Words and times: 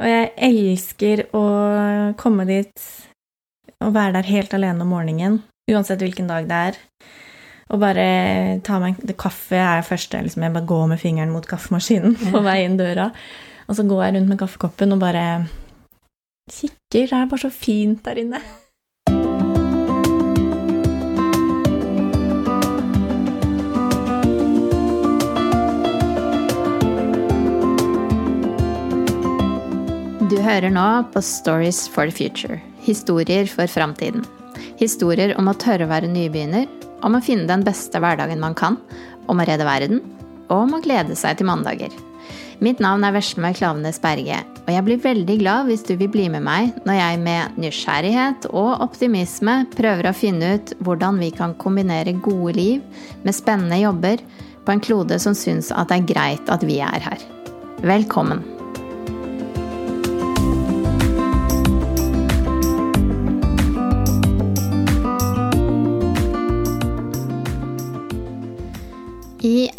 Og 0.00 0.08
jeg 0.08 0.30
elsker 0.48 1.26
å 1.36 1.44
komme 2.20 2.46
dit 2.48 2.84
og 3.80 3.92
være 3.96 4.16
der 4.18 4.28
helt 4.28 4.54
alene 4.56 4.84
om 4.84 4.92
morgenen, 4.94 5.40
uansett 5.70 6.00
hvilken 6.00 6.28
dag 6.30 6.48
det 6.48 6.60
er. 6.70 6.78
Og 7.70 7.78
bare 7.78 8.06
ta 8.66 8.80
meg 8.82 8.98
det 9.06 9.14
Kaffe 9.20 9.60
er 9.60 9.84
først, 9.84 10.10
første. 10.10 10.22
Liksom 10.26 10.42
jeg 10.42 10.54
bare 10.56 10.66
går 10.66 10.86
med 10.90 11.00
fingeren 11.00 11.34
mot 11.34 11.46
kaffemaskinen 11.46 12.16
på 12.32 12.42
vei 12.46 12.64
inn 12.64 12.80
døra. 12.80 13.10
Og 13.68 13.76
så 13.78 13.84
går 13.86 14.02
jeg 14.04 14.16
rundt 14.16 14.32
med 14.32 14.40
kaffekoppen 14.40 14.96
og 14.96 15.02
bare 15.04 15.24
kikker. 16.50 16.80
Det 16.90 17.04
er 17.06 17.30
bare 17.30 17.44
så 17.44 17.52
fint 17.54 18.02
der 18.04 18.18
inne. 18.24 18.40
Hører 30.44 30.72
nå 30.72 30.86
på 31.12 31.20
Stories 31.24 31.86
for 31.90 32.08
the 32.08 32.14
Future. 32.14 32.60
Historier 32.84 33.48
for 33.50 33.70
framtiden. 33.70 34.24
Historier 34.80 35.34
om 35.38 35.50
å 35.50 35.56
tørre 35.58 35.86
å 35.86 35.90
være 35.90 36.10
nybegynner, 36.10 36.68
om 37.04 37.16
å 37.16 37.22
finne 37.24 37.48
den 37.48 37.64
beste 37.66 38.00
hverdagen 38.00 38.40
man 38.42 38.56
kan, 38.56 38.78
om 39.28 39.40
å 39.40 39.46
redde 39.48 39.66
verden, 39.68 40.02
og 40.48 40.66
om 40.66 40.76
å 40.76 40.82
glede 40.84 41.16
seg 41.18 41.38
til 41.38 41.48
mandager. 41.48 41.92
Mitt 42.60 42.80
navn 42.84 43.06
er 43.08 43.14
Veslemøy 43.16 43.54
Klavenes 43.56 44.00
Berge, 44.02 44.42
og 44.66 44.70
jeg 44.74 44.84
blir 44.84 45.00
veldig 45.00 45.38
glad 45.40 45.70
hvis 45.70 45.86
du 45.88 45.94
vil 45.96 46.12
bli 46.12 46.26
med 46.32 46.44
meg 46.44 46.76
når 46.84 46.98
jeg 46.98 47.22
med 47.24 47.56
nysgjerrighet 47.64 48.50
og 48.52 48.84
optimisme 48.84 49.62
prøver 49.72 50.10
å 50.10 50.14
finne 50.16 50.54
ut 50.58 50.74
hvordan 50.84 51.18
vi 51.24 51.32
kan 51.32 51.56
kombinere 51.62 52.18
gode 52.20 52.54
liv 52.60 53.02
med 53.24 53.36
spennende 53.36 53.80
jobber 53.80 54.20
på 54.66 54.76
en 54.76 54.84
klode 54.84 55.18
som 55.24 55.36
syns 55.36 55.72
at 55.72 55.88
det 55.88 56.02
er 56.02 56.08
greit 56.12 56.52
at 56.52 56.68
vi 56.68 56.82
er 56.84 57.08
her. 57.08 57.28
Velkommen! 57.80 58.59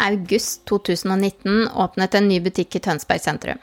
August 0.02 0.64
2019 0.70 1.68
åpnet 1.74 2.14
en 2.18 2.28
ny 2.28 2.40
butikk 2.44 2.76
i 2.76 2.82
Tønsberg 2.84 3.22
sentrum. 3.22 3.60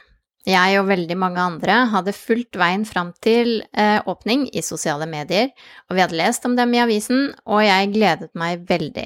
Jeg 0.48 0.80
og 0.80 0.88
veldig 0.88 1.18
mange 1.20 1.42
andre 1.44 1.76
hadde 1.92 2.16
fulgt 2.16 2.56
veien 2.58 2.86
fram 2.88 3.12
til 3.22 3.60
eh, 3.76 4.00
åpning 4.08 4.48
i 4.56 4.64
sosiale 4.64 5.06
medier, 5.10 5.52
og 5.90 5.98
vi 5.98 6.02
hadde 6.02 6.18
lest 6.18 6.48
om 6.48 6.56
dem 6.58 6.72
i 6.74 6.80
avisen, 6.82 7.34
og 7.44 7.66
jeg 7.66 7.92
gledet 7.92 8.32
meg 8.40 8.64
veldig. 8.70 9.06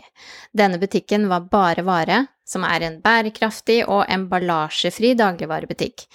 Denne 0.53 0.79
butikken 0.79 1.25
var 1.31 1.49
Bare 1.51 1.83
Vare, 1.87 2.19
som 2.45 2.63
er 2.67 2.85
en 2.85 2.99
bærekraftig 3.01 3.81
og 3.87 4.05
emballasjefri 4.13 5.15
dagligvarebutikk. 5.19 6.05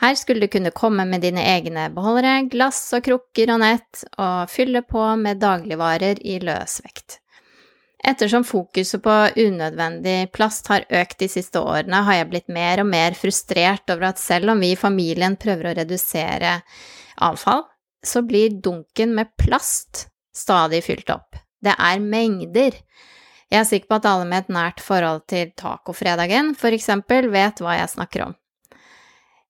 Her 0.00 0.14
skulle 0.16 0.46
du 0.46 0.52
kunne 0.52 0.72
komme 0.72 1.04
med 1.08 1.26
dine 1.26 1.42
egne 1.44 1.88
beholdere, 1.92 2.46
glass 2.52 2.78
og 2.96 3.04
krukker 3.08 3.52
og 3.56 3.60
nett, 3.64 4.04
og 4.16 4.48
fylle 4.52 4.84
på 4.86 5.02
med 5.20 5.42
dagligvarer 5.42 6.22
i 6.24 6.38
løsvekt. 6.44 7.18
Ettersom 8.00 8.44
fokuset 8.48 9.02
på 9.04 9.14
unødvendig 9.36 10.30
plast 10.32 10.70
har 10.72 10.86
økt 10.88 11.18
de 11.20 11.28
siste 11.28 11.60
årene, 11.60 12.00
har 12.06 12.20
jeg 12.20 12.30
blitt 12.30 12.48
mer 12.48 12.80
og 12.80 12.88
mer 12.88 13.16
frustrert 13.18 13.92
over 13.92 14.08
at 14.08 14.22
selv 14.22 14.54
om 14.54 14.62
vi 14.62 14.72
i 14.72 14.78
familien 14.78 15.36
prøver 15.40 15.68
å 15.68 15.74
redusere 15.82 16.54
avfall, 17.20 17.66
så 18.00 18.22
blir 18.24 18.56
dunken 18.64 19.12
med 19.14 19.34
plast 19.36 20.06
stadig 20.32 20.80
fylt 20.86 21.12
opp. 21.12 21.36
Det 21.60 21.76
er 21.76 22.00
mengder. 22.00 22.78
Jeg 23.50 23.60
er 23.60 23.68
sikker 23.68 23.90
på 23.90 23.98
at 24.00 24.08
alle 24.08 24.28
med 24.30 24.46
et 24.46 24.54
nært 24.54 24.80
forhold 24.80 25.26
til 25.28 25.52
tacofredagen, 25.58 26.54
for 26.56 26.72
eksempel, 26.72 27.28
vet 27.34 27.60
hva 27.60 27.76
jeg 27.82 27.92
snakker 27.98 28.30
om. 28.30 28.39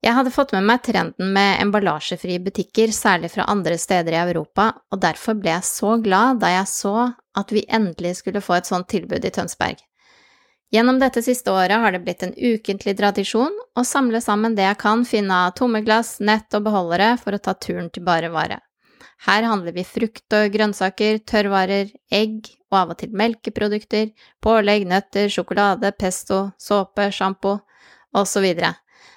Jeg 0.01 0.17
hadde 0.17 0.33
fått 0.33 0.55
med 0.57 0.65
meg 0.65 0.81
trenden 0.87 1.35
med 1.35 1.59
emballasjefrie 1.61 2.41
butikker, 2.41 2.89
særlig 2.89 3.35
fra 3.35 3.45
andre 3.53 3.77
steder 3.79 4.15
i 4.17 4.23
Europa, 4.23 4.71
og 4.89 5.03
derfor 5.03 5.37
ble 5.37 5.53
jeg 5.53 5.67
så 5.69 5.99
glad 6.01 6.41
da 6.41 6.55
jeg 6.55 6.71
så 6.73 6.95
at 7.37 7.53
vi 7.53 7.67
endelig 7.69 8.15
skulle 8.23 8.41
få 8.41 8.57
et 8.57 8.71
sånt 8.71 8.89
tilbud 8.89 9.29
i 9.29 9.33
Tønsberg. 9.35 9.77
Gjennom 10.73 11.01
dette 11.03 11.21
siste 11.27 11.53
året 11.53 11.83
har 11.83 11.93
det 11.93 12.01
blitt 12.07 12.25
en 12.25 12.33
ukentlig 12.33 12.95
tradisjon 12.97 13.53
å 13.77 13.85
samle 13.85 14.23
sammen 14.25 14.57
det 14.57 14.69
jeg 14.69 14.81
kan 14.81 15.05
finne 15.05 15.45
av 15.45 15.55
tomme 15.59 15.83
glass, 15.85 16.17
nett 16.25 16.49
og 16.57 16.65
beholdere 16.71 17.13
for 17.21 17.37
å 17.37 17.43
ta 17.43 17.57
turen 17.59 17.91
til 17.93 18.07
bare 18.07 18.31
vare. 18.33 18.61
Her 19.27 19.45
handler 19.45 19.75
vi 19.77 19.85
frukt 19.85 20.33
og 20.33 20.55
grønnsaker, 20.55 21.19
tørrvarer, 21.29 21.91
egg 22.09 22.47
og 22.71 22.79
av 22.79 22.93
og 22.95 23.03
til 23.03 23.13
melkeprodukter, 23.13 24.15
pålegg, 24.41 24.87
nøtter, 24.89 25.29
sjokolade, 25.29 25.93
pesto, 25.99 26.47
såpe, 26.57 27.11
sjampo 27.13 27.59
osv. 28.17 28.47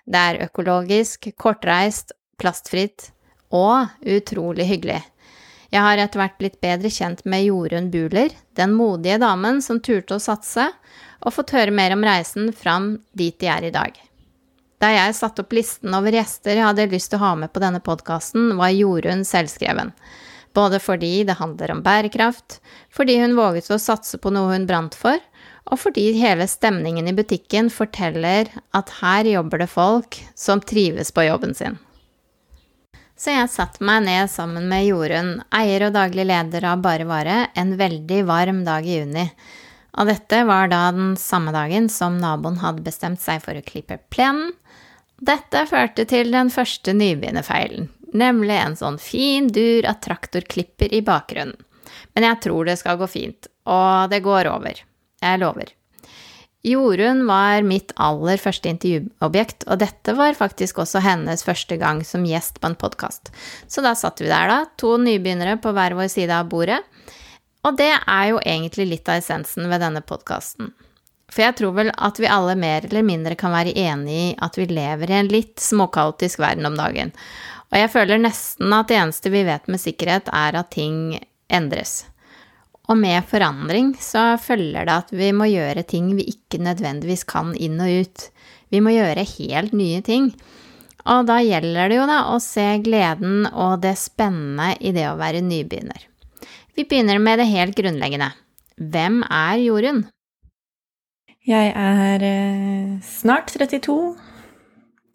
Det 0.03 0.19
er 0.19 0.44
økologisk, 0.46 1.30
kortreist, 1.40 2.12
plastfritt 2.40 3.12
og 3.53 3.91
utrolig 4.03 4.68
hyggelig. 4.68 5.02
Jeg 5.74 5.81
har 5.81 5.97
etter 5.97 6.22
hvert 6.22 6.38
blitt 6.38 6.59
bedre 6.62 6.90
kjent 6.94 7.24
med 7.25 7.47
Jorunn 7.47 7.90
Buler, 7.94 8.34
den 8.53 8.75
modige 8.78 9.18
damen 9.24 9.62
som 9.66 9.80
turte 9.81 10.19
å 10.19 10.22
satse, 10.22 10.68
og 11.24 11.34
fått 11.34 11.56
høre 11.56 11.74
mer 11.74 11.96
om 11.96 12.03
reisen 12.06 12.52
fram 12.53 12.97
dit 13.18 13.38
de 13.41 13.50
er 13.50 13.69
i 13.69 13.74
dag. 13.74 13.96
Da 14.84 14.91
jeg 14.91 15.16
satte 15.16 15.46
opp 15.46 15.56
listen 15.56 15.96
over 15.96 16.14
gjester 16.14 16.58
jeg 16.58 16.68
hadde 16.68 16.90
lyst 16.91 17.14
til 17.14 17.22
å 17.22 17.24
ha 17.24 17.31
med 17.40 17.53
på 17.56 17.64
denne 17.64 17.80
podkasten, 17.81 18.52
var 18.59 18.75
Jorunn 18.75 19.24
selvskreven. 19.25 19.94
Både 20.53 20.78
fordi 20.84 21.24
det 21.25 21.40
handler 21.40 21.72
om 21.74 21.81
bærekraft, 21.85 22.59
fordi 22.94 23.16
hun 23.24 23.38
våget 23.40 23.72
å 23.72 23.80
satse 23.81 24.20
på 24.22 24.34
noe 24.35 24.52
hun 24.52 24.68
brant 24.70 24.94
for, 25.00 25.18
og 25.69 25.79
fordi 25.79 26.09
hele 26.18 26.47
stemningen 26.50 27.07
i 27.07 27.16
butikken 27.16 27.69
forteller 27.72 28.51
at 28.75 28.91
her 29.00 29.29
jobber 29.31 29.63
det 29.63 29.72
folk 29.72 30.19
som 30.35 30.62
trives 30.62 31.12
på 31.16 31.25
jobben 31.29 31.56
sin. 31.56 31.79
Så 33.16 33.31
jeg 33.31 33.51
satte 33.53 33.85
meg 33.85 34.03
ned 34.03 34.28
sammen 34.31 34.66
med 34.68 34.88
Jorunn, 34.88 35.38
eier 35.56 35.85
og 35.88 35.94
daglig 35.96 36.25
leder 36.28 36.66
av 36.68 36.81
Bare 36.84 37.06
Vare, 37.07 37.38
en 37.56 37.75
veldig 37.79 38.23
varm 38.28 38.63
dag 38.66 38.84
i 38.84 38.97
juni. 38.97 39.28
Og 39.94 40.09
dette 40.09 40.41
var 40.50 40.68
da 40.72 40.88
den 40.91 41.13
samme 41.22 41.53
dagen 41.56 41.88
som 41.94 42.18
naboen 42.19 42.57
hadde 42.63 42.84
bestemt 42.84 43.22
seg 43.23 43.44
for 43.46 43.56
å 43.56 43.66
klippe 43.66 44.02
plenen. 44.12 44.52
Dette 45.23 45.62
førte 45.69 46.03
til 46.09 46.34
den 46.34 46.50
første 46.52 46.91
nybegynnerfeilen, 46.97 47.88
nemlig 48.18 48.57
en 48.59 48.75
sånn 48.75 48.97
fin 49.00 49.47
dur 49.53 49.85
av 49.88 50.02
traktorklipper 50.03 50.91
i 50.91 51.03
bakgrunnen. 51.06 51.56
Men 52.18 52.28
jeg 52.28 52.41
tror 52.44 52.68
det 52.68 52.79
skal 52.81 52.97
gå 53.00 53.07
fint, 53.07 53.47
og 53.69 54.09
det 54.12 54.19
går 54.25 54.50
over. 54.52 54.81
Jeg 55.23 55.41
lover. 55.41 55.72
Jorunn 56.63 57.25
var 57.28 57.66
mitt 57.67 57.91
aller 58.00 58.39
første 58.39 58.72
intervjuobjekt, 58.72 59.66
og 59.67 59.81
dette 59.81 60.13
var 60.16 60.38
faktisk 60.38 60.79
også 60.79 61.01
hennes 61.03 61.44
første 61.44 61.75
gang 61.79 62.00
som 62.07 62.23
gjest 62.23 62.61
på 62.63 62.69
en 62.72 62.78
podkast. 62.79 63.34
Så 63.67 63.84
da 63.84 63.91
satt 64.00 64.23
vi 64.23 64.29
der, 64.29 64.47
da, 64.47 64.61
to 64.79 64.95
nybegynnere 65.01 65.57
på 65.63 65.73
hver 65.75 65.97
vår 65.97 66.07
side 66.13 66.31
av 66.31 66.47
bordet. 66.51 66.79
Og 67.67 67.75
det 67.79 67.91
er 67.91 68.29
jo 68.31 68.39
egentlig 68.39 68.88
litt 68.94 69.11
av 69.11 69.19
essensen 69.19 69.67
ved 69.72 69.84
denne 69.84 70.03
podkasten. 70.07 70.72
For 71.34 71.44
jeg 71.44 71.57
tror 71.59 71.75
vel 71.75 71.91
at 71.91 72.19
vi 72.22 72.31
alle 72.31 72.55
mer 72.59 72.88
eller 72.88 73.03
mindre 73.07 73.35
kan 73.40 73.51
være 73.55 73.75
enig 73.79 74.16
i 74.22 74.31
at 74.44 74.55
vi 74.59 74.69
lever 74.69 75.11
i 75.11 75.19
en 75.19 75.31
litt 75.31 75.59
småkaotisk 75.63 76.40
verden 76.44 76.67
om 76.69 76.79
dagen. 76.79 77.11
Og 77.73 77.79
jeg 77.79 77.91
føler 77.91 78.22
nesten 78.22 78.72
at 78.75 78.91
det 78.91 79.00
eneste 79.01 79.31
vi 79.34 79.44
vet 79.47 79.67
med 79.72 79.81
sikkerhet, 79.81 80.31
er 80.31 80.59
at 80.59 80.72
ting 80.75 81.17
endres. 81.51 82.03
Og 82.92 83.00
med 83.00 83.24
forandring 83.30 83.94
så 84.04 84.34
følger 84.42 84.88
det 84.88 84.96
at 85.06 85.12
vi 85.16 85.30
må 85.36 85.48
gjøre 85.48 85.86
ting 85.88 86.10
vi 86.18 86.26
ikke 86.34 86.60
nødvendigvis 86.64 87.24
kan 87.30 87.54
inn 87.56 87.80
og 87.80 88.04
ut. 88.04 88.26
Vi 88.74 88.82
må 88.84 88.92
gjøre 88.92 89.24
helt 89.38 89.76
nye 89.78 90.02
ting. 90.04 90.34
Og 91.08 91.28
da 91.28 91.40
gjelder 91.44 91.92
det 91.92 92.00
jo 92.00 92.08
da 92.08 92.20
å 92.32 92.40
se 92.44 92.66
gleden 92.84 93.48
og 93.52 93.82
det 93.84 93.96
spennende 94.00 94.74
i 94.80 94.92
det 94.96 95.08
å 95.10 95.20
være 95.20 95.44
nybegynner. 95.44 96.10
Vi 96.76 96.86
begynner 96.90 97.20
med 97.24 97.40
det 97.40 97.48
helt 97.52 97.76
grunnleggende. 97.78 98.32
Hvem 98.80 99.22
er 99.30 99.60
Jorunn? 99.62 100.06
Jeg 101.44 101.74
er 101.76 102.24
eh, 102.24 102.94
snart 103.04 103.52
32. 103.52 103.98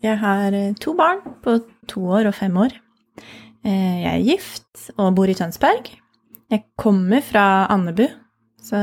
Jeg 0.05 0.21
har 0.21 0.55
eh, 0.55 0.75
to 0.79 0.93
barn 0.97 1.25
på 1.43 1.57
to 1.89 2.05
år 2.19 2.29
og 2.31 2.37
fem 2.37 2.57
år. 2.61 2.77
Eh, 3.65 3.97
jeg 4.05 4.13
er 4.13 4.27
gift 4.27 4.91
og 4.97 5.17
bor 5.17 5.29
i 5.29 5.37
Tønsberg. 5.37 5.89
Jeg 6.49 6.65
kommer 6.81 7.21
fra 7.21 7.67
Andebu, 7.69 8.07
så 8.65 8.79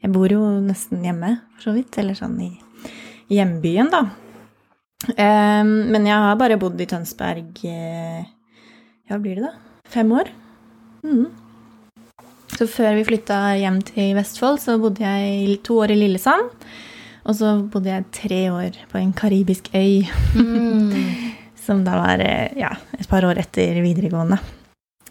jeg 0.00 0.12
bor 0.12 0.32
jo 0.32 0.40
nesten 0.64 1.02
hjemme, 1.04 1.34
for 1.56 1.68
så 1.68 1.74
vidt. 1.76 1.98
Eller 2.00 2.16
sånn 2.16 2.38
i 2.40 2.50
hjembyen, 3.32 3.90
da. 3.92 4.06
Men 5.18 6.08
jeg 6.08 6.16
har 6.24 6.38
bare 6.40 6.56
bodd 6.56 6.80
i 6.80 6.86
Tønsberg 6.88 7.60
Ja, 7.64 9.18
blir 9.20 9.36
det, 9.36 9.44
da? 9.44 9.52
Fem 9.92 10.12
år. 10.16 10.30
Mm. 11.04 11.26
Så 12.54 12.64
før 12.70 12.96
vi 12.96 13.04
flytta 13.10 13.38
hjem 13.60 13.82
til 13.84 14.14
Vestfold, 14.16 14.62
så 14.62 14.78
bodde 14.80 15.04
jeg 15.04 15.58
to 15.66 15.76
år 15.84 15.92
i 15.92 15.98
Lillesand. 16.00 16.48
Og 17.28 17.36
så 17.36 17.54
bodde 17.68 17.92
jeg 17.92 18.08
tre 18.14 18.40
år 18.54 18.80
på 18.88 19.00
en 19.00 19.12
karibisk 19.16 19.68
øy. 19.76 20.08
Mm. 20.36 20.96
Som 21.64 21.84
da 21.84 21.96
var 22.00 22.24
ja, 22.56 22.72
et 22.96 23.08
par 23.08 23.24
år 23.28 23.40
etter 23.40 23.80
videregående. 23.84 24.40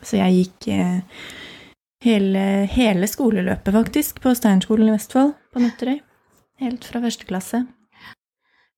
Så 0.02 0.18
jeg 0.18 0.42
gikk 0.42 0.72
hele, 2.04 2.44
hele 2.72 3.08
skoleløpet, 3.08 3.74
faktisk, 3.74 4.20
på 4.24 4.34
Steinskolen 4.38 4.92
i 4.92 4.96
Vestfold, 4.96 5.34
på 5.54 5.64
Nøtterøy. 5.64 6.02
Helt 6.64 6.86
fra 6.86 7.02
første 7.04 7.28
klasse. 7.30 7.64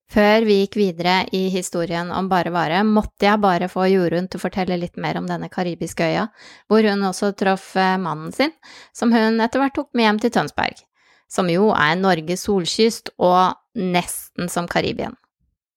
Før 0.06 0.44
vi 0.46 0.60
gikk 0.60 0.76
videre 0.78 1.16
i 1.34 1.48
historien 1.50 2.12
om 2.14 2.28
Bare 2.30 2.52
Vare, 2.54 2.84
måtte 2.86 3.26
jeg 3.26 3.42
bare 3.42 3.66
få 3.68 3.88
Jorunn 3.90 4.28
til 4.30 4.38
å 4.38 4.44
fortelle 4.44 4.78
litt 4.78 4.94
mer 5.02 5.18
om 5.18 5.26
denne 5.26 5.50
karibiske 5.50 6.06
øya, 6.06 6.28
hvor 6.70 6.86
hun 6.86 7.02
også 7.08 7.32
traff 7.38 7.72
eh, 7.74 7.96
mannen 7.98 8.30
sin, 8.34 8.54
som 8.94 9.10
hun 9.14 9.42
etter 9.42 9.62
hvert 9.62 9.74
tok 9.74 9.90
med 9.98 10.06
hjem 10.06 10.22
til 10.22 10.34
Tønsberg, 10.38 10.84
som 11.26 11.50
jo 11.50 11.72
er 11.74 11.98
Norges 11.98 12.46
solkyst 12.46 13.10
og 13.18 13.58
nesten 13.74 14.52
som 14.52 14.70
Karibien. 14.70 15.18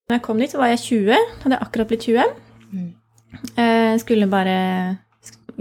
Da 0.10 0.20
jeg 0.20 0.26
kom 0.26 0.38
dit, 0.42 0.54
så 0.54 0.62
var 0.62 0.76
jeg 0.76 0.86
20. 0.86 1.34
Hadde 1.42 1.58
jeg 1.58 1.66
akkurat 1.66 1.90
blitt 1.90 2.06
20. 2.06 2.40
Mm. 2.70 2.88
Eh, 3.62 3.98
skulle 4.02 4.30
bare 4.30 4.58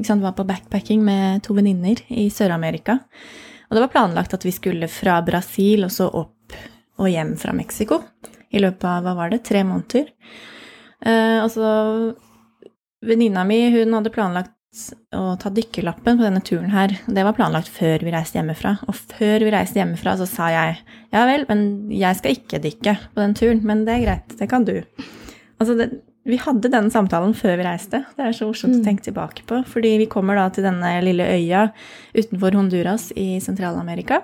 sant, 0.06 0.22
Var 0.22 0.34
på 0.36 0.46
backpacking 0.48 1.04
med 1.04 1.42
to 1.46 1.56
venninner 1.56 2.00
i 2.08 2.28
Sør-Amerika. 2.30 2.98
Og 3.68 3.76
det 3.76 3.84
var 3.84 3.92
planlagt 3.92 4.34
at 4.34 4.44
vi 4.46 4.54
skulle 4.54 4.88
fra 4.90 5.20
Brasil 5.24 5.84
og 5.86 5.92
så 5.92 6.08
opp 6.08 6.56
og 6.98 7.10
hjem 7.12 7.36
fra 7.38 7.52
Mexico 7.54 8.00
i 8.50 8.60
løpet 8.62 8.86
av 8.88 9.04
hva 9.04 9.14
var 9.18 9.32
det, 9.32 9.42
tre 9.46 9.62
måneder. 9.66 10.08
Eh, 11.04 11.44
så 11.52 11.72
venninna 13.04 13.44
mi 13.46 13.60
hun 13.74 13.94
hadde 13.94 14.14
planlagt 14.14 14.54
å 15.16 15.34
ta 15.40 15.50
dykkerlappen 15.52 16.18
på 16.18 16.24
denne 16.24 16.42
turen 16.44 16.72
her. 16.72 16.94
Det 17.06 17.24
var 17.24 17.36
planlagt 17.36 17.70
før 17.72 18.02
vi 18.04 18.12
reiste 18.14 18.38
hjemmefra. 18.38 18.76
Og 18.88 18.96
før 18.96 19.44
vi 19.46 19.52
reiste 19.52 19.80
hjemmefra, 19.80 20.16
så 20.20 20.26
sa 20.28 20.50
jeg 20.52 20.76
ja 21.14 21.24
vel, 21.28 21.46
men 21.48 21.62
jeg 21.92 22.18
skal 22.18 22.36
ikke 22.36 22.60
dykke 22.64 22.94
på 23.14 23.22
den 23.22 23.36
turen. 23.38 23.62
Men 23.68 23.84
det 23.88 23.96
er 23.96 24.04
greit, 24.04 24.36
det 24.40 24.50
kan 24.50 24.66
du. 24.68 24.76
Altså, 25.58 25.74
det, 25.78 25.90
vi 26.28 26.38
hadde 26.42 26.69
denne 26.69 26.92
samtalen 26.92 27.32
før 27.36 27.56
vi 27.56 27.64
reiste. 27.64 28.02
Det 28.16 28.26
er 28.26 28.36
så 28.36 28.48
morsomt 28.50 28.76
å 28.76 28.84
tenke 28.84 29.06
tilbake 29.06 29.46
på. 29.48 29.62
Fordi 29.69 29.94
vi 30.02 30.10
kommer 30.12 30.36
da 30.36 30.48
til 30.52 30.66
denne 30.66 30.92
lille 31.04 31.25
øya 31.25 31.69
utenfor 32.12 32.58
Honduras 32.58 33.08
i 33.16 33.38
Sentral-Amerika, 33.40 34.20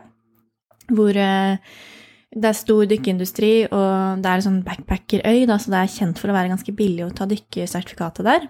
hvor 0.93 1.17
eh, 1.17 1.57
det 2.35 2.51
er 2.51 2.59
stor 2.59 2.85
dykkeindustri, 2.91 3.53
og 3.71 4.21
det 4.23 4.31
er 4.31 4.41
en 4.41 4.47
sånn 4.49 4.63
backpackerøy, 4.67 5.45
da, 5.49 5.57
så 5.61 5.73
det 5.73 5.81
er 5.81 5.95
kjent 5.95 6.21
for 6.21 6.33
å 6.33 6.37
være 6.37 6.51
ganske 6.51 6.75
billig 6.77 7.07
å 7.07 7.13
ta 7.15 7.29
dykkersertifikatet 7.31 8.27
der. 8.27 8.49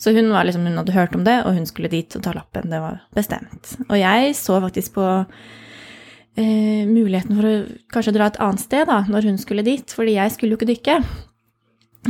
Så 0.00 0.12
hun, 0.16 0.32
var 0.32 0.48
liksom, 0.48 0.66
hun 0.66 0.80
hadde 0.80 0.96
hørt 0.96 1.16
om 1.16 1.24
det, 1.24 1.38
og 1.46 1.56
hun 1.56 1.68
skulle 1.68 1.92
dit 1.92 2.16
og 2.16 2.24
ta 2.24 2.34
lappen. 2.34 2.72
Det 2.72 2.80
var 2.82 3.02
bestemt. 3.16 3.74
Og 3.86 3.96
jeg 4.00 4.34
så 4.36 4.58
faktisk 4.64 4.96
på 4.96 5.06
eh, 6.40 6.84
muligheten 6.88 7.36
for 7.38 7.48
å 7.48 7.56
kanskje 7.94 8.16
dra 8.16 8.30
et 8.30 8.40
annet 8.42 8.64
sted 8.64 8.88
da, 8.90 9.02
når 9.08 9.30
hun 9.30 9.40
skulle 9.40 9.66
dit, 9.66 9.96
fordi 9.96 10.16
jeg 10.16 10.36
skulle 10.36 10.56
jo 10.56 10.60
ikke 10.60 10.72
dykke. 10.72 11.00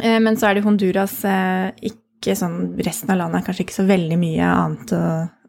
Eh, 0.03 0.19
men 0.23 0.37
så 0.41 0.51
er 0.51 0.59
det 0.59 0.65
Honduras 0.65 1.19
eh, 1.29 1.71
ikke 1.91 2.35
sånn 2.37 2.75
Resten 2.85 3.11
av 3.13 3.19
landet 3.21 3.41
er 3.41 3.47
kanskje 3.47 3.65
ikke 3.65 3.79
så 3.79 3.87
veldig 3.89 4.19
mye 4.21 4.49
annet 4.53 4.93
å, 4.97 5.05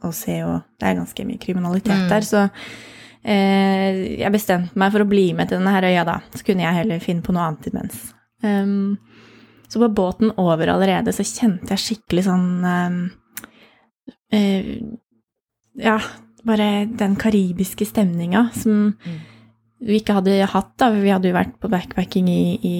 å 0.07 0.11
se, 0.15 0.37
og 0.47 0.61
det 0.79 0.87
er 0.87 0.97
ganske 1.01 1.25
mye 1.27 1.41
kriminalitet 1.41 1.97
Mm. 1.97 2.07
der, 2.09 2.25
så 2.27 2.45
eh, 3.23 4.19
jeg 4.21 4.31
bestemte 4.33 4.79
meg 4.79 4.93
for 4.93 5.03
å 5.03 5.09
bli 5.09 5.27
med 5.37 5.49
til 5.51 5.59
denne 5.59 5.73
her 5.75 5.89
øya, 5.89 6.05
da. 6.07 6.19
Så 6.33 6.45
kunne 6.47 6.63
jeg 6.63 6.79
heller 6.79 7.03
finne 7.03 7.25
på 7.25 7.35
noe 7.35 7.49
annet 7.49 7.67
imens. 7.71 8.13
Um, 8.41 8.97
så 9.69 9.79
på 9.83 9.91
båten 9.93 10.31
over 10.41 10.71
allerede 10.73 11.13
så 11.13 11.23
kjente 11.27 11.75
jeg 11.75 11.83
skikkelig 11.83 12.23
sånn 12.25 12.47
um, 12.65 12.95
uh, 14.33 14.71
Ja, 15.77 15.99
bare 16.43 16.87
den 16.87 17.13
karibiske 17.21 17.85
stemninga 17.85 18.47
som 18.57 18.95
vi 19.81 19.99
ikke 19.99 20.17
hadde 20.17 20.39
hatt, 20.49 20.73
da. 20.81 20.89
Vi 20.95 21.13
hadde 21.13 21.29
jo 21.29 21.37
vært 21.37 21.53
på 21.61 21.69
backpacking 21.71 22.27
i, 22.29 22.41
i 22.65 22.77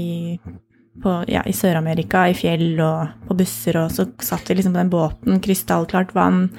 på, 1.02 1.12
ja, 1.32 1.44
i 1.48 1.54
Sør-Amerika, 1.56 2.26
i 2.28 2.36
fjell 2.38 2.76
og 2.84 3.28
på 3.28 3.38
busser, 3.40 3.80
og 3.80 3.94
så 3.96 4.10
satt 4.22 4.50
vi 4.50 4.58
liksom 4.58 4.76
på 4.76 4.82
den 4.82 4.92
båten, 4.92 5.40
krystallklart 5.44 6.12
vann. 6.18 6.50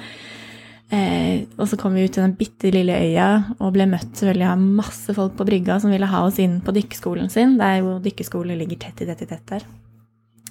Eh, 0.93 1.45
og 1.57 1.67
så 1.69 1.77
kom 1.79 1.95
vi 1.97 2.05
ut 2.05 2.13
til 2.13 2.25
den 2.25 2.35
bitte 2.37 2.69
lille 2.73 2.93
øya 2.93 3.27
og 3.55 3.71
ble 3.73 3.87
møtt 3.89 4.11
selvfølgelig 4.19 4.49
av 4.51 4.65
masse 4.81 5.15
folk 5.17 5.33
på 5.39 5.47
brygga 5.47 5.79
som 5.81 5.93
ville 5.93 6.09
ha 6.09 6.19
oss 6.27 6.37
inn 6.43 6.59
på 6.65 6.75
dykkeskolen 6.75 7.31
sin. 7.33 7.55
Det 7.57 7.69
er 7.69 7.79
jo 7.81 7.95
dykkerskole 8.03 8.57
ligger 8.59 8.81
tett 8.83 9.01
i 9.01 9.07
tett 9.09 9.23
i 9.25 9.29
tett 9.29 9.47
der. 9.49 9.65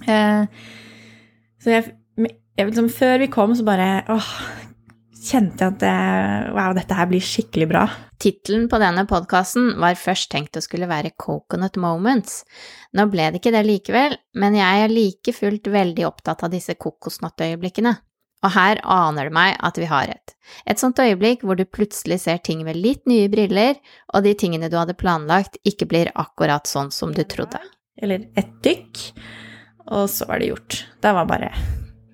Eh, 0.02 0.64
så 1.62 1.76
jeg, 1.76 1.93
jeg 2.58 2.70
liksom, 2.70 2.90
Før 2.90 3.20
vi 3.23 3.31
kom, 3.31 3.55
så 3.55 3.67
bare 3.67 4.02
åh, 4.11 4.32
kjente 5.22 5.64
jeg 5.64 5.74
at 5.74 5.80
det, 5.82 6.52
wow, 6.56 6.72
dette 6.76 6.96
her 6.96 7.08
blir 7.10 7.22
skikkelig 7.24 7.69
bra. 7.70 7.82
Tittelen 8.22 8.69
på 8.70 8.78
denne 8.82 9.04
podkasten 9.08 9.72
var 9.82 9.98
først 9.98 10.30
tenkt 10.32 10.58
å 10.58 10.62
skulle 10.64 10.88
være 10.90 11.14
Coconut 11.20 11.78
Moments. 11.80 12.42
Nå 12.96 13.06
ble 13.10 13.30
det 13.30 13.40
ikke 13.40 13.54
det 13.54 13.64
likevel, 13.66 14.16
men 14.38 14.58
jeg 14.58 14.84
er 14.84 14.94
like 14.94 15.34
fullt 15.36 15.70
veldig 15.72 16.06
opptatt 16.08 16.44
av 16.46 16.52
disse 16.54 16.76
kokosnøttøyeblikkene. 16.78 17.94
Og 18.42 18.50
her 18.56 18.80
aner 18.90 19.28
det 19.28 19.34
meg 19.36 19.54
at 19.62 19.78
vi 19.78 19.86
har 19.86 20.10
et. 20.10 20.34
Et 20.66 20.78
sånt 20.78 20.98
øyeblikk 20.98 21.44
hvor 21.46 21.58
du 21.58 21.62
plutselig 21.64 22.25
ser 22.25 22.40
ting 22.42 22.64
med 22.66 22.78
litt 22.78 23.04
nye 23.10 23.30
briller, 23.30 23.78
og 24.14 24.26
de 24.26 24.34
tingene 24.38 24.70
du 24.70 24.75
hadde 24.80 24.98
planlagt, 24.98 25.60
ikke 25.66 25.86
blir 25.90 26.10
akkurat 26.18 26.66
sånn 26.66 26.90
som 26.94 27.14
du 27.14 27.22
trodde. 27.22 27.62
Eller 28.02 28.26
et 28.38 28.50
dykk, 28.64 29.04
og 29.94 30.08
så 30.10 30.26
var 30.26 30.42
det 30.42 30.50
gjort. 30.50 30.82
Da 31.02 31.14
var 31.14 31.30
bare 31.30 31.52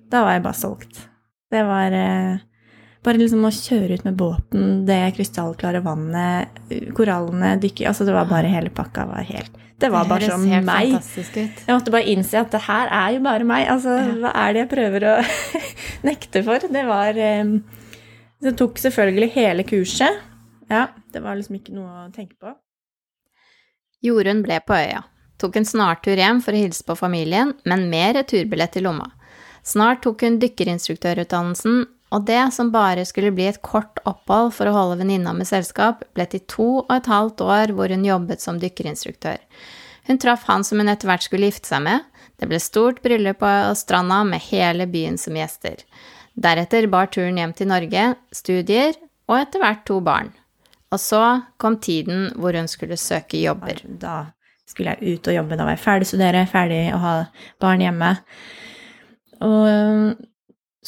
Da 0.09 0.23
var 0.25 0.37
jeg 0.37 0.45
bare 0.45 0.57
solgt. 0.57 1.01
Det 1.49 1.61
var 1.65 1.93
eh, 1.93 2.41
bare 3.05 3.17
liksom 3.21 3.45
å 3.47 3.51
kjøre 3.55 3.95
ut 3.99 4.03
med 4.05 4.17
båten, 4.19 4.85
det 4.87 4.97
krystallklare 5.15 5.79
vannet, 5.85 6.59
korallene, 6.97 7.53
dykke 7.63 7.87
Altså, 7.87 8.05
det 8.05 8.13
var 8.15 8.27
bare 8.29 8.51
hele 8.51 8.69
pakka 8.75 9.05
var 9.07 9.23
helt 9.23 9.55
Det 9.79 9.87
var 9.93 10.07
bare 10.09 10.27
høres 10.27 10.33
som 10.35 10.65
meg. 10.67 10.95
Jeg 11.39 11.71
måtte 11.71 11.91
bare 11.95 12.09
innse 12.11 12.41
at 12.41 12.51
det 12.51 12.59
her 12.65 12.89
er 12.91 13.13
jo 13.15 13.21
bare 13.23 13.45
meg. 13.47 13.67
Altså, 13.71 13.93
Ja. 13.95 14.15
hva 14.19 14.31
er 14.35 14.53
det 14.53 14.65
jeg 14.65 14.71
prøver 14.73 15.05
å 15.07 15.13
nekte 16.09 16.43
for? 16.43 16.59
Det 16.59 16.85
var 16.89 17.15
eh, 17.15 17.53
Det 18.43 18.57
tok 18.59 18.77
selvfølgelig 18.83 19.31
hele 19.37 19.63
kurset. 19.63 20.19
Ja, 20.69 20.87
det 21.13 21.21
var 21.23 21.35
liksom 21.39 21.55
ikke 21.55 21.73
noe 21.73 22.07
å 22.07 22.11
tenke 22.13 22.35
på. 22.39 22.51
Jorunn 24.03 24.43
ble 24.45 24.59
på 24.63 24.75
øya. 24.75 25.01
Tok 25.39 25.55
en 25.59 25.65
snartur 25.67 26.19
hjem 26.19 26.41
for 26.43 26.51
å 26.55 26.59
hilse 26.59 26.83
på 26.87 26.95
familien, 26.99 27.53
men 27.67 27.87
med 27.89 28.15
returbillett 28.19 28.75
i 28.79 28.83
lomma. 28.83 29.07
Snart 29.63 30.01
tok 30.03 30.23
hun 30.23 30.37
dykkerinstruktørutdannelsen, 30.43 31.85
og 32.09 32.25
det 32.25 32.41
som 32.55 32.71
bare 32.73 33.05
skulle 33.05 33.33
bli 33.35 33.45
et 33.49 33.61
kort 33.65 33.99
opphold 34.09 34.53
for 34.55 34.69
å 34.69 34.73
holde 34.73 34.99
venninna 35.03 35.33
med 35.37 35.49
selskap, 35.49 36.01
ble 36.17 36.25
til 36.29 36.41
to 36.49 36.69
og 36.81 36.93
et 36.95 37.09
halvt 37.09 37.43
år 37.45 37.73
hvor 37.77 37.93
hun 37.93 38.07
jobbet 38.07 38.41
som 38.41 38.57
dykkerinstruktør. 38.61 39.37
Hun 40.09 40.17
traff 40.17 40.47
han 40.49 40.65
som 40.65 40.81
hun 40.81 40.89
etter 40.89 41.09
hvert 41.09 41.27
skulle 41.27 41.51
gifte 41.51 41.69
seg 41.69 41.83
med. 41.85 42.07
Det 42.41 42.49
ble 42.49 42.57
stort 42.63 43.03
bryllup 43.05 43.43
på 43.43 43.51
stranda 43.77 44.23
med 44.25 44.41
hele 44.47 44.87
byen 44.89 45.19
som 45.21 45.37
gjester. 45.37 45.83
Deretter 46.33 46.87
bar 46.89 47.11
turen 47.13 47.37
hjem 47.37 47.53
til 47.53 47.69
Norge, 47.69 48.13
studier 48.33 48.95
og 49.29 49.35
etter 49.41 49.61
hvert 49.61 49.85
to 49.85 49.99
barn. 50.01 50.31
Og 50.89 50.97
så 51.03 51.21
kom 51.61 51.77
tiden 51.77 52.31
hvor 52.39 52.57
hun 52.57 52.69
skulle 52.71 52.97
søke 52.97 53.37
jobber. 53.37 53.83
Da 53.85 54.31
skulle 54.65 54.95
jeg 54.95 55.19
ut 55.19 55.29
og 55.29 55.35
jobbe. 55.35 55.59
Da 55.59 55.67
var 55.67 55.75
jeg 55.75 55.83
ferdig 55.83 56.09
studere, 56.09 56.47
ferdig 56.49 56.81
å 56.95 57.01
ha 57.03 57.13
barn 57.61 57.83
hjemme. 57.85 58.15
Og 59.45 60.17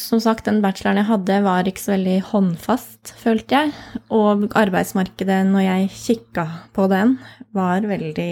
som 0.01 0.19
sagt, 0.23 0.45
den 0.47 0.61
bacheloren 0.63 0.97
jeg 1.01 1.07
hadde, 1.09 1.37
var 1.45 1.67
ikke 1.69 1.81
så 1.83 1.93
veldig 1.95 2.15
håndfast, 2.31 3.13
følte 3.21 3.57
jeg. 3.59 3.73
Og 4.13 4.47
arbeidsmarkedet, 4.57 5.41
når 5.49 5.65
jeg 5.65 5.91
kikka 5.95 6.45
på 6.75 6.87
den, 6.91 7.17
var 7.53 7.81
veldig 7.81 8.31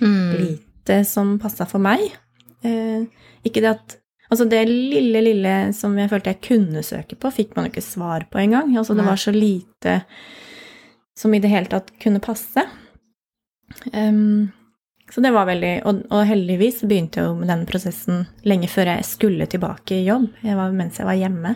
Mm. 0.00 0.32
lite 0.40 1.04
som 1.06 1.36
passa 1.38 1.64
for 1.70 1.78
meg. 1.78 2.00
Eh, 2.64 3.04
ikke 3.44 3.60
det 3.62 3.70
at 3.76 4.00
Altså, 4.32 4.46
det 4.48 4.66
lille, 4.66 5.20
lille 5.22 5.72
som 5.76 5.92
jeg 5.98 6.08
følte 6.10 6.32
jeg 6.32 6.40
kunne 6.42 6.80
søke 6.82 7.14
på, 7.20 7.30
fikk 7.30 7.50
man 7.54 7.66
jo 7.66 7.70
ikke 7.70 7.82
svar 7.84 8.24
på 8.32 8.40
engang. 8.40 8.72
Altså, 8.76 8.96
det 8.96 9.04
var 9.04 9.16
så 9.20 9.30
lite 9.30 9.98
som 11.14 11.34
i 11.34 11.38
det 11.38 11.50
hele 11.52 11.66
tatt 11.70 11.92
kunne 12.02 12.18
passe. 12.24 12.64
Em, 13.92 14.48
så 15.14 15.22
det 15.22 15.30
var 15.30 15.46
veldig 15.46 15.72
Og, 15.86 16.00
og 16.10 16.24
heldigvis 16.26 16.80
begynte 16.82 17.20
jeg 17.20 17.28
jo 17.28 17.34
med 17.38 17.46
denne 17.52 17.68
prosessen 17.70 18.24
lenge 18.42 18.66
før 18.72 18.90
jeg 18.96 19.04
skulle 19.06 19.46
tilbake 19.46 20.00
i 20.00 20.06
jobb, 20.08 20.26
jeg 20.42 20.56
var, 20.58 20.72
mens 20.74 20.98
jeg 20.98 21.06
var 21.06 21.14
hjemme. 21.20 21.52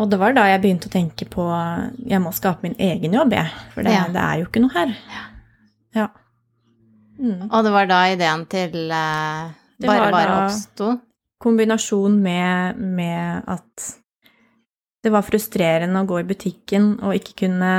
Og 0.00 0.08
det 0.08 0.16
var 0.22 0.32
da 0.32 0.46
jeg 0.48 0.62
begynte 0.62 0.88
å 0.88 0.94
tenke 0.94 1.26
på 1.28 1.44
jeg 2.08 2.22
må 2.24 2.32
skape 2.32 2.64
min 2.64 2.78
egen 2.80 3.12
jobb, 3.18 3.34
jeg. 3.36 3.52
For 3.74 3.84
det, 3.84 3.92
Ja. 3.92 4.06
det 4.08 4.22
er 4.24 4.40
jo 4.40 4.46
ikke 4.48 4.62
noe 4.64 4.72
her. 4.72 4.96
Ja. 5.98 6.06
Mm. 7.20 7.50
Og 7.50 7.64
det 7.66 7.72
var 7.74 7.86
da 7.90 8.00
ideen 8.08 8.46
til 8.48 8.76
eh, 8.96 9.50
Bare 9.84 10.10
Bare 10.14 10.36
oppsto? 10.46 10.94
kombinasjon 11.40 12.16
med, 12.22 12.78
med 12.80 13.42
at 13.48 13.90
det 15.04 15.12
var 15.12 15.24
frustrerende 15.24 16.00
å 16.00 16.08
gå 16.08 16.20
i 16.20 16.28
butikken 16.28 16.94
og 17.02 17.16
ikke 17.16 17.46
kunne 17.46 17.72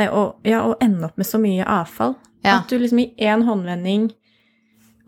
Nei, 0.00 0.08
og, 0.10 0.40
ja, 0.42 0.62
og 0.66 0.80
ende 0.82 1.06
opp 1.06 1.20
med 1.20 1.26
så 1.28 1.38
mye 1.38 1.62
avfall. 1.70 2.16
Ja. 2.44 2.58
At 2.60 2.68
du 2.68 2.78
liksom 2.78 2.98
i 3.00 3.14
én 3.18 3.42
håndvending 3.46 4.10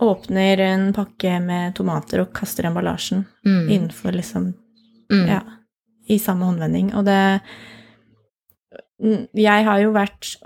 åpner 0.00 0.58
en 0.60 0.90
pakke 0.92 1.38
med 1.40 1.74
tomater 1.76 2.20
og 2.20 2.32
kaster 2.36 2.64
emballasjen 2.68 3.24
Mm. 3.44 3.68
innenfor 3.70 4.12
liksom 4.12 4.54
Mm. 5.12 5.26
Ja. 5.28 5.40
I 6.08 6.18
samme 6.18 6.44
håndvending. 6.44 6.94
Og 6.94 7.04
det 7.04 7.40
Jeg 9.34 9.64
har 9.66 9.78
jo 9.82 9.92
vært, 9.92 10.36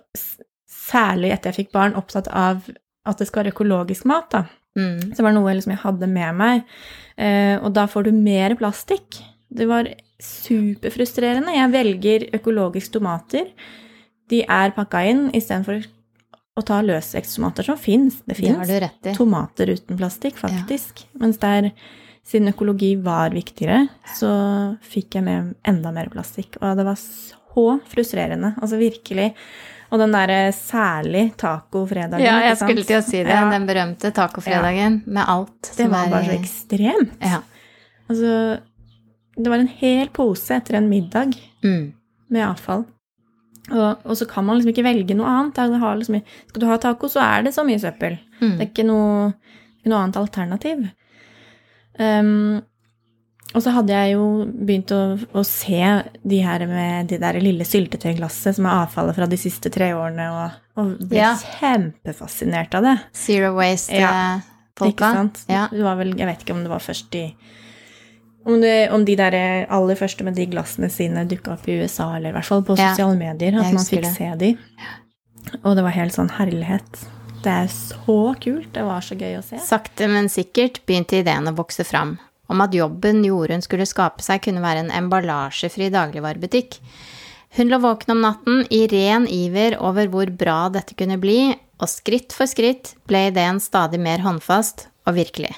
særlig 0.68 1.30
etter 1.32 1.52
jeg 1.52 1.66
fikk 1.66 1.72
barn, 1.72 1.94
opptatt 1.94 2.26
av 2.34 2.64
at 3.06 3.18
det 3.18 3.28
skal 3.28 3.44
være 3.44 3.52
økologisk 3.54 4.04
mat, 4.10 4.28
da. 4.30 4.44
Mm. 4.76 5.00
Så 5.12 5.16
det 5.16 5.22
var 5.24 5.32
noe 5.36 5.54
liksom 5.54 5.70
jeg 5.70 5.82
hadde 5.84 6.08
med 6.10 6.34
meg. 6.34 6.64
Eh, 7.16 7.56
og 7.62 7.72
da 7.72 7.86
får 7.86 8.04
du 8.04 8.12
mer 8.12 8.54
plastikk. 8.58 9.20
Det 9.50 9.66
var 9.70 9.86
superfrustrerende. 10.20 11.54
Jeg 11.54 11.72
velger 11.72 12.26
økologiske 12.36 12.92
tomater. 12.98 13.48
De 14.30 14.42
er 14.42 14.70
pakka 14.76 15.04
inn 15.10 15.30
istedenfor 15.34 15.86
å 16.58 16.64
ta 16.66 16.80
løsvektstomater 16.82 17.66
som 17.66 17.78
fins. 17.78 18.20
Det 18.26 18.36
Det 18.36 18.36
fins 18.36 19.16
tomater 19.16 19.70
uten 19.70 19.98
plastikk, 19.98 20.36
faktisk. 20.40 21.04
Mens 21.20 21.38
der, 21.38 21.70
siden 22.26 22.52
økologi 22.52 22.96
var 23.02 23.30
viktigere, 23.30 23.88
så 24.16 24.76
fikk 24.82 25.14
jeg 25.14 25.24
med 25.24 25.54
enda 25.64 25.92
mer 25.92 26.10
plastikk. 26.12 26.58
Og 26.60 26.76
det 26.76 26.84
var 26.86 26.96
så 26.98 27.80
frustrerende. 27.90 28.54
Altså 28.60 28.78
virkelig. 28.78 29.34
Og 29.90 29.98
den 29.98 30.12
derre 30.14 30.52
særlig 30.54 31.32
tacofredagen. 31.40 32.22
Ja, 32.22 32.38
jeg 32.46 32.58
skulle 32.60 32.84
til 32.86 32.98
å 33.00 33.02
si 33.02 33.22
det. 33.24 33.34
Ja, 33.34 33.48
Den 33.50 33.66
berømte 33.66 34.12
tacofredagen 34.14 35.00
med 35.06 35.24
alt 35.26 35.62
det 35.62 35.74
som 35.84 35.90
var 35.90 36.06
er 36.06 36.10
bare 36.10 36.28
så 36.28 36.36
ekstremt. 36.38 37.16
Ja. 37.20 37.40
Altså, 38.10 38.60
det 39.36 39.50
var 39.50 39.58
en 39.62 39.72
hel 39.80 40.08
pose 40.14 40.54
etter 40.54 40.78
en 40.78 40.88
middag 40.90 41.34
Mm. 41.64 41.92
med 42.30 42.46
avfall. 42.46 42.86
Og, 43.70 44.00
og 44.04 44.16
så 44.18 44.26
kan 44.26 44.44
man 44.46 44.58
liksom 44.58 44.72
ikke 44.72 44.86
velge 44.86 45.14
noe 45.18 45.28
annet. 45.30 45.60
Liksom, 46.00 46.20
skal 46.50 46.62
du 46.62 46.66
ha 46.70 46.78
taco, 46.82 47.10
så 47.10 47.22
er 47.22 47.46
det 47.46 47.54
så 47.54 47.62
mye 47.66 47.78
søppel. 47.82 48.18
Mm. 48.40 48.56
Det 48.56 48.64
er 48.64 48.70
ikke 48.70 48.88
noe, 48.88 49.28
ikke 49.80 49.92
noe 49.92 50.02
annet 50.04 50.18
alternativ. 50.20 50.88
Um, 52.00 52.60
og 53.50 53.64
så 53.64 53.72
hadde 53.74 53.90
jeg 53.96 54.12
jo 54.14 54.26
begynt 54.46 54.92
å, 54.94 55.00
å 55.34 55.42
se 55.46 55.80
de 56.22 56.38
her 56.44 56.62
med 56.70 57.08
de 57.10 57.18
der 57.18 57.38
lille 57.42 57.66
syltetøyglasset 57.66 58.54
som 58.60 58.68
er 58.70 58.84
avfallet 58.84 59.16
fra 59.16 59.26
de 59.30 59.38
siste 59.40 59.72
tre 59.74 59.88
årene, 59.96 60.28
og, 60.30 60.60
og 60.78 60.92
ble 61.10 61.18
Ja. 61.18 61.32
kjempefascinert 61.58 62.76
av 62.78 62.86
det. 62.86 62.94
Zero 63.18 63.50
waste-folka. 63.58 64.86
Ikke 64.86 65.10
sant? 65.16 65.42
Ja. 65.50 65.64
Det 65.72 65.82
var 65.82 65.98
vel, 65.98 66.14
jeg 66.16 66.30
vet 66.30 66.44
ikke 66.46 66.54
om 66.54 66.62
det 66.62 66.70
var 66.72 66.84
først 66.84 67.18
i 67.18 67.24
om, 68.50 68.60
det, 68.62 68.90
om 68.94 69.04
de 69.04 69.14
der 69.18 69.34
aller 69.72 69.98
første 69.98 70.24
med 70.26 70.34
de 70.38 70.46
glassene 70.50 70.90
sine 70.92 71.24
dukka 71.28 71.54
opp 71.56 71.68
i 71.68 71.78
USA, 71.82 72.10
eller 72.16 72.30
i 72.32 72.36
hvert 72.38 72.48
fall 72.50 72.62
på 72.66 72.76
Ja. 72.78 72.90
sosiale 72.94 73.16
medier, 73.18 73.56
at 73.58 73.64
Jeg 73.70 73.74
man 73.74 73.84
fikk 73.84 74.02
det. 74.02 74.14
se 74.16 74.34
de. 74.36 74.50
Og 75.64 75.76
det 75.76 75.82
var 75.86 75.90
helt 75.96 76.12
sånn 76.14 76.30
herlighet. 76.36 77.06
Det 77.42 77.52
er 77.52 77.68
så 77.72 78.18
kult. 78.40 78.72
Det 78.74 78.82
var 78.84 79.00
så 79.00 79.16
gøy 79.16 79.38
å 79.38 79.42
se. 79.44 79.56
Sakte, 79.64 80.08
men 80.08 80.28
sikkert 80.28 80.80
begynte 80.86 81.20
ideen 81.22 81.48
å 81.48 81.54
vokse 81.56 81.84
fram. 81.88 82.18
Om 82.50 82.60
at 82.60 82.72
jobben 82.74 83.22
Jorunn 83.24 83.62
skulle 83.62 83.86
skape 83.86 84.20
seg, 84.22 84.42
kunne 84.42 84.60
være 84.60 84.84
en 84.84 84.90
emballasjefri 84.90 85.88
dagligvarebutikk. 85.94 86.78
Hun 87.56 87.68
lå 87.70 87.78
våken 87.80 88.10
om 88.14 88.20
natten 88.22 88.66
i 88.70 88.86
ren 88.86 89.26
iver 89.26 89.76
over 89.80 90.06
hvor 90.12 90.30
bra 90.36 90.68
dette 90.68 90.94
kunne 90.98 91.16
bli, 91.18 91.54
og 91.80 91.88
skritt 91.88 92.32
for 92.36 92.46
skritt 92.46 92.94
ble 93.08 93.28
ideen 93.30 93.58
stadig 93.62 93.98
mer 93.98 94.18
håndfast 94.18 94.88
og 95.06 95.14
virkelig. 95.16 95.54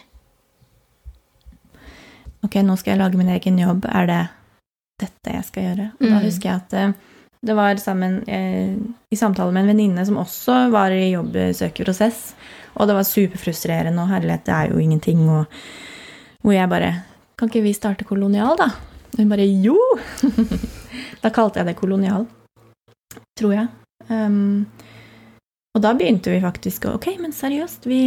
Ok, 2.44 2.54
nå 2.66 2.76
skal 2.78 2.94
jeg 2.96 3.00
lage 3.02 3.18
min 3.20 3.28
egen 3.36 3.58
jobb. 3.60 3.84
Er 3.88 4.06
det 4.10 4.20
dette 5.02 5.34
jeg 5.36 5.44
skal 5.48 5.62
gjøre? 5.68 5.86
Og 6.00 6.06
da 6.08 6.18
Mm. 6.18 6.24
husker 6.24 6.48
jeg 6.50 6.56
at 6.62 6.72
eh, 6.74 6.92
det 7.46 7.54
var 7.56 7.76
sammen 7.76 8.22
eh, 8.28 8.76
i 9.10 9.16
samtale 9.18 9.52
med 9.52 9.62
en 9.64 9.68
venninne 9.72 10.04
som 10.06 10.16
også 10.16 10.70
var 10.70 10.90
i 10.94 11.12
jobbsøkerprosess. 11.12 12.34
Og 12.78 12.86
det 12.88 12.94
var 12.96 13.02
superfrustrerende, 13.04 14.02
og 14.02 14.08
herlighet, 14.08 14.44
det 14.46 14.54
er 14.54 14.70
jo 14.72 14.78
ingenting. 14.78 15.28
Og 15.28 15.46
hvor 16.42 16.52
jeg 16.54 16.68
bare 16.68 16.92
Kan 17.38 17.48
ikke 17.48 17.62
vi 17.62 17.72
starte 17.72 18.04
kolonial, 18.04 18.56
da? 18.58 18.64
Og 19.12 19.18
hun 19.18 19.28
bare 19.28 19.46
jo! 19.62 19.76
da 21.22 21.28
kalte 21.30 21.58
jeg 21.58 21.66
det 21.66 21.76
kolonial. 21.76 22.26
Tror 23.38 23.52
jeg. 23.52 23.66
Um, 24.08 24.66
og 25.72 25.80
da 25.80 25.94
begynte 25.96 26.32
vi 26.32 26.40
faktisk 26.42 26.84
å 26.88 26.96
Ok, 26.98 27.06
men 27.20 27.32
seriøst, 27.32 27.86
vi 27.88 28.02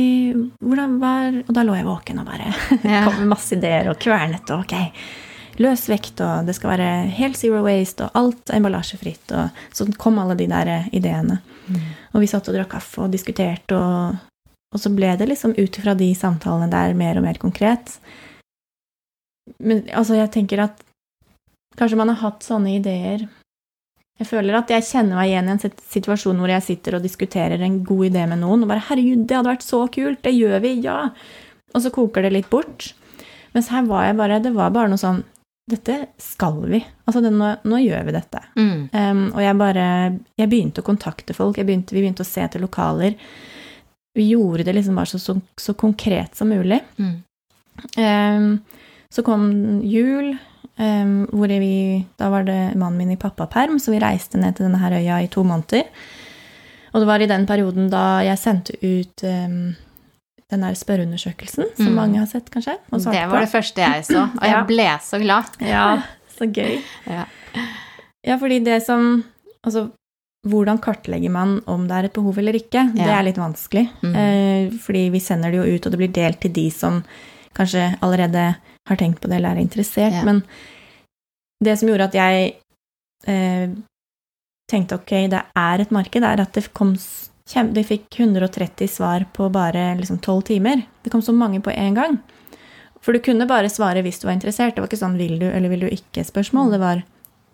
Hvordan 0.62 1.00
var 1.02 1.40
Og 1.46 1.54
da 1.56 1.64
lå 1.66 1.78
jeg 1.78 1.88
våken 1.88 2.22
og 2.22 2.28
bare 2.30 2.52
Ja. 2.84 3.06
kom 3.08 3.18
med 3.22 3.32
masse 3.32 3.56
ideer 3.58 3.90
og 3.90 3.98
kvernet 4.02 4.52
og 4.54 4.66
ok, 4.66 4.76
løs 5.64 5.86
vekt 5.90 6.20
og 6.22 6.46
det 6.50 6.56
skal 6.58 6.74
være 6.76 6.90
helt 7.16 7.40
zero 7.40 7.64
waste 7.66 8.06
og 8.06 8.18
alt 8.20 8.52
emballasjefritt 8.54 9.34
og 9.38 9.62
så 9.74 9.88
kom 9.98 10.20
alle 10.20 10.36
de 10.38 10.50
der 10.52 10.72
ideene. 10.92 11.40
ideene. 11.72 11.82
Og 12.14 12.22
vi 12.24 12.30
satt 12.30 12.50
og 12.52 12.58
drakk 12.58 12.74
kaffe 12.76 13.06
og 13.06 13.14
diskuterte 13.14 13.78
og, 13.80 14.20
og 14.76 14.82
så 14.84 14.92
ble 14.92 15.14
det 15.18 15.30
liksom 15.32 15.56
ut 15.58 15.80
fra 15.82 15.96
de 15.98 16.10
samtalene 16.18 16.68
der 16.72 16.94
mer 17.00 17.18
og 17.18 17.24
mer 17.24 17.40
konkret. 17.40 17.96
Men 19.60 19.86
altså, 19.94 20.18
jeg 20.20 20.34
tenker 20.34 20.66
at 20.66 20.84
kanskje 21.80 21.98
man 22.00 22.12
har 22.12 22.22
hatt 22.24 22.46
sånne 22.46 22.76
ideer 22.78 23.26
Jeg 24.16 24.30
føler 24.30 24.56
at 24.56 24.70
jeg 24.72 24.86
kjenner 24.88 25.20
meg 25.20 25.30
igjen 25.32 25.50
i 25.50 25.54
en 25.58 25.80
situasjon 25.92 26.38
hvor 26.40 26.52
jeg 26.54 26.64
sitter 26.64 26.96
og 26.96 27.04
diskuterer 27.04 27.60
en 27.66 27.82
god 27.84 28.06
idé 28.08 28.24
med 28.32 28.40
noen, 28.40 28.64
og 28.64 28.72
bare 28.72 28.86
'herregud, 28.88 29.26
det 29.28 29.36
hadde 29.36 29.52
vært 29.52 29.66
så 29.66 29.82
kult, 29.92 30.22
det 30.24 30.32
gjør 30.38 30.62
vi, 30.64 30.76
ja'. 30.86 31.10
Og 31.76 31.84
så 31.84 31.92
koker 31.92 32.24
det 32.24 32.32
litt 32.32 32.50
bort. 32.50 32.94
Mens 33.56 33.68
her 33.72 33.84
var 33.88 34.06
jeg 34.06 34.18
bare 34.20 34.40
Det 34.44 34.52
var 34.56 34.72
bare 34.76 34.92
noe 34.92 35.00
sånn 35.00 35.24
Dette 35.68 36.10
skal 36.22 36.60
vi. 36.70 36.78
Altså, 37.08 37.22
det, 37.26 37.32
nå, 37.34 37.48
nå 37.66 37.78
gjør 37.82 38.04
vi 38.06 38.14
dette. 38.14 38.42
Mm. 38.54 38.82
Um, 38.94 39.22
og 39.34 39.42
jeg 39.42 39.58
bare 39.58 39.86
Jeg 40.38 40.50
begynte 40.52 40.84
å 40.84 40.86
kontakte 40.86 41.34
folk. 41.34 41.58
Jeg 41.58 41.66
begynte, 41.66 41.96
vi 41.96 42.04
begynte 42.04 42.22
å 42.22 42.28
se 42.30 42.44
etter 42.44 42.62
lokaler. 42.62 43.16
Vi 44.16 44.28
gjorde 44.30 44.64
det 44.64 44.76
liksom 44.78 45.00
bare 45.00 45.10
så, 45.10 45.18
så, 45.20 45.34
så 45.58 45.74
konkret 45.74 46.38
som 46.38 46.54
mulig. 46.54 46.84
Mm. 47.02 47.16
Um, 47.98 48.46
så 49.10 49.24
kom 49.26 49.50
jul, 49.82 50.36
um, 50.80 51.26
hvor 51.32 51.48
vi 51.48 52.06
Da 52.20 52.30
var 52.30 52.44
det 52.44 52.76
mannen 52.76 52.98
min 52.98 53.12
i 53.12 53.18
pappaperm, 53.18 53.80
så 53.80 53.92
vi 53.92 54.00
reiste 54.04 54.38
ned 54.38 54.56
til 54.56 54.66
denne 54.68 54.80
her 54.82 54.92
øya 55.00 55.22
i 55.24 55.28
to 55.32 55.44
måneder. 55.44 55.84
Og 56.94 57.02
det 57.02 57.08
var 57.08 57.20
i 57.20 57.28
den 57.28 57.46
perioden 57.46 57.90
da 57.92 58.22
jeg 58.24 58.38
sendte 58.40 58.78
ut 58.82 59.24
um, 59.24 59.76
den 60.52 60.62
der 60.62 60.74
spørreundersøkelsen, 60.78 61.66
som 61.76 61.88
Mm. 61.88 61.96
mange 61.96 62.20
har 62.20 62.26
sett, 62.28 62.50
kanskje. 62.52 62.78
Det 62.92 63.06
var 63.06 63.30
på. 63.30 63.40
det 63.42 63.50
første 63.50 63.82
jeg 63.82 64.06
så, 64.06 64.30
og 64.30 64.44
jeg 64.48 64.66
ble 64.72 64.90
så 65.02 65.20
glad. 65.20 65.44
Ja, 65.60 66.02
så 66.38 66.46
gøy. 66.52 66.80
Ja. 67.08 67.26
Ja, 68.26 68.38
fordi 68.38 68.60
det 68.64 68.84
som 68.86 69.24
Altså, 69.66 69.90
hvordan 70.48 70.78
kartlegger 70.78 71.32
man 71.32 71.62
om 71.66 71.88
det 71.88 71.96
er 71.98 72.04
et 72.06 72.14
behov 72.14 72.38
eller 72.38 72.54
ikke? 72.54 72.84
Det 72.94 73.02
er 73.10 73.24
litt 73.26 73.38
vanskelig. 73.42 73.90
Mm. 74.04 74.14
Uh, 74.14 74.78
fordi 74.80 75.10
vi 75.10 75.20
sender 75.20 75.50
det 75.52 75.58
jo 75.58 75.76
ut, 75.76 75.86
og 75.88 75.92
det 75.92 75.98
blir 75.98 76.14
delt 76.14 76.40
til 76.40 76.52
de 76.54 76.70
som 76.70 77.00
kanskje 77.58 77.98
allerede 78.06 78.56
har 78.90 79.00
tenkt 79.00 79.22
på 79.22 79.30
det 79.32 79.40
eller 79.40 79.56
er 79.56 79.64
interessert. 79.64 80.14
Ja. 80.14 80.24
Men 80.28 80.44
det 81.64 81.78
som 81.80 81.90
gjorde 81.90 82.10
at 82.10 82.18
jeg 82.18 82.52
eh, 83.32 83.76
tenkte 84.72 85.00
ok, 85.00 85.14
det 85.32 85.42
er 85.58 85.84
et 85.84 85.94
marked, 85.94 86.24
er 86.24 86.44
at 86.44 86.58
det 86.58 86.70
kom 86.74 86.98
De 87.46 87.84
fikk 87.86 88.16
130 88.18 88.90
svar 88.90 89.28
på 89.34 89.52
bare 89.54 89.94
liksom 90.00 90.18
12 90.18 90.42
timer. 90.48 90.82
Det 91.04 91.12
kom 91.14 91.22
så 91.22 91.32
mange 91.32 91.60
på 91.62 91.70
én 91.70 91.94
gang. 91.94 92.18
For 93.06 93.14
du 93.14 93.22
kunne 93.22 93.46
bare 93.46 93.70
svare 93.70 94.02
hvis 94.02 94.18
du 94.18 94.26
var 94.26 94.34
interessert. 94.34 94.74
Det 94.74 94.82
var 94.82 94.90
ikke 94.90 94.98
sånn 94.98 95.18
'vil 95.18 95.38
du' 95.38 95.52
eller 95.52 95.70
'vil 95.70 95.86
du 95.86 95.90
ikke'-spørsmål. 95.94 96.72
Det 96.72 96.80
var 96.80 97.04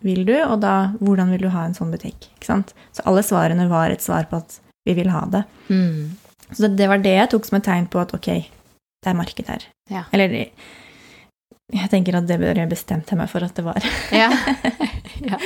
'vil 0.01 0.25
du', 0.25 0.47
og 0.47 0.61
da 0.61 0.93
'hvordan 1.01 1.31
vil 1.31 1.41
du 1.41 1.49
ha 1.49 1.65
en 1.65 1.73
sånn 1.73 1.91
butikk'? 1.91 2.31
Så 2.39 3.03
alle 3.03 3.21
svarene 3.21 3.67
var 3.67 3.91
et 3.91 4.01
svar 4.01 4.29
på 4.31 4.37
at 4.37 4.61
vi 4.85 4.93
vil 4.93 5.09
ha 5.09 5.25
det. 5.25 5.43
Mm. 5.67 6.15
Så 6.53 6.61
det, 6.61 6.77
det 6.77 6.87
var 6.87 6.97
det 6.97 7.15
jeg 7.17 7.29
tok 7.29 7.45
som 7.45 7.57
et 7.57 7.63
tegn 7.63 7.87
på 7.87 7.99
at 7.99 8.13
ok, 8.13 8.47
det 9.03 9.09
er 9.11 9.13
marked 9.13 9.47
her. 9.47 9.67
Ja. 9.89 10.03
Eller 10.13 10.47
jeg 11.71 11.89
tenker 11.89 12.17
at 12.19 12.27
det 12.27 12.39
bør 12.41 12.57
jeg 12.61 12.69
bestemte 12.71 13.15
meg 13.15 13.29
for 13.31 13.43
at 13.47 13.55
det 13.55 13.63
var. 13.67 13.81
Ja. 14.21 14.29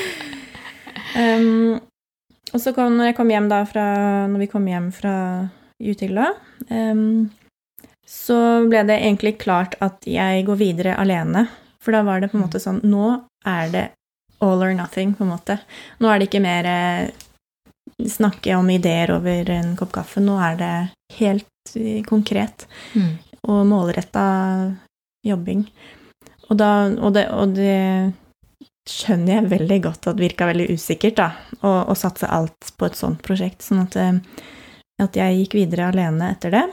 Um, 1.16 1.80
og 2.52 2.60
så 2.60 2.74
kom, 2.76 2.98
når 2.98 3.12
jeg 3.12 3.16
kom 3.16 3.30
hjem 3.32 3.46
da 3.48 3.62
fra 3.68 3.84
Når 4.28 4.42
vi 4.42 4.48
kom 4.52 4.66
hjem 4.68 4.90
fra 4.92 5.14
Utilla, 5.80 6.26
um, 6.68 7.30
så 8.08 8.38
ble 8.68 8.82
det 8.88 8.98
egentlig 9.02 9.38
klart 9.42 9.78
at 9.84 10.04
jeg 10.08 10.44
går 10.48 10.60
videre 10.60 10.98
alene. 11.00 11.46
For 11.84 11.96
da 11.96 12.02
var 12.04 12.20
det 12.20 12.30
på 12.32 12.38
en 12.40 12.44
måte 12.46 12.60
sånn 12.60 12.82
Nå 12.84 13.08
er 13.48 13.72
det 13.74 13.86
all 14.44 14.62
or 14.64 14.74
nothing, 14.76 15.14
på 15.16 15.24
en 15.24 15.32
måte. 15.32 15.58
Nå 16.04 16.10
er 16.12 16.20
det 16.20 16.28
ikke 16.28 16.44
mer 16.44 16.68
eh, 16.70 17.10
snakke 18.12 18.56
om 18.60 18.68
ideer 18.70 19.14
over 19.16 19.50
en 19.56 19.72
kopp 19.80 19.94
kaffe. 19.96 20.20
Nå 20.24 20.36
er 20.44 20.58
det 20.60 20.74
helt 21.22 21.76
eh, 21.80 22.02
konkret 22.08 22.68
Mm. 22.94 23.14
og 23.48 23.64
målretta 23.72 24.26
jobbing. 25.26 25.64
Og, 26.50 26.58
da, 26.60 26.70
og, 27.02 27.14
det, 27.16 27.26
og 27.34 27.56
det 27.58 28.14
skjønner 28.86 29.40
jeg 29.40 29.52
veldig 29.56 29.80
godt 29.88 30.10
at 30.12 30.20
virka 30.22 30.46
veldig 30.50 30.68
usikkert, 30.76 31.18
da, 31.18 31.30
å, 31.66 31.72
å 31.90 31.96
satse 31.98 32.30
alt 32.30 32.74
på 32.78 32.86
et 32.90 32.98
sånt 33.00 33.24
prosjekt. 33.26 33.66
Sånn 33.66 33.82
at, 33.82 33.98
eh, 33.98 34.20
at 35.02 35.18
jeg 35.18 35.40
gikk 35.42 35.58
videre 35.58 35.90
alene 35.90 36.30
etter 36.36 36.54
det. 36.54 36.66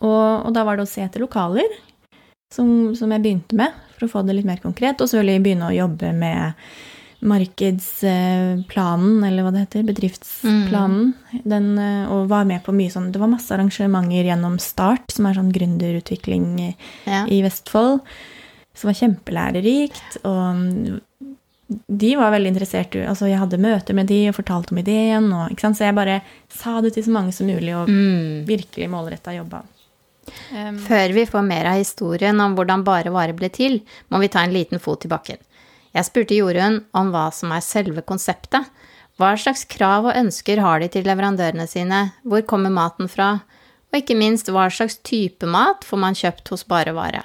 Og, 0.00 0.46
og 0.48 0.50
da 0.56 0.64
var 0.66 0.78
det 0.78 0.86
å 0.86 0.90
se 0.90 1.04
etter 1.04 1.22
lokaler, 1.22 1.70
som, 2.54 2.94
som 2.96 3.12
jeg 3.12 3.22
begynte 3.22 3.58
med, 3.58 3.74
for 3.96 4.06
å 4.06 4.12
få 4.12 4.22
det 4.26 4.36
litt 4.38 4.48
mer 4.48 4.60
konkret. 4.62 5.00
Og 5.00 5.08
selvfølgelig 5.10 5.44
begynne 5.46 5.70
å 5.70 5.76
jobbe 5.76 6.12
med 6.16 6.54
markedsplanen, 7.26 9.24
eller 9.24 9.42
hva 9.44 9.52
det 9.54 9.62
heter, 9.64 9.86
bedriftsplanen. 9.88 11.12
Den, 11.48 11.78
eh, 11.80 12.12
og 12.12 12.28
var 12.30 12.44
med 12.48 12.60
på 12.66 12.74
mye 12.76 12.92
sånn 12.92 13.12
Det 13.12 13.20
var 13.22 13.30
masse 13.32 13.54
arrangementer 13.54 14.26
gjennom 14.28 14.58
Start, 14.62 15.06
som 15.14 15.26
er 15.26 15.38
sånn 15.38 15.52
gründerutvikling 15.54 16.46
i 16.60 16.70
Ja. 17.06 17.24
i 17.26 17.42
Vestfold, 17.42 18.00
som 18.76 18.90
var 18.90 18.98
kjempelærerikt. 19.00 20.18
Og 20.28 21.00
de 21.90 22.10
var 22.16 22.30
veldig 22.30 22.52
interessert 22.52 22.94
Altså, 23.02 23.26
jeg 23.26 23.40
hadde 23.40 23.58
møter 23.58 23.96
med 23.96 24.06
de 24.06 24.20
og 24.30 24.36
fortalte 24.38 24.72
om 24.74 24.78
ideen, 24.78 25.32
og, 25.34 25.48
ikke 25.50 25.64
sant? 25.66 25.78
så 25.80 25.88
jeg 25.88 25.96
bare 25.98 26.20
sa 26.52 26.76
det 26.84 26.92
til 26.94 27.06
så 27.08 27.14
mange 27.16 27.32
som 27.34 27.48
mulig, 27.50 27.72
og 27.74 27.88
Mm. 27.90 28.44
virkelig 28.46 28.88
målretta 28.92 29.34
jobba. 29.34 29.64
Um, 30.52 30.78
Før 30.78 31.12
vi 31.14 31.24
får 31.26 31.42
mer 31.46 31.66
av 31.70 31.76
historien 31.78 32.40
om 32.40 32.54
hvordan 32.56 32.82
Bare 32.84 33.10
Vare 33.14 33.32
ble 33.32 33.48
til, 33.48 33.80
må 34.10 34.18
vi 34.18 34.28
ta 34.28 34.40
en 34.42 34.52
liten 34.54 34.80
fot 34.82 35.04
i 35.04 35.08
bakken. 35.08 35.38
Jeg 35.94 36.04
spurte 36.04 36.34
Jorunn 36.36 36.80
om 36.94 37.10
hva 37.12 37.32
som 37.32 37.52
er 37.52 37.60
selve 37.64 38.02
konseptet, 38.02 38.66
Hva 39.18 39.30
slags 39.40 39.64
krav 39.64 40.04
og 40.10 40.12
ønsker 40.14 40.58
har 40.60 40.80
de 40.80 40.88
til 40.92 41.04
leverandørene 41.08 41.64
sine? 41.66 42.12
Hvor 42.22 42.42
kommer 42.44 42.68
maten 42.68 43.08
fra? 43.08 43.40
Og 43.88 43.96
ikke 44.02 44.14
minst, 44.14 44.50
hva 44.52 44.66
slags 44.68 44.98
type 45.00 45.46
mat 45.48 45.86
får 45.88 45.98
man 46.02 46.12
kjøpt 46.12 46.48
hos 46.52 46.64
Barevare? 46.68 47.22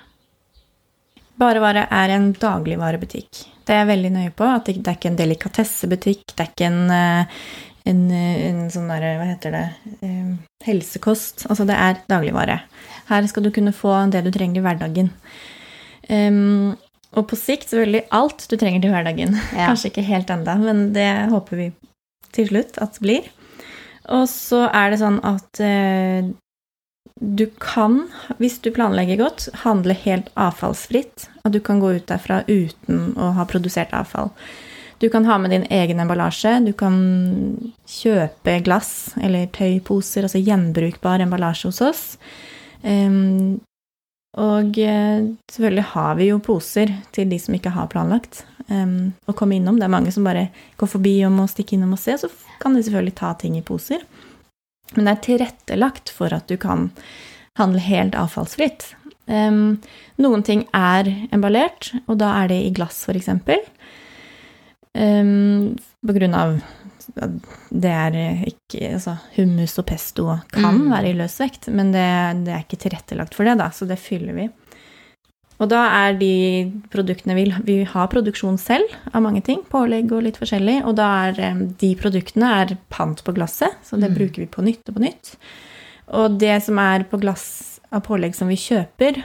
Barevare 1.39 1.87
er 1.93 2.13
en 2.15 2.31
dagligvarebutikk. 2.37 3.45
Det 3.65 3.73
er 3.73 3.83
jeg 3.83 3.91
veldig 3.93 4.11
nøye 4.17 4.33
på. 4.35 4.47
At 4.47 4.67
det, 4.67 4.79
det 4.81 4.91
er 4.91 4.99
ikke 4.99 5.11
en 5.13 5.19
delikatessebutikk. 5.19 6.23
Det 6.33 6.43
er 6.43 6.51
ikke 6.51 6.69
en, 6.69 6.81
eh, 6.95 7.41
en, 7.91 8.03
en 8.11 8.61
sånn 8.73 8.91
derre, 8.91 9.15
hva 9.19 9.27
heter 9.31 9.55
det, 9.55 9.65
um, 10.03 10.35
helsekost. 10.65 11.47
Altså, 11.49 11.65
det 11.69 11.77
er 11.77 12.01
dagligvare. 12.11 12.61
Her 13.09 13.27
skal 13.31 13.47
du 13.47 13.51
kunne 13.55 13.75
få 13.75 13.95
det 14.13 14.23
du 14.25 14.31
trenger 14.33 14.61
i 14.61 14.65
hverdagen. 14.65 15.11
Um, 16.09 16.73
og 17.15 17.27
på 17.27 17.37
sikt 17.39 17.71
selvfølgelig 17.71 18.05
alt 18.15 18.45
du 18.47 18.57
trenger 18.59 18.83
til 18.83 18.93
hverdagen. 18.93 19.37
Ja. 19.57 19.71
Kanskje 19.71 19.91
ikke 19.91 20.07
helt 20.07 20.31
enda, 20.33 20.57
men 20.59 20.91
det 20.95 21.09
håper 21.31 21.59
vi 21.59 21.71
til 22.35 22.47
slutt 22.51 22.79
at 22.81 22.95
det 22.97 23.03
blir. 23.03 23.31
Og 24.11 24.25
så 24.31 24.65
er 24.71 24.91
det 24.91 25.01
sånn 25.01 25.19
at 25.27 25.59
eh, 25.63 26.31
du 27.21 27.45
kan, 27.61 28.07
hvis 28.41 28.57
du 28.65 28.71
planlegger 28.73 29.19
godt, 29.21 29.45
handle 29.61 29.93
helt 29.93 30.31
avfallsfritt. 30.33 31.27
At 31.45 31.53
du 31.53 31.59
kan 31.61 31.79
gå 31.81 31.93
ut 31.99 32.07
derfra 32.09 32.41
uten 32.47 33.11
å 33.13 33.31
ha 33.37 33.45
produsert 33.45 33.93
avfall. 33.93 34.31
Du 35.01 35.07
kan 35.09 35.25
ha 35.25 35.37
med 35.41 35.53
din 35.53 35.67
egen 35.69 36.01
emballasje. 36.01 36.55
Du 36.65 36.73
kan 36.77 36.95
kjøpe 37.89 38.59
glass 38.65 39.13
eller 39.21 39.49
tøyposer, 39.53 40.25
altså 40.25 40.41
gjenbrukbar 40.41 41.21
emballasje 41.21 41.69
hos 41.69 41.81
oss. 41.85 42.03
Um, 42.81 43.61
og 44.41 44.77
eh, 44.79 45.25
selvfølgelig 45.51 45.87
har 45.91 46.17
vi 46.17 46.29
jo 46.29 46.41
poser 46.41 46.93
til 47.13 47.29
de 47.29 47.37
som 47.41 47.57
ikke 47.57 47.73
har 47.75 47.89
planlagt 47.91 48.45
um, 48.69 49.11
å 49.27 49.35
komme 49.37 49.57
innom. 49.57 49.77
Det 49.77 49.85
er 49.85 49.93
mange 49.93 50.13
som 50.15 50.25
bare 50.25 50.47
går 50.79 50.93
forbi 50.93 51.17
og 51.27 51.33
må 51.35 51.45
stikke 51.51 51.75
innom 51.77 51.97
og 51.97 52.01
se, 52.01 52.15
så 52.17 52.29
kan 52.61 52.77
de 52.77 52.81
selvfølgelig 52.85 53.17
ta 53.19 53.33
ting 53.37 53.57
i 53.59 53.65
poser. 53.65 54.05
Men 54.95 55.07
det 55.07 55.11
er 55.13 55.21
tilrettelagt 55.27 56.09
for 56.13 56.33
at 56.35 56.47
du 56.51 56.57
kan 56.59 56.89
handle 57.59 57.79
helt 57.83 58.15
avfallsfritt. 58.15 58.89
Um, 59.31 59.77
noen 60.19 60.43
ting 60.43 60.65
er 60.75 61.07
emballert, 61.31 61.91
og 62.07 62.17
da 62.19 62.33
er 62.41 62.51
det 62.51 62.59
i 62.65 62.71
glass, 62.75 63.03
f.eks. 63.07 63.29
Um, 64.93 65.77
på 66.05 66.15
grunn 66.17 66.35
av 66.35 66.57
det 67.71 67.91
er 67.91 68.15
ikke 68.47 68.91
Altså, 68.93 69.17
hummus 69.35 69.73
og 69.81 69.85
pesto 69.89 70.27
kan 70.53 70.77
Mm. 70.77 70.91
være 70.91 71.09
i 71.09 71.15
løs 71.17 71.39
vekt, 71.41 71.67
men 71.67 71.91
det, 71.91 72.05
det 72.45 72.53
er 72.53 72.61
ikke 72.63 72.79
tilrettelagt 72.79 73.35
for 73.35 73.43
det, 73.43 73.57
da, 73.59 73.69
så 73.71 73.87
det 73.87 73.97
fyller 73.99 74.33
vi. 74.37 74.45
Og 75.61 75.69
da 75.69 75.81
er 76.07 76.15
de 76.17 76.29
produktene 76.89 77.35
vi, 77.37 77.43
vi 77.67 77.75
har 77.85 78.07
produksjon 78.09 78.57
selv 78.57 78.89
av 79.13 79.21
mange 79.21 79.43
ting, 79.45 79.59
pålegg 79.69 80.09
og 80.15 80.23
litt 80.25 80.39
forskjellig, 80.41 80.79
og 80.89 80.95
da 80.97 81.09
er 81.27 81.39
eh, 81.39 81.59
de 81.83 81.91
produktene 81.99 82.49
er 82.63 82.73
pant 82.89 83.21
på 83.23 83.35
glasset, 83.37 83.75
så 83.85 83.99
det 84.01 84.09
Mm. 84.09 84.15
bruker 84.17 84.41
vi 84.41 84.47
på 84.49 84.63
nytt 84.65 84.89
og 84.89 84.95
på 84.97 85.03
nytt. 85.05 85.35
Og 86.17 86.39
det 86.41 86.57
som 86.65 86.79
er 86.81 87.05
på 87.07 87.19
glass 87.21 87.79
av 87.93 88.01
pålegg 88.07 88.33
som 88.35 88.49
vi 88.49 88.55
kjøper, 88.57 89.21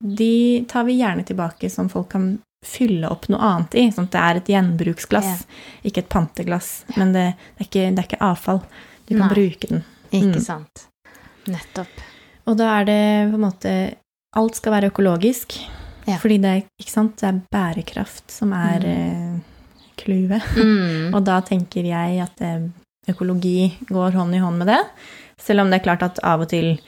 de 0.00 0.64
tar 0.68 0.84
vi 0.86 0.98
gjerne 1.00 1.24
tilbake 1.26 1.68
som 1.72 1.88
folk 1.90 2.08
kan 2.14 2.38
fylle 2.64 3.08
opp 3.10 3.26
noe 3.28 3.40
annet 3.44 3.74
i, 3.74 3.88
sånn 3.92 4.06
at 4.08 4.14
det 4.14 4.20
er 4.22 4.36
et 4.40 4.48
gjenbruksglass, 4.54 5.42
ikke 5.84 5.98
et 6.04 6.08
panteglass. 6.08 6.84
Men 6.96 7.12
det, 7.12 7.24
det, 7.58 7.66
er 7.66 7.68
ikke, 7.68 7.84
det 7.90 7.98
er 8.04 8.08
ikke 8.08 8.22
avfall. 8.30 8.62
Du 9.08 9.18
kan 9.18 9.28
bruke 9.28 9.68
den. 9.68 9.82
Ikke 10.12 10.38
Mm. 10.38 10.40
sant. 10.40 10.86
Nettopp. 11.50 11.88
Og 12.46 12.56
da 12.56 12.70
er 12.80 12.84
det 12.88 13.30
på 13.32 13.34
en 13.34 13.44
måte 13.50 13.74
Alt 14.36 14.56
skal 14.58 14.72
være 14.72 14.90
økologisk. 14.92 15.56
Ja. 16.06 16.18
Fordi 16.20 16.36
det 16.42 16.50
er, 16.50 16.62
det 16.78 17.22
er 17.28 17.40
bærekraft 17.52 18.30
som 18.30 18.52
er 18.52 18.80
Mm. 18.84 18.90
eh, 18.90 19.40
clouet. 19.96 20.42
Mm. 20.56 21.12
Og 21.16 21.24
da 21.24 21.40
tenker 21.40 21.84
jeg 21.84 22.20
at 22.20 22.40
eh, 22.44 22.66
økologi 23.08 23.72
går 23.88 24.12
hånd 24.12 24.34
i 24.34 24.38
hånd 24.42 24.58
med 24.58 24.66
det. 24.68 24.80
Selv 25.40 25.60
om 25.60 25.70
det 25.70 25.80
er 25.80 25.84
klart 25.84 26.02
at 26.02 26.18
av 26.24 26.40
og 26.44 26.48
til 26.48 26.78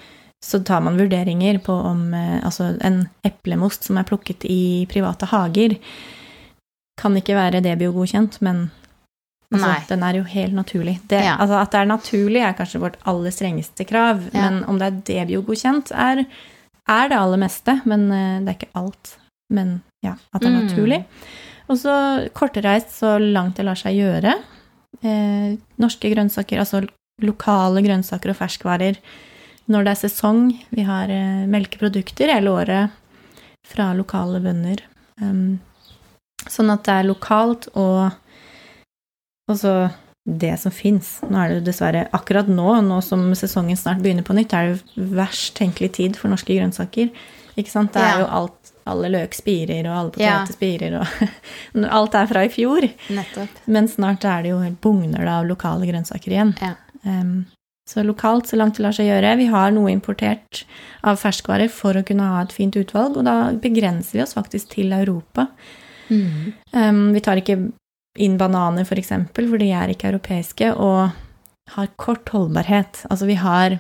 så 0.44 0.60
tar 0.62 0.80
man 0.84 0.98
vurderinger 0.98 1.58
på 1.64 1.72
om 1.72 2.12
eh, 2.14 2.40
altså 2.44 2.76
en 2.84 3.08
eplemost 3.24 3.84
som 3.88 3.96
er 3.98 4.04
plukket 4.04 4.44
i 4.44 4.86
private 4.90 5.26
hager, 5.26 5.78
kan 7.00 7.16
ikke 7.16 7.34
være 7.36 7.60
DBO-godkjent, 7.64 8.38
men 8.44 8.70
altså, 9.52 9.72
den 9.88 10.02
er 10.02 10.18
jo 10.20 10.22
helt 10.24 10.54
naturlig. 10.54 10.98
Det, 11.08 11.22
Ja. 11.24 11.36
altså, 11.40 11.58
at 11.62 11.72
det 11.72 11.80
er 11.80 11.84
naturlig, 11.90 12.40
er 12.42 12.52
kanskje 12.56 12.80
vårt 12.80 12.96
aller 13.06 13.30
strengeste 13.30 13.84
krav, 13.88 14.22
Ja. 14.32 14.50
men 14.50 14.64
om 14.64 14.78
det 14.78 14.86
er 14.86 15.24
DBO-godkjent, 15.26 15.90
er, 15.92 16.24
er 16.88 17.08
det 17.10 17.18
aller 17.18 17.40
meste, 17.42 17.80
men 17.84 18.06
eh, 18.12 18.40
det 18.44 18.52
er 18.52 18.58
ikke 18.60 18.74
alt. 18.82 19.16
Men 19.52 19.80
ja, 20.04 20.14
at 20.34 20.42
det 20.42 20.48
er 20.48 20.54
Mm. 20.56 20.66
naturlig. 20.66 21.04
Og 21.68 21.76
så 21.78 21.94
kortreist 22.34 22.90
så 23.00 23.16
langt 23.18 23.56
det 23.56 23.64
lar 23.66 23.74
seg 23.78 23.96
gjøre. 23.98 24.34
Eh, 25.02 25.56
norske 25.82 26.10
grønnsaker, 26.12 26.58
altså 26.62 26.86
lokale 27.22 27.82
grønnsaker 27.82 28.30
og 28.30 28.36
ferskvarer 28.38 28.96
når 29.68 29.84
det 29.84 29.90
er 29.92 30.08
sesong. 30.08 30.64
Vi 30.70 30.82
har 30.86 31.10
eh, 31.10 31.46
melkeprodukter 31.50 32.30
hele 32.32 32.50
året 32.54 32.90
fra 33.66 33.92
lokale 33.94 34.38
bønder. 34.40 34.78
Um, 35.20 35.58
sånn 36.46 36.70
at 36.70 36.84
det 36.84 36.92
er 36.92 37.08
lokalt 37.08 37.66
og 37.74 38.12
også 39.50 39.90
det 40.26 40.56
som 40.58 40.74
fins. 40.74 41.20
Nå 41.30 41.38
er 41.38 41.54
det 41.54 41.66
dessverre 41.68 42.06
akkurat 42.16 42.48
nå, 42.50 42.66
nå 42.82 42.98
som 43.04 43.28
sesongen 43.38 43.78
snart 43.78 44.02
begynner 44.02 44.26
på 44.26 44.34
nytt, 44.34 44.52
er 44.52 44.74
det 44.74 45.08
verst 45.14 45.54
tenkelig 45.58 45.92
tid 46.00 46.18
for 46.18 46.32
norske 46.32 46.50
grønnsaker. 46.50 47.12
Ikke 47.56 47.72
sant? 47.72 47.94
Det 47.94 48.02
er 48.04 48.24
jo 48.24 48.30
alt 48.40 48.72
Alle 48.86 49.08
løk 49.10 49.32
spirer, 49.34 49.82
og 49.88 49.94
alle 49.96 50.10
poteter 50.14 50.54
spirer, 50.54 50.92
og 51.00 51.86
alt 51.98 52.14
er 52.14 52.28
fra 52.30 52.44
i 52.46 52.50
fjor. 52.54 52.84
Nettopp. 53.10 53.56
Men 53.66 53.88
snart 53.90 54.22
er 54.22 54.44
det 54.44 54.52
jo 54.52 54.60
helt 54.62 54.78
bugner 54.78 55.26
av 55.26 55.48
lokale 55.48 55.88
grønnsaker 55.88 56.30
igjen. 56.30 56.52
Ja. 56.62 56.76
Um, 57.02 57.48
så 57.90 58.04
lokalt, 58.06 58.46
så 58.46 58.58
langt 58.60 58.78
det 58.78 58.84
lar 58.84 58.94
seg 58.94 59.08
gjøre. 59.08 59.32
Vi 59.40 59.48
har 59.50 59.74
noe 59.74 59.90
importert 59.90 60.62
av 61.02 61.18
ferskvarer 61.18 61.66
for 61.66 61.98
å 61.98 62.04
kunne 62.06 62.28
ha 62.30 62.44
et 62.44 62.54
fint 62.54 62.78
utvalg, 62.78 63.18
og 63.18 63.26
da 63.26 63.50
begrenser 63.58 64.20
vi 64.20 64.22
oss 64.22 64.36
faktisk 64.38 64.70
til 64.76 64.94
Europa. 64.94 65.48
Mm. 66.06 66.54
Um, 66.70 67.02
vi 67.14 67.24
tar 67.26 67.42
ikke 67.42 67.58
inn 68.18 68.36
bananer, 68.38 68.84
for 68.84 68.96
eksempel, 68.96 69.48
for 69.50 69.58
de 69.58 69.70
er 69.72 69.88
ikke 69.92 70.10
europeiske, 70.12 70.72
og 70.76 71.10
har 71.74 71.88
kort 71.98 72.28
holdbarhet. 72.30 73.04
Altså 73.10 73.26
vi 73.26 73.34
har 73.34 73.78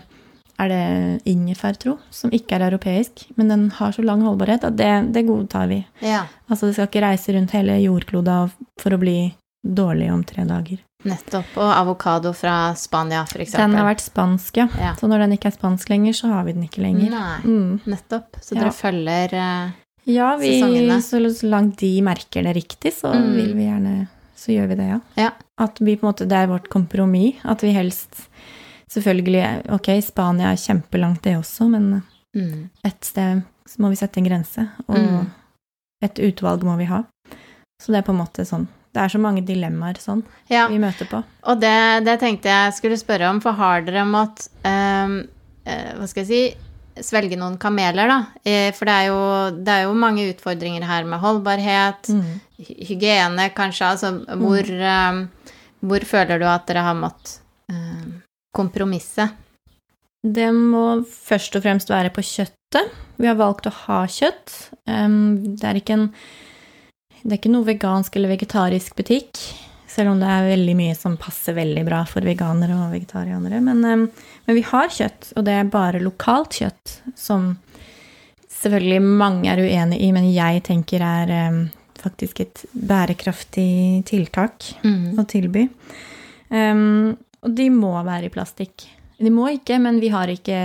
er 0.58 0.68
det 0.72 1.22
ingefær, 1.28 1.76
tro, 1.76 1.98
som 2.10 2.30
ikke 2.32 2.56
er 2.56 2.70
europeisk, 2.70 3.26
men 3.36 3.48
den 3.52 3.70
har 3.76 3.92
så 3.92 4.02
lang 4.02 4.22
holdbarhet 4.24 4.64
at 4.64 4.76
det, 4.78 5.12
det 5.12 5.26
godtar 5.28 5.68
vi. 5.68 5.82
Ja, 6.00 6.22
Altså 6.48 6.66
det 6.70 6.74
skal 6.78 6.88
ikke 6.88 7.02
reise 7.04 7.34
rundt 7.36 7.50
hele 7.52 7.76
jordkloda 7.82 8.50
for 8.80 8.90
å 8.96 8.98
bli 8.98 9.34
dårlig 9.66 10.10
om 10.12 10.24
tre 10.24 10.44
dager. 10.48 10.78
nettopp. 11.06 11.52
Og 11.60 11.68
avokado 11.70 12.32
fra 12.34 12.72
Spania, 12.74 13.24
for 13.26 13.38
eksempel. 13.38 13.60
Den 13.68 13.74
har 13.78 13.84
vært 13.94 14.00
spansk, 14.02 14.56
ja. 14.56 14.64
Ja. 14.80 14.94
Så 14.98 15.06
når 15.06 15.18
den 15.26 15.32
ikke 15.36 15.46
er 15.52 15.54
spansk 15.58 15.88
lenger, 15.92 16.12
så 16.18 16.32
har 16.32 16.44
vi 16.48 16.52
den 16.56 16.64
ikke 16.64 16.82
lenger. 16.82 17.10
Nei, 17.10 17.40
Mm. 17.44 17.80
nettopp. 17.86 18.40
Så 18.40 18.54
Ja. 18.56 18.60
dere 18.62 18.72
følger 18.72 19.32
eh, 19.34 19.70
Ja, 20.06 20.36
vi, 20.36 20.60
Sesongene. 20.60 20.98
så, 21.02 21.20
så 21.30 21.48
langt 21.50 21.76
de 21.78 22.00
merker 22.00 22.42
det 22.42 22.56
riktig, 22.56 22.92
så 22.94 23.12
Mm. 23.12 23.34
vil 23.36 23.54
vi 23.54 23.62
gjerne 23.66 24.08
Så 24.36 24.52
gjør 24.52 24.68
vi 24.68 24.76
det, 24.78 24.86
ja. 24.90 25.00
Ja. 25.16 25.30
At 25.58 25.78
vi 25.80 25.94
på 25.96 26.04
en 26.06 26.10
måte 26.12 26.26
Det 26.28 26.36
er 26.36 26.50
vårt 26.50 26.68
kompromiss. 26.68 27.40
At 27.44 27.62
vi 27.64 27.72
helst 27.76 28.26
Selvfølgelig, 28.92 29.64
ok, 29.74 29.88
Spania 30.04 30.52
er 30.52 30.60
kjempelangt, 30.62 31.24
det 31.24 31.32
også, 31.40 31.66
men 31.68 32.02
mm. 32.36 32.68
et 32.86 33.04
sted 33.04 33.40
så 33.66 33.80
må 33.82 33.88
vi 33.90 33.96
sette 33.98 34.20
en 34.22 34.28
grense, 34.28 34.62
og 34.86 34.94
Mm. 34.96 35.24
et 36.06 36.20
utvalg 36.22 36.62
må 36.62 36.76
vi 36.78 36.84
ha. 36.86 37.00
Så 37.82 37.90
det 37.90 37.98
er 37.98 38.06
på 38.06 38.12
en 38.14 38.20
måte 38.22 38.44
sånn 38.46 38.68
Det 38.94 39.02
er 39.02 39.08
så 39.08 39.18
mange 39.20 39.42
dilemmaer 39.44 39.98
sånn 40.00 40.22
Ja, 40.48 40.68
vi 40.68 40.78
møter 40.78 41.04
på. 41.10 41.22
og 41.42 41.60
det, 41.60 42.04
det 42.06 42.20
tenkte 42.20 42.48
jeg 42.48 42.72
skulle 42.78 42.96
spørre 42.96 43.28
om, 43.28 43.40
for 43.40 43.52
har 43.58 43.82
dere 43.82 44.04
mått 44.08 44.46
um, 44.64 45.18
uh, 45.66 45.90
Hva 45.98 46.06
skal 46.06 46.22
jeg 46.24 46.28
si 46.30 46.40
Svelge 47.04 47.36
noen 47.36 47.58
kameler, 47.60 48.08
da? 48.08 48.18
Eh, 48.44 48.70
For 48.72 48.88
det 48.88 48.94
er, 48.94 49.06
jo, 49.10 49.18
det 49.64 49.68
er 49.72 49.82
jo 49.84 49.94
mange 49.94 50.28
utfordringer 50.32 50.84
her 50.88 51.04
med 51.04 51.20
holdbarhet, 51.20 52.08
Mm. 52.08 52.40
hygiene, 52.88 53.50
kanskje. 53.54 53.90
Altså 53.90 54.12
hvor, 54.40 54.62
ehm, 54.64 55.28
hvor 55.84 56.00
føler 56.08 56.38
du 56.40 56.46
at 56.48 56.66
dere 56.66 56.82
har 56.86 56.94
måttet 56.94 57.40
ehm, 57.72 58.22
kompromisse? 58.56 59.28
Det 60.26 60.48
må 60.54 61.04
først 61.06 61.54
og 61.56 61.62
fremst 61.62 61.88
være 61.92 62.10
på 62.10 62.22
kjøttet. 62.24 62.90
Vi 63.18 63.26
har 63.28 63.36
valgt 63.38 63.66
å 63.68 63.72
ha 63.86 64.00
kjøtt. 64.06 64.70
Um, 64.88 65.54
Det 65.56 65.64
er 65.64 65.74
ikke 65.80 65.92
en 65.94 66.08
Det 67.22 67.32
er 67.32 67.38
ikke 67.40 67.50
noe 67.52 67.64
vegansk 67.66 68.14
eller 68.16 68.28
vegetarisk 68.36 68.94
butikk, 68.96 69.36
selv 69.96 70.12
om 70.12 70.20
det 70.20 70.28
er 70.28 70.50
veldig 70.50 70.74
mye 70.76 70.96
som 70.98 71.16
passer 71.20 71.56
veldig 71.56 71.84
bra 71.88 72.02
for 72.08 72.26
veganere 72.26 72.76
og 72.76 72.92
vegetarianere. 72.92 73.62
Men, 73.64 73.80
men 74.44 74.58
vi 74.58 74.64
har 74.68 74.92
kjøtt, 74.92 75.30
og 75.36 75.46
det 75.48 75.54
er 75.56 75.70
bare 75.72 76.02
lokalt 76.04 76.58
kjøtt, 76.60 76.98
som 77.16 77.54
selvfølgelig 78.52 79.00
mange 79.04 79.48
er 79.52 79.62
uenig 79.64 80.02
i, 80.04 80.12
men 80.12 80.28
jeg 80.34 80.62
tenker 80.68 81.04
er 81.04 81.32
faktisk 82.06 82.40
et 82.44 82.64
bærekraftig 82.72 84.04
tiltak 84.08 84.74
Mm. 84.84 85.16
å 85.18 85.24
tilby. 85.28 85.68
Um, 86.50 87.16
og 87.42 87.54
de 87.56 87.70
må 87.70 87.92
være 88.04 88.28
i 88.28 88.32
plastikk. 88.32 88.86
De 89.18 89.32
må 89.32 89.48
ikke, 89.54 89.78
men 89.80 90.00
vi 90.02 90.10
har 90.12 90.28
ikke 90.30 90.58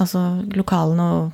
altså, 0.00 0.42
lokalene 0.56 1.06
og 1.18 1.32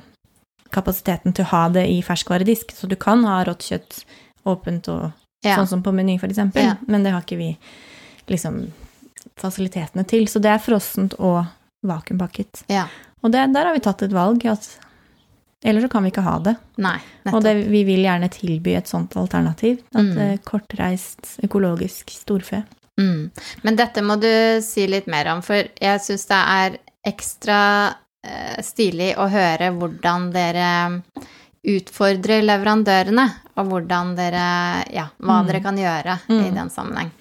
kapasiteten 0.75 1.33
til 1.33 1.45
å 1.45 1.51
ha 1.53 1.63
det 1.69 1.85
i 1.89 2.01
ferskvaredisk. 2.03 2.73
Så 2.75 2.89
du 2.91 2.97
kan 2.99 3.23
ha 3.25 3.39
rått 3.47 3.69
kjøtt 3.69 4.01
åpent 4.47 4.89
og 4.91 5.11
Ja. 5.47 5.55
sånn 5.57 5.67
som 5.67 5.83
på 5.83 5.93
Meny, 5.93 6.17
eksempel, 6.19 6.63
Ja. 6.63 6.75
men 6.87 7.03
det 7.03 7.11
har 7.13 7.21
ikke 7.21 7.37
vi 7.37 7.57
liksom 8.27 8.67
fasilitetene 9.37 10.05
til. 10.07 10.25
Så 10.27 10.41
det 10.41 10.51
er 10.51 10.59
frossent 10.63 11.15
og 11.19 11.45
vakuumpakket. 11.85 12.63
Ja. 12.69 12.87
Og 13.23 13.31
det, 13.31 13.45
der 13.53 13.65
har 13.65 13.73
vi 13.73 13.79
tatt 13.83 14.01
et 14.03 14.11
valg 14.15 14.45
at 14.45 14.67
Ellers 15.65 15.87
så 15.87 15.89
kan 15.89 16.03
vi 16.05 16.11
ikke 16.11 16.21
ha 16.21 16.37
det. 16.37 16.51
Nei, 16.77 16.99
Og 17.33 17.41
det, 17.43 17.55
vi 17.67 17.79
vil 17.83 18.03
gjerne 18.05 18.27
tilby 18.29 18.75
et 18.77 18.85
sånt 18.87 19.15
alternativ. 19.17 19.79
At 19.95 20.05
Mm. 20.05 20.17
eh, 20.19 20.37
kortreist, 20.45 21.39
økologisk 21.43 22.11
storfe. 22.13 22.63
Mm. 22.99 23.31
Men 23.63 23.75
dette 23.75 24.03
må 24.05 24.19
du 24.21 24.61
si 24.61 24.85
litt 24.85 25.07
mer 25.07 25.25
om, 25.33 25.41
for 25.41 25.55
jeg 25.81 25.99
syns 25.99 26.27
det 26.27 26.37
er 26.37 26.77
ekstra 27.03 27.95
eh, 28.23 28.61
stilig 28.61 29.15
å 29.17 29.27
høre 29.29 29.71
hvordan 29.73 30.31
dere 30.31 31.01
utfordrer 31.65 32.43
leverandørene, 32.45 33.25
og 33.57 33.67
hvordan 33.71 34.15
dere 34.17 34.43
Ja, 34.93 35.07
hva 35.19 35.41
Mm. 35.43 35.47
dere 35.47 35.61
kan 35.63 35.75
gjøre 35.77 36.19
i 36.29 36.33
Mm. 36.49 36.53
den 36.55 36.69
sammenheng. 36.69 37.11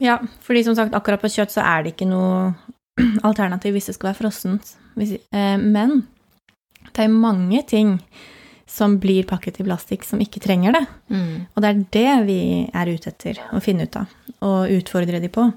Ja, 0.00 0.18
fordi 0.42 0.64
som 0.64 0.74
sagt, 0.74 0.92
akkurat 0.94 1.20
på 1.20 1.28
kjøtt 1.30 1.50
så 1.50 1.62
er 1.64 1.82
det 1.82 1.96
ikke 1.96 2.08
noe 2.08 2.54
alternativ 3.24 3.72
hvis 3.74 3.86
det 3.86 3.94
skal 3.94 4.12
være 4.12 4.20
frossent. 4.22 4.74
Eh, 4.98 5.56
Men 5.58 6.06
det 6.94 7.04
er 7.04 7.08
mange 7.08 7.62
ting 7.66 8.00
som 8.66 8.98
blir 9.00 9.24
pakket 9.24 9.60
i 9.60 9.64
plastikk 9.64 10.04
som 10.04 10.20
ikke 10.20 10.40
trenger 10.40 10.72
det. 10.72 10.86
Mm. 11.10 11.46
Og 11.56 11.62
det 11.62 11.68
er 11.70 11.84
det 11.90 12.26
vi 12.26 12.70
er 12.74 12.86
ute 12.94 13.08
etter 13.08 13.38
å 13.52 13.62
finne 13.62 13.82
ut 13.88 13.96
av, 13.96 14.06
og 14.42 14.68
utfordre 14.68 15.20
de 15.20 15.28
på. 15.28 15.52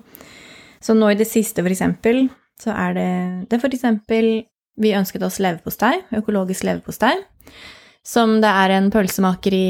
Så 0.82 0.96
nå 0.98 1.12
i 1.12 1.15
det 1.15 1.28
siste, 1.28 1.62
for 1.62 1.70
eksempel, 1.70 2.30
så 2.62 2.72
er 2.74 2.94
det 2.94 3.50
det 3.50 3.60
for 3.62 3.70
eksempel 3.70 4.46
Vi 4.80 4.94
ønsket 4.96 5.22
oss 5.22 5.38
leverpostei, 5.38 6.02
økologisk 6.13 6.63
leverpostei, 6.63 7.12
som 8.06 8.40
det 8.44 8.50
er 8.50 8.78
en 8.78 8.90
pølsemaker 8.94 9.56
i 9.58 9.68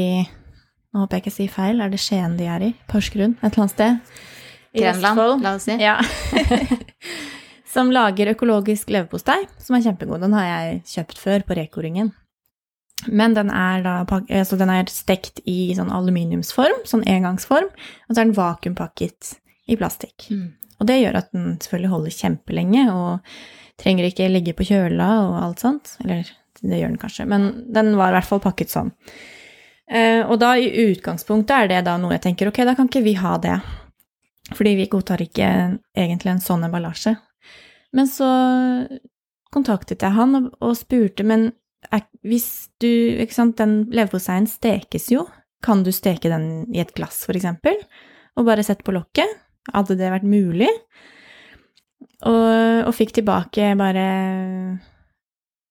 Nå 0.92 1.06
håper 1.06 1.16
jeg 1.16 1.22
ikke 1.22 1.32
sier 1.32 1.52
feil, 1.52 1.78
er 1.80 1.88
det 1.88 1.98
Skien 2.04 2.34
de 2.36 2.44
er 2.52 2.64
i? 2.66 2.74
Porsgrunn? 2.90 3.38
Et 3.38 3.46
eller 3.46 3.62
annet 3.62 3.72
sted? 3.72 4.18
I 4.76 4.82
Grenland, 4.82 5.40
la 5.40 5.54
oss 5.56 5.64
si. 5.64 5.76
Ja. 5.80 5.94
som 7.72 7.88
lager 7.92 8.28
økologisk 8.34 8.92
leverpostei, 8.92 9.38
som 9.56 9.78
er 9.78 9.86
kjempegod. 9.86 10.20
Den 10.20 10.36
har 10.36 10.50
jeg 10.50 10.82
kjøpt 10.90 11.22
før 11.22 11.46
på 11.48 11.56
Reko-ringen. 11.56 12.12
Men 13.08 13.32
den 13.34 13.48
er 13.50 13.80
da 13.82 13.94
altså 14.04 14.58
den 14.60 14.70
er 14.70 14.90
stekt 14.92 15.40
i 15.48 15.72
sånn 15.76 15.90
aluminiumsform, 15.92 16.84
sånn 16.88 17.06
engangsform, 17.08 17.70
og 17.72 18.12
så 18.12 18.18
er 18.18 18.26
den 18.28 18.36
vakuumpakket 18.36 19.32
i 19.72 19.78
plastikk. 19.80 20.28
Mm. 20.28 20.52
Og 20.78 20.88
det 20.90 21.00
gjør 21.00 21.18
at 21.22 21.32
den 21.32 21.56
selvfølgelig 21.62 21.94
holder 21.94 22.16
kjempelenge, 22.18 22.84
og 22.92 23.82
trenger 23.82 24.08
ikke 24.10 24.30
ligge 24.30 24.54
på 24.58 24.68
kjøla 24.68 25.08
og 25.24 25.36
alt 25.40 25.64
sånt. 25.64 25.96
Eller 26.04 26.28
det 26.62 26.80
gjør 26.80 26.92
den 26.94 27.00
kanskje, 27.02 27.28
men 27.28 27.48
den 27.74 27.94
var 27.98 28.12
i 28.12 28.18
hvert 28.18 28.28
fall 28.28 28.42
pakket 28.42 28.72
sånn. 28.72 28.92
Eh, 29.92 30.22
og 30.22 30.38
da 30.40 30.54
i 30.56 30.70
utgangspunktet 30.88 31.54
er 31.56 31.70
det 31.70 31.80
da 31.88 31.96
noe 32.00 32.14
jeg 32.16 32.24
tenker, 32.28 32.48
ok, 32.48 32.62
da 32.68 32.76
kan 32.78 32.88
ikke 32.88 33.04
vi 33.04 33.16
ha 33.18 33.36
det. 33.42 33.58
Fordi 34.52 34.74
vi 34.78 34.88
godtar 34.90 35.22
ikke 35.24 35.48
egentlig 35.96 36.32
en 36.32 36.44
sånn 36.44 36.64
emballasje. 36.66 37.14
Men 37.92 38.08
så 38.08 38.28
kontaktet 39.52 40.02
jeg 40.04 40.16
han 40.16 40.38
og, 40.38 40.48
og 40.64 40.76
spurte, 40.78 41.26
men 41.28 41.50
er, 41.92 42.06
hvis 42.24 42.48
du, 42.80 42.88
ikke 43.22 43.36
sant, 43.36 43.58
den 43.60 43.82
leverposteien 43.92 44.48
stekes 44.48 45.10
jo, 45.12 45.26
kan 45.62 45.84
du 45.86 45.92
steke 45.94 46.30
den 46.30 46.66
i 46.74 46.80
et 46.82 46.94
glass 46.96 47.22
for 47.26 47.38
eksempel, 47.38 47.76
og 48.38 48.46
bare 48.48 48.64
sette 48.66 48.86
på 48.86 48.94
lokket? 48.94 49.28
Hadde 49.70 49.98
det 49.98 50.10
vært 50.10 50.26
mulig? 50.26 50.70
Og, 52.26 52.86
og 52.86 52.94
fikk 52.96 53.14
tilbake 53.18 53.74
bare 53.78 54.06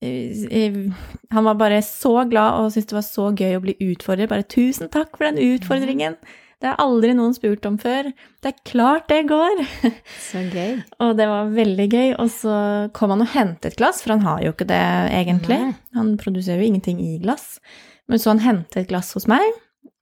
Han 0.01 1.45
var 1.45 1.57
bare 1.59 1.81
så 1.85 2.23
glad 2.29 2.57
og 2.57 2.71
syntes 2.73 2.89
det 2.89 2.97
var 2.97 3.05
så 3.05 3.25
gøy 3.37 3.57
å 3.57 3.65
bli 3.65 3.75
utfordret. 3.91 4.31
Bare 4.31 4.47
'tusen 4.47 4.89
takk 4.89 5.13
for 5.17 5.27
den 5.29 5.37
utfordringen'. 5.37 6.17
Det 6.61 6.69
har 6.69 6.81
aldri 6.83 7.15
noen 7.17 7.33
spurt 7.33 7.65
om 7.65 7.77
før. 7.81 8.11
Det 8.41 8.51
er 8.51 8.65
klart 8.69 9.07
det 9.09 9.23
går! 9.31 9.63
Så 10.29 10.43
gøy. 10.45 10.75
Og 11.01 11.15
det 11.17 11.25
var 11.25 11.49
veldig 11.55 11.87
gøy. 11.89 12.11
Og 12.21 12.29
så 12.29 12.57
kom 12.93 13.15
han 13.15 13.23
og 13.25 13.31
hentet 13.33 13.79
glass, 13.79 14.03
for 14.03 14.13
han 14.13 14.21
har 14.21 14.43
jo 14.45 14.51
ikke 14.53 14.67
det 14.69 14.83
egentlig. 15.09 15.57
Nei. 15.57 15.73
Han 15.97 16.13
produserer 16.21 16.61
jo 16.61 16.69
ingenting 16.69 17.01
i 17.01 17.17
glass. 17.23 17.57
Men 18.05 18.21
så 18.21 18.29
han 18.29 18.43
hentet 18.45 18.91
glass 18.91 19.09
hos 19.17 19.25
meg, 19.31 19.41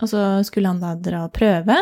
og 0.04 0.12
så 0.12 0.26
skulle 0.44 0.68
han 0.68 0.84
da 0.84 0.98
dra 1.00 1.24
og 1.30 1.34
prøve. 1.38 1.80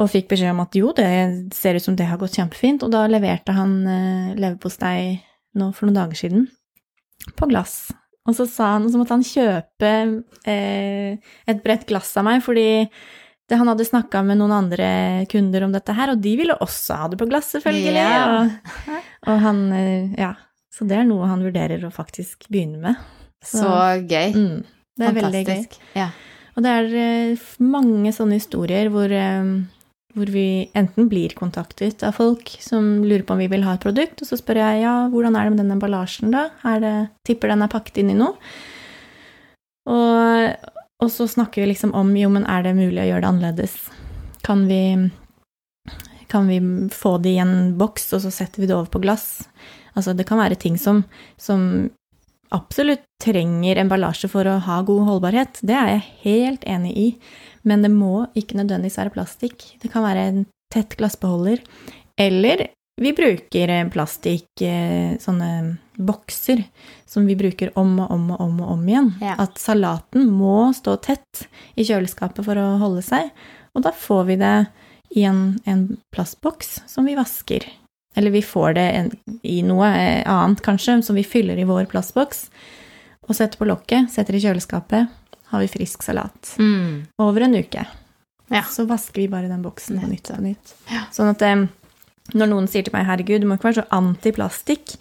Og 0.00 0.08
fikk 0.08 0.32
beskjed 0.32 0.56
om 0.56 0.64
at 0.64 0.80
jo, 0.80 0.96
det 0.96 1.12
ser 1.52 1.76
ut 1.76 1.84
som 1.84 2.00
det 2.00 2.08
har 2.08 2.20
gått 2.20 2.40
kjempefint. 2.40 2.80
Og 2.80 2.96
da 2.96 3.04
leverte 3.12 3.52
han 3.60 3.82
eh, 3.84 4.36
leverpostei 4.40 5.18
nå 5.60 5.68
for 5.76 5.84
noen 5.84 6.00
dager 6.00 6.24
siden 6.24 6.48
på 7.36 7.48
glass. 7.50 7.88
Og 8.26 8.34
så 8.34 8.46
sa 8.50 8.72
han, 8.74 8.88
så 8.90 8.98
måtte 8.98 9.14
han 9.14 9.26
kjøpe 9.26 9.92
eh, 10.50 11.34
et 11.46 11.62
bredt 11.62 11.86
glass 11.88 12.10
av 12.18 12.26
meg, 12.26 12.42
fordi 12.44 12.86
det, 13.46 13.58
han 13.58 13.70
hadde 13.70 13.86
snakka 13.86 14.24
med 14.26 14.40
noen 14.40 14.54
andre 14.56 14.88
kunder 15.30 15.66
om 15.66 15.74
dette 15.74 15.94
her, 15.94 16.10
og 16.14 16.22
de 16.22 16.32
ville 16.40 16.56
også 16.64 16.98
ha 16.98 17.10
det 17.12 17.20
på 17.20 17.28
glass, 17.30 17.52
selvfølgelig. 17.54 17.94
Yeah. 17.94 18.34
Og, 18.34 18.98
og 19.30 19.40
han 19.46 19.62
eh, 19.76 20.18
Ja. 20.18 20.34
Så 20.76 20.84
det 20.84 20.98
er 20.98 21.06
noe 21.08 21.24
han 21.24 21.40
vurderer 21.40 21.86
å 21.86 21.92
faktisk 21.94 22.50
begynne 22.52 22.76
med. 22.82 23.04
Så 23.40 23.64
gøy. 24.10 24.34
mm, 24.34 24.58
det 24.98 25.06
er 25.06 25.14
veldig 25.16 25.40
gøy. 25.40 25.46
Fantastisk. 25.46 25.86
Ja. 25.96 26.10
Og 26.52 26.64
det 26.66 26.72
er 26.72 26.96
eh, 27.00 27.46
mange 27.64 28.12
sånne 28.12 28.36
historier 28.36 28.90
hvor, 28.92 29.08
eh, 29.08 29.54
hvor 30.16 30.30
vi 30.32 30.70
enten 30.78 31.10
blir 31.12 31.34
kontaktet 31.36 32.00
av 32.06 32.16
folk 32.16 32.48
som 32.64 33.04
lurer 33.04 33.24
på 33.26 33.34
om 33.34 33.42
vi 33.42 33.50
vil 33.52 33.66
ha 33.66 33.74
et 33.76 33.84
produkt, 33.84 34.22
og 34.22 34.30
så 34.30 34.38
spør 34.40 34.62
jeg 34.62 34.80
ja, 34.86 34.94
hvordan 35.12 35.36
er 35.36 35.44
det 35.44 35.52
med 35.52 35.60
den 35.60 35.74
emballasjen 35.74 36.32
da? 36.32 36.46
Det, 36.80 36.94
tipper 37.28 37.52
den 37.52 37.66
er 37.66 37.72
pakket 37.72 38.00
inn 38.00 38.14
i 38.14 38.16
noe? 38.16 38.32
Og, 39.92 40.72
og 41.04 41.12
så 41.12 41.28
snakker 41.28 41.62
vi 41.62 41.70
liksom 41.74 41.92
om 41.98 42.14
jo, 42.16 42.30
men 42.32 42.48
er 42.48 42.64
det 42.64 42.74
mulig 42.78 43.02
å 43.04 43.08
gjøre 43.10 43.26
det 43.26 43.30
annerledes? 43.30 43.76
Kan 44.46 44.64
vi, 44.70 44.80
kan 46.32 46.48
vi 46.48 46.62
få 46.94 47.18
det 47.20 47.36
i 47.36 47.42
en 47.44 47.76
boks, 47.78 48.08
og 48.16 48.24
så 48.24 48.32
setter 48.32 48.64
vi 48.64 48.70
det 48.70 48.78
over 48.78 48.88
på 48.90 49.04
glass? 49.04 49.44
Altså, 49.96 50.16
det 50.16 50.26
kan 50.28 50.40
være 50.40 50.58
ting 50.60 50.80
som, 50.80 51.04
som 51.40 51.90
absolutt 52.54 53.04
trenger 53.22 53.80
emballasje 53.80 54.28
for 54.32 54.48
å 54.48 54.58
ha 54.64 54.80
god 54.86 55.06
holdbarhet. 55.10 55.60
Det 55.66 55.76
er 55.76 55.92
jeg 55.94 56.08
helt 56.24 56.66
enig 56.68 56.96
i. 56.96 57.06
Men 57.66 57.82
det 57.82 57.90
må 57.92 58.28
ikke 58.38 58.58
nødvendigvis 58.60 58.98
være 59.00 59.14
plastikk. 59.16 59.64
Det 59.82 59.90
kan 59.92 60.06
være 60.06 60.26
en 60.30 60.42
tett 60.72 60.96
glassbeholder. 60.98 61.62
Eller 62.20 62.68
vi 63.00 63.12
bruker 63.12 63.68
eh, 63.68 63.88
plastikk, 63.92 64.48
eh, 64.64 65.16
sånne 65.20 65.76
bokser, 65.96 66.62
som 67.08 67.26
vi 67.28 67.36
bruker 67.36 67.74
om 67.76 67.98
og 68.00 68.12
om 68.14 68.30
og 68.32 68.40
om 68.40 68.62
og 68.64 68.70
om 68.76 68.86
igjen. 68.88 69.10
Ja. 69.20 69.34
At 69.42 69.60
salaten 69.60 70.30
må 70.32 70.70
stå 70.76 70.96
tett 71.04 71.46
i 71.76 71.84
kjøleskapet 71.84 72.46
for 72.46 72.56
å 72.60 72.76
holde 72.80 73.04
seg. 73.04 73.28
Og 73.76 73.84
da 73.84 73.92
får 73.92 74.22
vi 74.30 74.38
det 74.40 74.54
i 75.16 75.26
en, 75.28 75.58
en 75.68 75.84
plastboks 76.14 76.80
som 76.88 77.04
vi 77.08 77.18
vasker. 77.18 77.68
Eller 78.16 78.32
vi 78.32 78.40
får 78.40 78.78
det 78.78 78.86
en, 78.96 79.12
i 79.44 79.60
noe 79.66 79.90
eh, 79.92 80.24
annet, 80.24 80.64
kanskje, 80.64 81.02
som 81.04 81.18
vi 81.18 81.26
fyller 81.26 81.60
i 81.60 81.68
vår 81.68 81.84
plastboks. 81.92 82.46
Og 83.28 83.36
setter 83.36 83.60
på 83.60 83.68
lokket, 83.68 84.08
setter 84.14 84.38
i 84.38 84.40
kjøleskapet. 84.40 85.12
Har 85.50 85.60
vi 85.60 85.68
frisk 85.68 86.02
salat. 86.02 86.56
Mm. 86.58 87.06
Over 87.22 87.40
en 87.46 87.54
uke. 87.54 87.86
Ja. 88.50 88.62
Så 88.62 88.84
vasker 88.86 89.22
vi 89.22 89.28
bare 89.28 89.48
den 89.48 89.62
boksen 89.62 90.00
på 90.00 90.06
nytt 90.10 90.28
på 90.34 90.40
nytt. 90.42 90.74
Ja. 90.90 91.04
Sånn 91.14 91.30
at 91.30 91.42
um, 91.42 91.68
når 92.34 92.46
noen 92.50 92.68
sier 92.68 92.82
til 92.86 92.92
meg 92.94 93.06
'herregud, 93.06 93.40
du 93.40 93.46
må 93.46 93.54
ikke 93.58 93.68
være 93.70 93.82
så 93.82 93.88
anti-plastikk', 93.94 94.96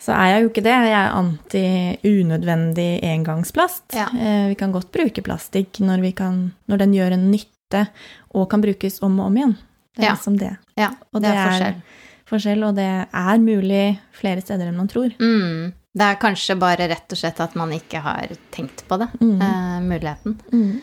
så 0.00 0.12
er 0.16 0.26
jeg 0.32 0.42
jo 0.42 0.48
ikke 0.50 0.62
det. 0.64 0.74
Jeg 0.88 0.96
er 0.96 1.14
anti-unødvendig 1.14 3.00
engangsplast. 3.04 3.94
Ja. 3.94 4.06
Uh, 4.12 4.48
Vi 4.48 4.54
kan 4.54 4.72
godt 4.72 4.90
bruke 4.92 5.22
plastikk 5.22 5.80
når, 5.80 6.00
vi 6.00 6.12
kan, 6.12 6.52
når 6.68 6.78
den 6.84 6.94
gjør 6.94 7.12
en 7.16 7.30
nytte 7.30 7.86
og 8.34 8.48
kan 8.50 8.60
brukes 8.62 9.00
om 9.02 9.18
og 9.20 9.26
om 9.26 9.36
igjen. 9.36 9.56
Det 9.96 10.04
er 10.04 10.08
Ja. 10.08 10.14
liksom 10.14 10.38
det. 10.38 10.56
Ja, 10.76 10.90
Og 11.12 11.22
det 11.22 11.30
det 11.30 11.36
er- 11.36 11.46
forskjell. 11.50 11.82
Forskjell, 12.30 12.64
og 12.64 12.74
det 12.76 13.08
er 13.12 13.38
mulig 13.38 13.98
flere 14.12 14.40
steder 14.40 14.68
enn 14.68 14.76
man 14.76 14.88
tror. 14.88 15.10
Mm. 15.18 15.72
Det 15.92 16.06
er 16.06 16.18
kanskje 16.22 16.54
bare 16.60 16.86
rett 16.90 17.10
og 17.12 17.18
slett 17.18 17.40
at 17.42 17.56
man 17.58 17.72
ikke 17.74 17.98
har 18.04 18.30
tenkt 18.54 18.84
på 18.86 18.96
det, 19.00 19.08
Mm. 19.20 19.40
uh, 19.42 19.80
muligheten. 19.82 20.36
Mm. 20.52 20.80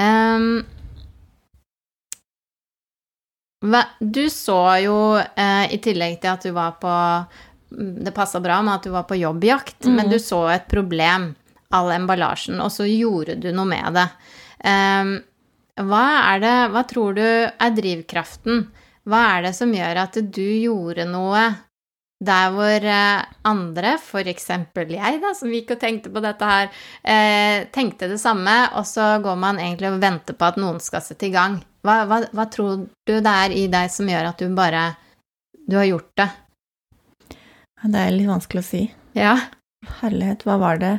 Um, 0.00 0.64
du 4.00 4.30
så 4.30 4.60
jo, 4.80 4.96
uh, 5.20 5.66
i 5.72 5.78
tillegg 5.84 6.20
til 6.22 6.30
at 6.32 6.42
du 6.46 6.50
var 6.56 6.78
på 6.80 6.88
mm, 7.76 7.98
Det 8.04 8.14
passa 8.16 8.40
bra 8.40 8.62
med 8.64 8.78
at 8.78 8.86
du 8.88 8.90
var 8.94 9.04
på 9.04 9.18
jobbjakt, 9.20 9.84
Mm. 9.84 9.94
men 9.96 10.08
du 10.10 10.16
så 10.18 10.46
et 10.54 10.68
problem, 10.68 11.34
all 11.70 11.90
emballasjen, 11.92 12.60
og 12.64 12.70
så 12.72 12.88
gjorde 12.88 13.36
du 13.40 13.52
noe 13.52 13.66
med 13.68 13.94
det. 13.94 14.08
Um, 14.64 15.12
hva 15.80 16.34
er 16.34 16.40
det 16.42 16.56
Hva 16.72 16.82
tror 16.88 17.14
du 17.14 17.22
er 17.24 17.70
drivkraften? 17.76 18.66
Hva 19.08 19.20
er 19.36 19.42
det 19.42 19.54
som 19.56 19.70
gjør 19.72 19.96
at 20.02 20.16
du 20.32 20.42
gjorde 20.64 21.06
noe 21.08 21.44
der 22.20 22.50
hvor 22.52 22.84
eh, 22.84 23.22
andre, 23.48 23.94
f.eks. 23.96 24.50
jeg, 24.52 25.20
da, 25.22 25.32
som 25.36 25.52
gikk 25.54 25.72
og 25.74 25.80
tenkte 25.80 26.12
på 26.12 26.20
dette 26.20 26.50
her, 26.50 26.68
eh, 27.00 27.64
tenkte 27.72 28.10
det 28.10 28.20
samme, 28.20 28.56
og 28.76 28.84
så 28.88 29.14
går 29.24 29.38
man 29.40 29.60
egentlig 29.60 29.88
og 29.88 30.02
venter 30.02 30.36
på 30.36 30.50
at 30.50 30.60
noen 30.60 30.80
skal 30.84 31.04
sette 31.04 31.30
i 31.30 31.32
gang. 31.32 31.58
Hva, 31.86 32.02
hva, 32.10 32.20
hva 32.36 32.46
tror 32.52 32.84
du 33.08 33.14
det 33.14 33.32
er 33.32 33.56
i 33.56 33.64
deg 33.72 33.88
som 33.92 34.08
gjør 34.10 34.34
at 34.34 34.42
du 34.42 34.52
bare 34.52 34.90
Du 35.64 35.78
har 35.78 35.86
gjort 35.88 36.10
det? 36.20 36.26
Det 37.88 38.02
er 38.02 38.12
litt 38.12 38.28
vanskelig 38.28 38.60
å 38.60 38.68
si. 38.68 38.82
Ja. 39.16 39.34
Herlighet, 40.02 40.44
hva 40.44 40.58
var 40.60 40.80
det 40.82 40.90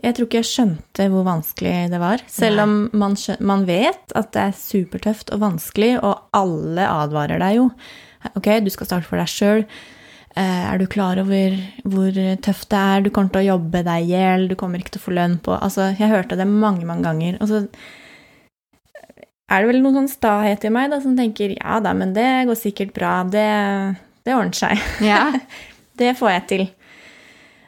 Jeg 0.00 0.14
tror 0.16 0.26
ikke 0.26 0.40
jeg 0.40 0.48
skjønte 0.48 1.08
hvor 1.12 1.26
vanskelig 1.28 1.74
det 1.92 2.00
var. 2.00 2.24
Selv 2.32 2.62
Nei. 2.62 2.64
om 2.64 3.02
man, 3.02 3.18
man 3.44 3.68
vet 3.68 4.16
at 4.16 4.32
det 4.32 4.46
er 4.46 4.56
supertøft 4.56 5.34
og 5.36 5.44
vanskelig, 5.44 5.98
og 6.00 6.30
alle 6.32 6.88
advarer 6.88 7.42
deg 7.44 7.58
jo. 7.58 7.70
Ok, 8.32 8.48
du 8.64 8.72
skal 8.72 8.88
starte 8.88 9.10
for 9.10 9.20
deg 9.20 9.28
sjøl. 9.28 9.66
Er 10.40 10.80
du 10.80 10.86
klar 10.88 11.18
over 11.20 11.56
hvor 11.84 12.16
tøft 12.44 12.70
det 12.72 12.80
er? 12.80 13.02
Du 13.04 13.10
kommer 13.12 13.32
til 13.34 13.42
å 13.42 13.48
jobbe 13.54 13.82
deg 13.84 14.06
i 14.06 14.12
hjel, 14.14 14.46
du 14.48 14.56
kommer 14.58 14.80
ikke 14.80 14.94
til 14.94 15.02
å 15.02 15.06
få 15.08 15.16
lønn 15.18 15.36
på 15.44 15.52
Altså, 15.56 15.90
jeg 15.98 16.12
hørte 16.12 16.38
det 16.38 16.46
mange, 16.48 16.86
mange 16.88 17.04
ganger. 17.04 17.36
Og 17.42 17.50
så 17.50 17.62
er 19.50 19.62
det 19.62 19.70
vel 19.72 19.80
noen 19.82 20.02
sånn 20.02 20.12
stahet 20.12 20.64
i 20.64 20.72
meg 20.72 20.92
da, 20.92 21.00
som 21.02 21.16
tenker 21.18 21.56
ja 21.56 21.80
da, 21.82 21.94
men 21.96 22.14
det 22.16 22.28
går 22.48 22.58
sikkert 22.58 22.92
bra. 22.96 23.14
Det, 23.26 23.46
det 24.26 24.36
ordner 24.36 24.56
seg. 24.56 24.84
Ja. 25.04 25.24
det 26.00 26.14
får 26.18 26.36
jeg 26.36 26.46
til. 26.52 26.68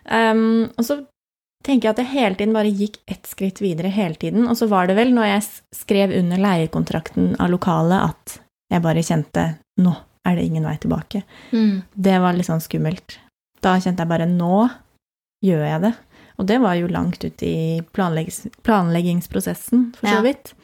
Um, 0.07 0.71
og 0.79 0.87
så 0.87 1.01
tenker 1.67 1.89
jeg 1.89 1.97
at 1.97 2.03
jeg 2.03 2.13
hele 2.15 2.39
tiden 2.39 2.55
bare 2.57 2.71
gikk 2.71 3.01
ett 3.11 3.27
skritt 3.31 3.61
videre 3.63 3.91
hele 3.93 4.19
tiden. 4.19 4.47
Og 4.51 4.57
så 4.59 4.71
var 4.71 4.89
det 4.89 4.97
vel 4.99 5.13
når 5.17 5.35
jeg 5.35 5.45
skrev 5.83 6.15
under 6.23 6.41
leiekontrakten 6.43 7.35
av 7.43 7.53
lokalet 7.53 8.13
at 8.13 8.39
jeg 8.73 8.87
bare 8.87 9.05
kjente 9.05 9.47
nå 9.83 9.93
er 10.27 10.37
det 10.39 10.45
ingen 10.47 10.65
vei 10.67 10.77
tilbake. 10.79 11.23
Mm. 11.53 11.83
Det 11.95 12.17
var 12.23 12.37
litt 12.37 12.49
sånn 12.49 12.63
skummelt. 12.63 13.19
Da 13.63 13.77
kjente 13.79 14.05
jeg 14.05 14.11
bare 14.11 14.27
nå 14.31 14.69
gjør 15.45 15.65
jeg 15.67 15.83
det. 15.87 15.93
Og 16.41 16.47
det 16.49 16.59
var 16.63 16.75
jo 16.79 16.91
langt 16.91 17.25
ut 17.25 17.43
i 17.45 17.83
planleggings 17.95 18.47
planleggingsprosessen, 18.67 19.93
for 19.97 20.07
så 20.07 20.19
Ja. 20.19 20.23
vidt. 20.23 20.55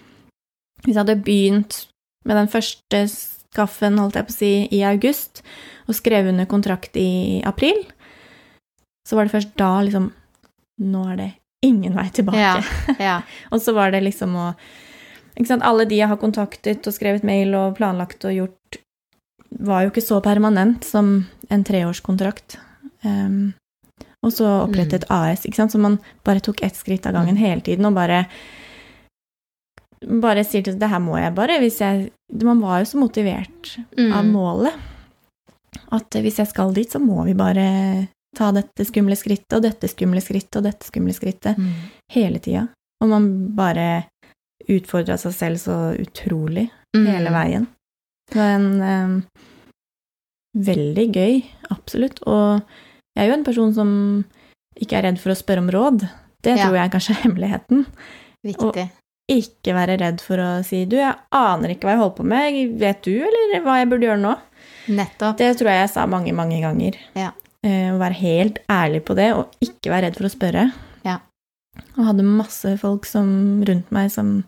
Hvis 0.83 0.95
jeg 0.95 1.05
hadde 1.05 1.23
begynt 1.25 1.87
med 2.25 2.37
den 2.37 2.49
første 2.49 3.03
skaffen, 3.09 3.99
holdt 3.99 4.15
jeg 4.15 4.27
på 4.27 4.33
å 4.33 4.39
si, 4.39 4.69
i 4.71 4.83
august, 4.85 5.43
og 5.89 5.95
skrev 5.95 6.29
under 6.29 6.47
kontrakt 6.47 6.97
i 6.97 7.43
april, 7.45 7.85
så 9.07 9.17
var 9.17 9.25
det 9.25 9.33
først 9.33 9.57
da 9.57 9.81
liksom 9.83 10.13
Nå 10.81 11.01
er 11.11 11.17
det 11.17 11.33
ingen 11.67 11.93
vei 11.97 12.05
tilbake. 12.15 12.39
Ja. 12.39 12.63
ja. 13.03 13.23
Og 13.53 13.59
så 13.59 13.75
var 13.75 13.91
det 13.91 14.05
liksom 14.05 14.37
å 14.39 14.55
ikke 15.35 15.49
sant, 15.49 15.65
Alle 15.67 15.87
de 15.91 15.97
jeg 15.99 16.07
har 16.07 16.17
kontaktet 16.17 16.87
og 16.87 16.95
skrevet 16.95 17.25
mail 17.27 17.53
og 17.59 17.77
planlagt 17.79 18.25
og 18.25 18.33
gjort, 18.37 18.79
var 19.51 19.83
jo 19.85 19.91
ikke 19.91 20.05
så 20.05 20.21
permanent 20.23 20.85
som 20.85 21.27
en 21.51 21.65
treårskontrakt. 21.65 22.59
Um, 23.05 23.55
og 24.23 24.33
så 24.35 24.45
opprettet 24.67 25.05
AS, 25.11 25.45
ikke 25.47 25.55
sant, 25.57 25.73
så 25.73 25.79
man 25.79 25.99
bare 26.27 26.41
tok 26.43 26.63
ett 26.63 26.75
skritt 26.77 27.07
av 27.07 27.13
gangen 27.15 27.37
hele 27.39 27.61
tiden 27.63 27.87
og 27.87 27.95
bare 27.95 28.27
bare 30.23 30.45
sier 30.47 30.63
til 30.67 30.77
det 30.79 30.89
her 30.93 31.01
må 31.03 31.17
jeg 31.19 31.35
bare 31.35 31.57
hvis 31.63 31.81
jeg 31.83 32.11
Man 32.45 32.61
var 32.63 32.81
jo 32.83 32.87
så 32.91 32.99
motivert 33.01 33.73
av 33.99 34.25
Mm. 34.25 34.31
målet 34.33 34.75
at 35.93 36.11
hvis 36.11 36.37
jeg 36.39 36.49
skal 36.49 36.73
dit, 36.75 36.91
så 36.91 36.99
må 37.01 37.25
vi 37.25 37.33
bare 37.35 38.09
ta 38.37 38.51
dette 38.53 38.85
skumle 38.85 39.17
skrittet 39.17 39.57
og 39.57 39.63
dette 39.63 39.89
skumle 39.89 40.21
skrittet 40.21 40.57
og 40.61 40.65
dette 40.65 40.85
skumle 40.87 41.15
skrittet 41.17 41.57
Mm. 41.59 41.73
hele 42.13 42.39
tida. 42.39 42.69
Og 43.01 43.09
man 43.09 43.49
bare 43.57 44.05
utfordra 44.69 45.17
seg 45.19 45.33
selv 45.33 45.57
så 45.59 45.97
utrolig 45.99 46.71
Mm. 46.95 47.07
hele 47.07 47.31
veien. 47.31 47.67
Var 48.35 48.67
eh, 48.91 49.15
veldig 50.69 51.07
gøy, 51.15 51.43
absolutt. 51.75 52.21
Og 52.27 52.61
jeg 53.17 53.25
er 53.25 53.31
jo 53.33 53.37
en 53.39 53.47
person 53.47 53.75
som 53.77 53.91
ikke 54.79 54.99
er 55.01 55.09
redd 55.09 55.21
for 55.23 55.35
å 55.35 55.39
spørre 55.39 55.65
om 55.65 55.71
råd. 55.75 56.07
Det 56.43 56.57
Ja. 56.57 56.67
tror 56.69 56.77
jeg 56.79 56.91
kanskje 56.93 57.11
er 57.17 57.23
hemmeligheten. 57.27 57.87
Viktig. 58.47 58.85
Og 58.89 58.95
Ikke 59.29 59.75
være 59.77 59.99
redd 60.01 60.23
for 60.25 60.39
å 60.41 60.65
si 60.65 60.87
du, 60.87 60.97
jeg 60.97 61.15
aner 61.37 61.69
ikke 61.75 61.85
hva 61.85 61.91
jeg 61.93 61.99
holder 62.01 62.17
på 62.17 62.25
med, 62.25 62.79
vet 62.81 63.03
du, 63.03 63.11
eller 63.21 63.61
hva 63.61 63.75
jeg 63.77 63.89
burde 63.91 64.07
gjøre 64.07 64.23
nå? 64.23 64.31
Nettopp. 64.89 65.37
Det 65.37 65.51
tror 65.59 65.69
jeg 65.69 65.83
jeg 65.83 65.91
sa 65.93 66.07
mange, 66.07 66.33
mange 66.33 66.63
ganger. 66.63 66.97
Ja. 67.15 67.33
Eh, 67.63 67.91
Å 67.93 67.99
være 68.01 68.17
helt 68.23 68.59
ærlig 68.71 69.03
på 69.05 69.15
det, 69.19 69.35
og 69.37 69.51
ikke 69.61 69.91
være 69.93 70.07
redd 70.07 70.17
for 70.17 70.25
å 70.25 70.33
spørre. 70.33 70.73
Ja. 71.05 71.19
Og 71.99 72.07
hadde 72.07 72.25
masse 72.25 72.73
folk 72.81 73.05
som, 73.05 73.63
rundt 73.69 73.91
meg 73.93 74.09
som 74.11 74.45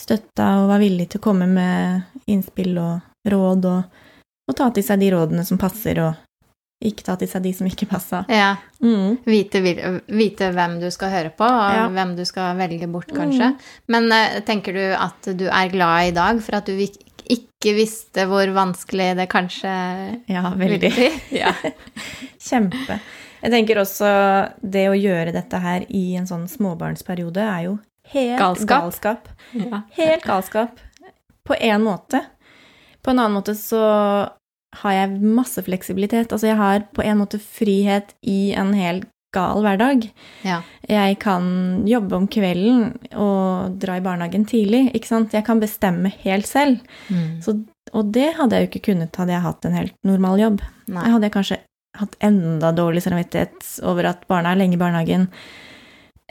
støtta 0.00 0.50
og 0.62 0.68
var 0.70 0.82
villig 0.82 1.08
til 1.12 1.20
å 1.22 1.24
komme 1.24 1.46
med 1.50 2.28
innspill 2.30 2.76
og 2.82 3.30
råd, 3.32 3.64
og, 3.70 4.04
og 4.50 4.56
ta 4.58 4.68
til 4.74 4.84
seg 4.86 5.00
de 5.02 5.10
rådene 5.14 5.44
som 5.46 5.58
passer, 5.58 5.98
og 6.04 6.14
ikke 6.84 7.06
ta 7.06 7.14
til 7.16 7.30
seg 7.30 7.42
de 7.46 7.52
som 7.56 7.66
ikke 7.70 7.88
passa. 7.88 8.20
Ja. 8.28 8.50
Mm. 8.84 9.16
Vite, 9.24 9.62
vite 10.12 10.50
hvem 10.52 10.76
du 10.82 10.90
skal 10.92 11.10
høre 11.14 11.30
på, 11.32 11.48
og 11.48 11.72
Ja. 11.78 11.86
hvem 11.88 12.12
du 12.18 12.24
skal 12.28 12.56
velge 12.58 12.86
bort, 12.92 13.08
kanskje. 13.16 13.54
Mm. 13.54 13.66
Men 13.94 14.12
eh, 14.12 14.40
tenker 14.44 14.76
du 14.76 14.84
at 14.92 15.30
du 15.40 15.46
er 15.48 15.72
glad 15.72 16.10
i 16.10 16.16
dag 16.16 16.42
for 16.44 16.58
at 16.60 16.68
du 16.68 16.76
ikke 16.76 17.72
visste 17.74 18.26
hvor 18.28 18.46
vanskelig 18.54 19.14
det 19.18 19.28
kanskje 19.32 19.72
Ja, 20.30 20.52
veldig. 20.54 20.92
Ja. 21.42 21.54
Kjempe. 22.38 23.00
Jeg 23.42 23.52
tenker 23.52 23.80
også 23.80 24.08
det 24.62 24.86
å 24.90 24.94
gjøre 24.96 25.32
dette 25.34 25.58
her 25.62 25.84
i 25.88 26.16
en 26.20 26.26
sånn 26.28 26.46
småbarnsperiode 26.50 27.42
er 27.42 27.64
jo 27.70 27.74
helt 28.12 28.38
Galskap. 28.40 28.68
galskap. 28.68 29.28
ja. 29.52 29.82
Helt 29.96 30.24
galskap. 30.24 30.80
På 31.46 31.54
én 31.54 31.82
måte. 31.82 32.24
På 33.02 33.10
en 33.10 33.18
annen 33.18 33.38
måte 33.38 33.54
så 33.54 33.82
har 34.82 34.92
jeg 34.92 35.20
masse 35.22 35.62
fleksibilitet. 35.62 36.32
Altså 36.32 36.50
jeg 36.50 36.58
har 36.58 36.86
på 36.94 37.04
en 37.04 37.20
måte 37.20 37.38
frihet 37.40 38.12
i 38.26 38.52
en 38.58 38.74
hel 38.76 39.04
gal 39.36 39.60
hverdag. 39.64 40.08
Ja. 40.46 40.60
Jeg 40.88 41.18
kan 41.22 41.46
jobbe 41.88 42.16
om 42.16 42.26
kvelden 42.30 42.96
og 43.12 43.76
dra 43.82 43.98
i 43.98 44.04
barnehagen 44.04 44.46
tidlig, 44.48 44.86
ikke 44.96 45.10
sant. 45.10 45.36
Jeg 45.36 45.46
kan 45.46 45.60
bestemme 45.62 46.12
helt 46.24 46.48
selv. 46.48 46.80
Mm. 47.08 47.42
Så, 47.44 47.58
og 47.92 48.12
det 48.16 48.32
hadde 48.38 48.56
jeg 48.56 48.66
jo 48.66 48.72
ikke 48.72 48.86
kunnet 48.92 49.20
hadde 49.20 49.36
jeg 49.36 49.46
hatt 49.46 49.68
en 49.68 49.76
helt 49.76 49.96
normal 50.06 50.42
jobb. 50.42 50.64
Nei. 50.86 51.04
Jeg 51.04 51.16
hadde 51.18 51.32
kanskje 51.36 51.60
hatt 51.96 52.16
enda 52.24 52.72
dårlig 52.76 53.04
samvittighet 53.04 53.70
over 53.88 54.10
at 54.12 54.26
barna 54.28 54.52
er 54.52 54.60
lenge 54.60 54.76
i 54.76 54.80
barnehagen 54.80 55.30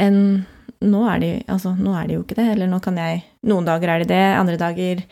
enn 0.02 0.20
nå 0.86 1.02
er, 1.10 1.20
de, 1.22 1.30
altså, 1.52 1.76
nå 1.78 1.94
er 2.00 2.08
de 2.10 2.18
jo 2.18 2.24
ikke 2.24 2.38
det. 2.40 2.48
Eller 2.56 2.68
nå 2.72 2.80
kan 2.84 2.98
jeg 2.98 3.24
Noen 3.46 3.66
dager 3.68 3.90
er 3.94 4.00
de 4.04 4.10
det, 4.10 4.24
andre 4.40 4.58
dager 4.58 5.04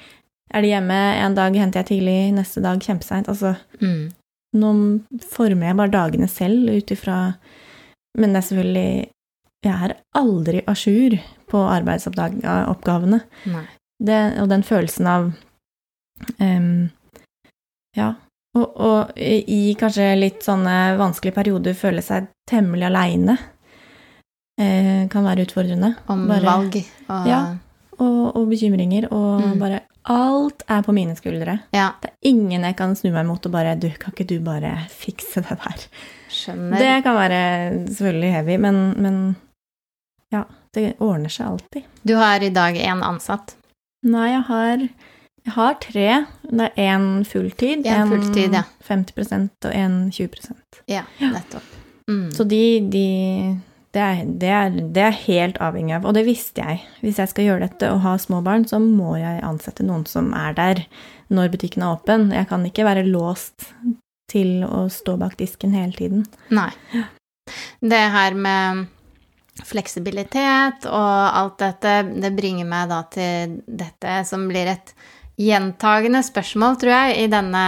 er 0.54 0.62
de 0.66 0.68
hjemme. 0.72 1.00
En 1.24 1.36
dag 1.38 1.56
henter 1.56 1.82
jeg 1.84 1.90
tidlig, 1.92 2.34
neste 2.34 2.62
dag 2.64 2.80
kjempeseint. 2.82 3.30
Altså, 3.32 3.56
Mm. 3.82 4.12
nå 4.56 4.72
former 5.34 5.68
jeg 5.68 5.78
bare 5.80 5.90
dagene 5.94 6.28
selv 6.30 6.70
ut 6.70 6.92
ifra 6.94 7.36
Men 8.18 8.34
det 8.34 8.38
er 8.44 8.48
selvfølgelig 8.48 9.10
Jeg 9.66 9.74
er 9.90 9.94
aldri 10.16 10.62
à 10.68 10.76
jour 10.76 11.18
på 11.50 11.58
arbeidsoppgavene. 11.58 13.22
Det, 14.04 14.20
og 14.42 14.50
den 14.50 14.64
følelsen 14.64 15.08
av 15.08 15.32
um, 16.40 16.90
Ja. 17.96 18.14
Og, 18.56 18.76
og 18.78 19.18
i 19.18 19.74
kanskje 19.80 20.12
litt 20.20 20.44
sånne 20.46 20.96
vanskelige 21.00 21.34
perioder 21.40 21.74
føle 21.74 22.02
seg 22.06 22.28
temmelig 22.50 22.86
aleine 22.86 23.38
eh, 24.60 25.08
kan 25.10 25.24
være 25.26 25.46
utfordrende. 25.48 25.96
Om 26.08 26.28
Bare- 26.28 26.44
valg 26.46 26.76
og 27.10 27.28
Ja. 27.28 27.56
Og, 28.00 28.36
og 28.36 28.48
bekymringer, 28.50 29.08
og 29.12 29.42
Mm. 29.42 29.60
bare 29.60 29.80
Alt 30.06 30.64
er 30.68 30.82
på 30.82 30.92
mine 30.92 31.16
skuldre. 31.16 31.60
Ja, 31.72 31.92
Det 32.02 32.10
er 32.12 32.28
ingen 32.28 32.62
jeg 32.64 32.76
kan 32.76 32.94
snu 32.96 33.10
meg 33.14 33.26
mot 33.26 33.46
og 33.46 33.52
bare 33.54 33.76
Du, 33.80 33.90
kan 33.90 34.12
ikke 34.12 34.28
du 34.28 34.40
bare 34.44 34.86
fikse 34.90 35.36
det 35.42 35.58
der? 35.64 35.86
skjønner. 36.30 36.78
Det 36.78 37.04
kan 37.04 37.16
være 37.16 37.88
selvfølgelig 37.88 38.32
heavy, 38.34 38.58
men, 38.58 38.94
men 39.02 39.36
ja, 40.34 40.44
det 40.74 40.96
ordner 41.00 41.30
seg 41.30 41.48
alltid. 41.48 41.84
Du 42.06 42.16
har 42.18 42.42
i 42.44 42.50
dag 42.50 42.76
én 42.76 43.02
ansatt. 43.02 43.56
Nei, 44.04 44.32
jeg 44.32 44.42
har, 44.44 44.78
jeg 45.46 45.54
har 45.54 45.74
tre. 45.80 46.26
Det 46.52 46.72
er 46.76 46.98
én 46.98 47.24
fulltid, 47.24 47.86
En 47.86 48.10
fulltid, 48.10 48.52
ja. 48.54 48.64
50 48.90 49.50
og 49.66 49.72
en 49.74 50.12
20% 50.12 50.82
Ja, 50.90 51.04
nettopp. 51.22 51.64
Mm. 52.10 52.32
Så 52.34 52.44
de, 52.46 52.90
de 52.90 53.60
det, 53.94 54.02
er, 54.02 54.22
det, 54.42 54.50
er, 54.50 54.78
det 54.96 55.04
er 55.06 55.18
helt 55.28 55.60
avhengig 55.62 55.94
av, 56.00 56.06
og 56.10 56.16
det 56.18 56.26
visste 56.26 56.64
jeg. 56.66 56.82
Hvis 57.04 57.20
jeg 57.22 57.30
skal 57.32 57.46
gjøre 57.50 57.68
dette 57.68 57.92
og 57.94 58.02
ha 58.06 58.16
små 58.22 58.40
barn, 58.46 58.66
så 58.70 58.80
må 58.82 59.16
jeg 59.22 59.44
ansette 59.46 59.86
noen 59.86 60.06
som 60.10 60.32
er 60.38 60.56
der 60.58 60.82
når 61.34 61.52
butikken 61.54 61.86
er 61.86 61.94
åpen. 61.96 62.32
Jeg 62.34 62.50
kan 62.50 62.66
ikke 62.66 62.88
være 62.88 63.06
låst 63.06 63.70
til 64.34 64.64
å 64.66 64.88
stå 64.90 65.18
bak 65.22 65.38
disken 65.38 65.76
hele 65.78 65.94
tiden. 65.98 66.26
Nei. 66.54 66.72
Det 67.84 68.04
her 68.16 68.34
med 68.40 68.86
fleksibilitet 69.68 70.88
og 70.90 71.38
alt 71.38 71.60
dette, 71.62 71.98
det 72.24 72.32
bringer 72.36 72.66
meg 72.66 72.90
da 72.90 73.02
til 73.14 73.60
dette 73.68 74.22
som 74.26 74.48
blir 74.50 74.72
et 74.72 74.94
gjentagende 75.40 76.22
spørsmål, 76.26 76.80
tror 76.82 76.94
jeg, 76.94 77.26
i 77.26 77.30
denne 77.32 77.62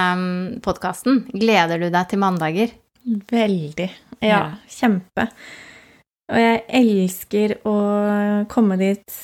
podkasten. 0.65 1.23
Gleder 1.33 1.81
du 1.81 1.87
deg 1.93 2.09
til 2.11 2.21
mandager? 2.21 2.73
Veldig. 3.31 3.89
Ja, 4.21 4.27
Ja. 4.29 4.41
kjempe. 4.69 5.29
Og 6.31 6.41
jeg 6.41 6.61
elsker 6.79 7.57
å 7.69 7.75
komme 8.49 8.77
dit 8.81 9.17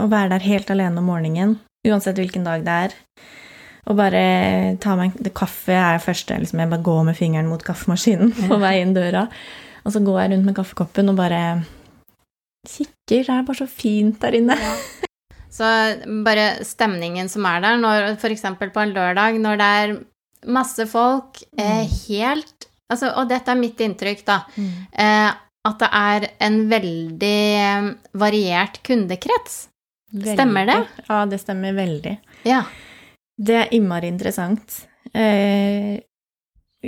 og 0.00 0.10
være 0.10 0.32
der 0.34 0.46
helt 0.48 0.70
alene 0.72 1.02
om 1.02 1.10
morgenen, 1.10 1.58
uansett 1.86 2.18
hvilken 2.18 2.46
dag 2.46 2.64
det 2.66 2.76
er. 2.86 2.96
Og 3.90 3.96
bare 3.98 4.22
ta 4.82 4.94
meg 4.98 5.16
en 5.16 5.32
Kaffe 5.34 5.74
er 5.74 5.96
det 5.96 6.04
første. 6.04 6.36
Liksom 6.38 6.62
jeg 6.62 6.70
bare 6.70 6.86
går 6.86 7.02
med 7.10 7.18
fingeren 7.18 7.50
mot 7.50 7.62
kaffemaskinen 7.64 8.32
på 8.48 8.58
vei 8.62 8.78
inn 8.82 8.94
døra. 8.96 9.26
Og 9.84 9.94
så 9.94 10.02
går 10.04 10.22
jeg 10.22 10.32
rundt 10.34 10.48
med 10.48 10.56
kaffekoppen 10.58 11.12
og 11.12 11.20
bare 11.20 11.42
kikker. 12.68 13.24
Det 13.24 13.34
er 13.34 13.46
bare 13.46 13.62
så 13.62 13.68
fint 13.70 14.20
der 14.22 14.36
inne. 14.38 14.56
Så 15.50 15.66
bare 16.26 16.60
stemningen 16.66 17.28
som 17.32 17.46
er 17.48 17.62
der, 17.64 17.78
når 17.80 18.12
f.eks. 18.20 18.44
på 18.60 18.82
en 18.84 18.92
lørdag, 18.94 19.40
når 19.42 19.58
det 19.58 19.70
er 19.80 19.94
masse 20.46 20.86
folk, 20.88 21.40
eh, 21.58 21.88
helt 22.08 22.68
altså, 22.90 23.10
Og 23.18 23.28
dette 23.28 23.50
er 23.50 23.58
mitt 23.58 23.80
inntrykk, 23.82 24.22
da. 24.28 24.38
Mm. 24.54 24.70
Eh, 24.92 25.32
at 25.68 25.80
det 25.82 25.88
er 25.92 26.28
en 26.46 26.60
veldig 26.70 27.38
eh, 27.60 27.90
variert 28.20 28.80
kundekrets. 28.86 29.66
Stemmer 30.10 30.66
det? 30.66 30.78
Ja, 31.06 31.24
det 31.28 31.38
stemmer 31.42 31.74
veldig. 31.76 32.16
Ja. 32.48 32.64
Det 33.40 33.56
er 33.56 33.74
innmari 33.76 34.10
interessant. 34.10 34.82
Eh, 35.12 36.00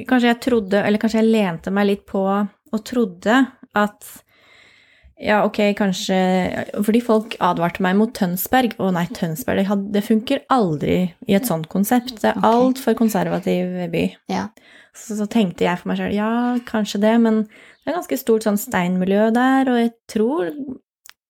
kanskje 0.08 0.32
jeg 0.32 0.42
trodde, 0.42 0.82
eller 0.82 1.00
kanskje 1.00 1.20
jeg 1.20 1.32
lente 1.32 1.72
meg 1.74 1.90
litt 1.90 2.04
på 2.08 2.24
og 2.24 2.84
trodde 2.88 3.38
at 3.78 4.12
ja, 5.22 5.44
ok, 5.46 5.58
kanskje 5.78 6.16
Fordi 6.82 7.00
folk 7.04 7.34
advarte 7.44 7.82
meg 7.84 7.94
mot 7.94 8.10
Tønsberg. 8.16 8.74
Å 8.82 8.88
nei, 8.96 9.04
Tønsberg, 9.14 9.60
det, 9.60 9.68
had, 9.68 9.84
det 9.94 10.02
funker 10.02 10.42
aldri 10.50 10.96
i 11.30 11.36
et 11.38 11.46
sånt 11.46 11.68
konsept. 11.70 12.16
Det 12.18 12.32
er 12.32 12.40
okay. 12.40 12.48
altfor 12.48 12.96
konservativ 12.98 13.76
by. 13.92 14.02
Ja. 14.32 14.48
Så, 14.96 15.14
så 15.20 15.28
tenkte 15.30 15.68
jeg 15.68 15.78
for 15.78 15.92
meg 15.92 16.00
sjøl 16.00 16.16
ja, 16.16 16.32
kanskje 16.66 17.04
det, 17.04 17.14
men 17.22 17.44
det 17.82 17.90
er 17.90 17.98
ganske 17.98 18.18
stort 18.20 18.46
sånn 18.46 18.60
steinmiljø 18.60 19.30
der, 19.34 19.70
og 19.72 19.80
jeg 19.80 19.92
tror 20.10 20.52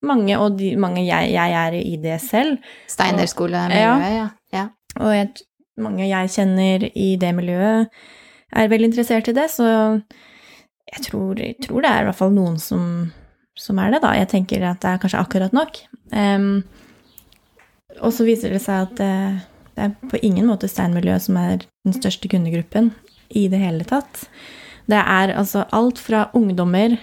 mange, 0.03 0.35
og 0.37 0.59
de, 0.59 0.73
mange 0.79 1.01
jeg, 1.05 1.31
jeg 1.33 1.55
er 1.57 1.77
i 1.79 1.95
det 2.03 2.19
selv, 2.21 2.59
Steinerskolemiljøet, 2.91 4.17
ja. 4.17 4.27
ja. 4.53 4.67
og 4.99 5.15
jeg, 5.15 5.31
mange 5.81 6.05
jeg 6.09 6.33
kjenner 6.35 6.85
i 6.91 7.07
det 7.19 7.31
miljøet, 7.37 8.03
er 8.53 8.69
veldig 8.69 8.91
interessert 8.91 9.31
i 9.31 9.35
det, 9.35 9.47
så 9.49 9.65
jeg 10.93 11.05
tror, 11.07 11.39
jeg 11.41 11.57
tror 11.63 11.81
det 11.81 11.89
er 11.89 12.03
i 12.03 12.07
hvert 12.09 12.19
fall 12.19 12.33
noen 12.35 12.59
som, 12.61 12.83
som 13.57 13.79
er 13.81 13.95
det, 13.95 14.03
da. 14.03 14.13
Jeg 14.19 14.29
tenker 14.35 14.65
at 14.69 14.83
det 14.83 14.91
er 14.91 15.01
kanskje 15.01 15.21
akkurat 15.23 15.55
nok. 15.55 15.79
Um, 16.13 16.61
og 18.01 18.13
så 18.13 18.27
viser 18.27 18.53
det 18.53 18.61
seg 18.61 18.89
at 18.89 18.93
det, 18.99 19.13
det 19.73 19.87
er 19.87 19.95
på 20.11 20.21
ingen 20.21 20.45
måte 20.49 20.69
steinmiljøet 20.69 21.25
som 21.25 21.39
er 21.41 21.63
den 21.63 21.95
største 21.97 22.29
kundegruppen 22.29 22.91
i 23.33 23.47
det 23.49 23.61
hele 23.63 23.87
tatt. 23.89 24.27
Det 24.89 24.99
er 24.99 25.33
altså 25.37 25.65
alt 25.71 26.01
fra 26.01 26.27
ungdommer 26.35 26.97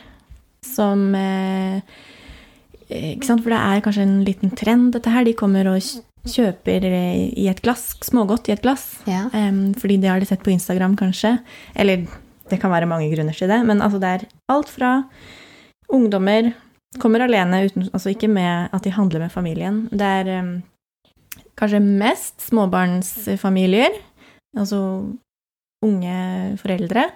som 0.67 1.15
eh, 1.17 1.81
Ikke 2.91 3.25
sant, 3.25 3.41
for 3.45 3.55
det 3.55 3.61
er 3.61 3.83
kanskje 3.85 4.05
en 4.05 4.17
liten 4.27 4.53
trend, 4.59 4.91
dette 4.97 5.13
her. 5.13 5.25
De 5.25 5.37
kommer 5.39 5.69
og 5.71 5.79
kjøper 6.29 6.85
eh, 6.85 7.29
i 7.39 7.47
et 7.49 7.63
glass, 7.65 7.95
smågodt 8.05 8.51
i 8.51 8.57
et 8.57 8.65
glass. 8.65 8.89
Ja. 9.09 9.29
Fordi 9.81 10.01
det 10.03 10.11
har 10.11 10.21
de 10.21 10.29
sett 10.29 10.43
på 10.45 10.53
Instagram, 10.53 10.99
kanskje. 11.01 11.39
Eller 11.79 12.05
det 12.51 12.59
kan 12.61 12.73
være 12.73 12.91
mange 12.91 13.09
grunner 13.13 13.37
til 13.37 13.49
det, 13.49 13.61
men 13.65 13.81
altså 13.81 14.01
det 14.03 14.11
er 14.11 14.27
alt 14.51 14.69
fra 14.69 14.97
ungdommer 15.91 16.51
kommer 16.99 17.23
alene, 17.23 17.65
uten, 17.69 17.87
altså 17.93 18.11
ikke 18.11 18.31
med 18.31 18.71
at 18.75 18.85
de 18.85 18.91
handler 18.95 19.23
med 19.23 19.33
familien. 19.33 19.85
Det 19.93 20.07
er 20.07 20.31
um, 20.41 20.55
kanskje 21.59 21.83
mest 21.85 22.49
småbarnsfamilier, 22.49 23.95
altså 24.59 24.81
unge 25.87 26.57
foreldre. 26.61 27.07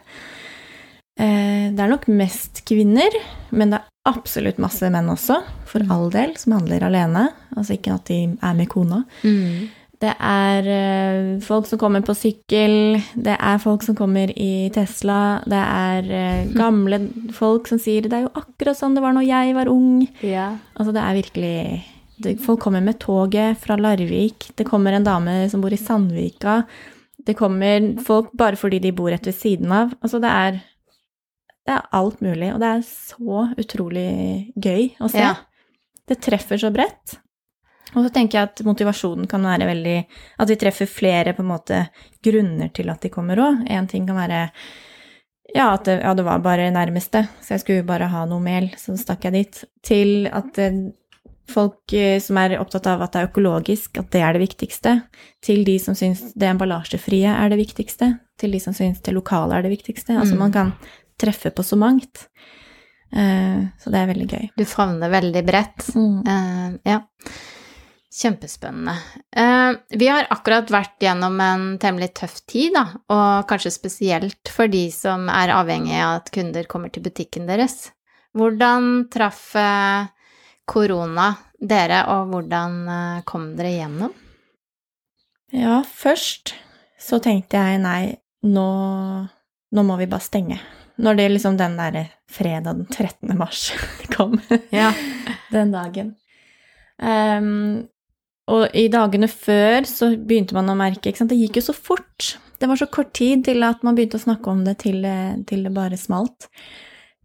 Eh, 1.14 1.70
det 1.70 1.78
er 1.80 1.92
nok 1.92 2.08
mest 2.10 2.64
kvinner, 2.66 3.14
men 3.54 3.70
det 3.70 3.80
er 3.80 4.10
absolutt 4.10 4.58
masse 4.62 4.88
menn 4.92 5.12
også, 5.12 5.38
for 5.70 5.86
all 5.92 6.10
del, 6.12 6.34
som 6.40 6.56
handler 6.58 6.84
alene. 6.88 7.28
Altså 7.54 7.76
ikke 7.76 7.94
at 7.94 8.10
de 8.10 8.20
er 8.34 8.58
med 8.58 8.70
kona. 8.72 9.04
Mm. 9.22 9.70
Det 10.02 10.10
er 10.18 10.66
eh, 10.68 11.28
folk 11.44 11.68
som 11.70 11.78
kommer 11.80 12.02
på 12.04 12.16
sykkel, 12.18 12.98
det 13.14 13.36
er 13.38 13.62
folk 13.62 13.84
som 13.86 13.96
kommer 13.96 14.32
i 14.34 14.68
Tesla, 14.74 15.38
det 15.48 15.60
er 15.62 16.10
eh, 16.10 16.52
gamle 16.62 17.00
folk 17.32 17.70
som 17.70 17.80
sier 17.80 18.04
'det 18.04 18.18
er 18.18 18.26
jo 18.26 18.34
akkurat 18.42 18.76
sånn 18.76 18.98
det 18.98 19.04
var 19.04 19.14
når 19.16 19.28
jeg 19.28 19.54
var 19.56 19.70
ung'. 19.70 20.04
Ja. 20.20 20.58
Altså, 20.74 20.92
det 20.92 21.02
er 21.04 21.20
virkelig 21.22 21.56
det, 22.18 22.40
Folk 22.42 22.60
kommer 22.60 22.82
med 22.82 22.98
toget 22.98 23.58
fra 23.58 23.76
Larvik, 23.76 24.50
det 24.56 24.66
kommer 24.66 24.92
en 24.92 25.06
dame 25.06 25.48
som 25.50 25.62
bor 25.62 25.72
i 25.72 25.80
Sandvika, 25.80 26.64
det 27.24 27.34
kommer 27.38 27.94
folk 28.04 28.30
bare 28.36 28.56
fordi 28.56 28.82
de 28.82 28.92
bor 28.92 29.10
rett 29.10 29.24
ved 29.26 29.34
siden 29.34 29.72
av. 29.72 29.94
Altså, 30.02 30.20
det 30.20 30.28
er 30.30 30.60
Det 31.64 31.72
er 31.72 31.86
alt 31.96 32.20
mulig, 32.20 32.50
og 32.52 32.60
det 32.60 32.70
er 32.70 32.82
så 32.86 33.44
utrolig 33.56 34.08
gøy 34.60 34.90
å 35.00 35.08
se. 35.08 35.22
Ja. 35.22 35.34
Det 36.04 36.18
treffer 36.20 36.60
så 36.60 36.68
bredt. 36.74 37.18
Og 37.94 38.02
så 38.04 38.10
tenker 38.12 38.38
jeg 38.40 38.50
at 38.50 38.62
motivasjonen 38.66 39.28
kan 39.30 39.44
være 39.46 39.68
veldig 39.68 39.98
At 40.42 40.50
vi 40.50 40.56
treffer 40.58 40.88
flere 40.90 41.32
på 41.36 41.44
en 41.44 41.50
måte 41.52 41.84
grunner 42.24 42.72
til 42.74 42.90
at 42.90 43.04
de 43.04 43.10
kommer 43.12 43.38
òg. 43.38 43.62
En 43.70 43.86
ting 43.88 44.06
kan 44.08 44.18
være 44.18 44.40
ja, 45.54 45.68
at 45.76 45.84
det, 45.86 46.00
ja, 46.02 46.14
det 46.18 46.24
var 46.26 46.40
bare 46.42 46.70
nærmeste, 46.74 47.28
så 47.44 47.54
jeg 47.54 47.62
skulle 47.62 47.86
bare 47.86 48.08
ha 48.10 48.24
noe 48.26 48.42
mel, 48.42 48.70
så 48.80 48.96
stakk 48.98 49.28
jeg 49.28 49.34
dit. 49.36 49.60
Til 49.86 50.26
at 50.26 50.58
eh, 50.58 50.80
folk 51.52 51.92
eh, 51.94 52.16
som 52.24 52.40
er 52.40 52.56
opptatt 52.58 52.88
av 52.90 53.04
at 53.04 53.12
det 53.14 53.20
er 53.22 53.28
økologisk, 53.28 54.00
at 54.00 54.08
det 54.10 54.24
er 54.24 54.34
det 54.34 54.42
viktigste. 54.42 54.96
Til 55.44 55.62
de 55.68 55.76
som 55.78 55.94
syns 55.94 56.24
det 56.34 56.48
emballasjefrie 56.50 57.30
er 57.30 57.52
det 57.52 57.60
viktigste. 57.60 58.10
Til 58.40 58.56
de 58.56 58.60
som 58.64 58.74
syns 58.74 59.04
det 59.04 59.14
lokale 59.14 59.60
er 59.60 59.68
det 59.68 59.76
viktigste. 59.76 60.16
Altså 60.18 60.34
Mm. 60.34 60.42
man 60.42 60.52
kan 60.56 60.72
treffe 61.20 61.50
på 61.54 61.64
så 61.66 61.78
mangt. 61.80 62.28
Eh, 63.14 63.66
så 63.78 63.90
det 63.92 64.00
er 64.00 64.10
veldig 64.10 64.28
gøy. 64.30 64.46
Du 64.58 64.64
favner 64.66 65.12
veldig 65.12 65.42
bredt. 65.46 65.90
Eh, 65.94 66.78
ja. 66.88 67.00
Kjempespennende. 68.14 68.94
Eh, 69.34 69.98
vi 69.98 70.08
har 70.10 70.28
akkurat 70.30 70.70
vært 70.70 71.02
gjennom 71.02 71.38
en 71.42 71.64
temmelig 71.82 72.12
tøff 72.18 72.40
tid, 72.46 72.74
da, 72.76 72.84
og 73.10 73.46
kanskje 73.50 73.74
spesielt 73.74 74.50
for 74.54 74.70
de 74.70 74.86
som 74.94 75.28
er 75.32 75.54
avhengig 75.54 75.96
av 75.98 76.20
at 76.20 76.30
kunder 76.34 76.68
kommer 76.70 76.94
til 76.94 77.06
butikken 77.06 77.48
deres. 77.50 77.90
Hvordan 78.34 79.08
traff 79.14 79.52
korona 80.66 81.26
dere, 81.60 82.00
og 82.10 82.32
hvordan 82.32 83.22
kom 83.28 83.52
dere 83.58 83.74
gjennom? 83.76 84.14
Ja, 85.54 85.82
først 85.86 86.56
så 86.98 87.20
tenkte 87.22 87.60
jeg 87.62 87.82
nei, 87.82 88.16
nå, 88.42 88.68
nå 89.70 89.84
må 89.86 89.98
vi 90.00 90.10
bare 90.10 90.24
stenge. 90.24 90.58
Når 90.98 91.16
det 91.18 91.24
liksom 91.32 91.56
den 91.58 91.74
derre 91.78 92.04
fredag 92.30 92.76
den 92.78 92.86
13. 92.86 93.32
mars 93.38 93.72
kom, 94.14 94.36
Ja. 94.70 94.92
den 95.50 95.72
dagen. 95.74 96.12
Um, 97.02 97.88
og 98.46 98.68
i 98.76 98.86
dagene 98.92 99.26
før 99.30 99.86
så 99.88 100.12
begynte 100.20 100.54
man 100.54 100.68
å 100.70 100.76
merke 100.78 101.08
ikke 101.10 101.22
sant? 101.22 101.32
Det 101.32 101.38
gikk 101.40 101.56
jo 101.58 101.64
så 101.70 101.74
fort. 101.74 102.34
Det 102.60 102.68
var 102.70 102.78
så 102.78 102.86
kort 102.92 103.10
tid 103.16 103.42
til 103.48 103.64
at 103.66 103.82
man 103.82 103.96
begynte 103.96 104.20
å 104.20 104.22
snakke 104.22 104.52
om 104.52 104.62
det 104.66 104.76
til, 104.84 105.00
til 105.48 105.64
det 105.66 105.72
bare 105.74 105.96
smalt. 105.98 106.46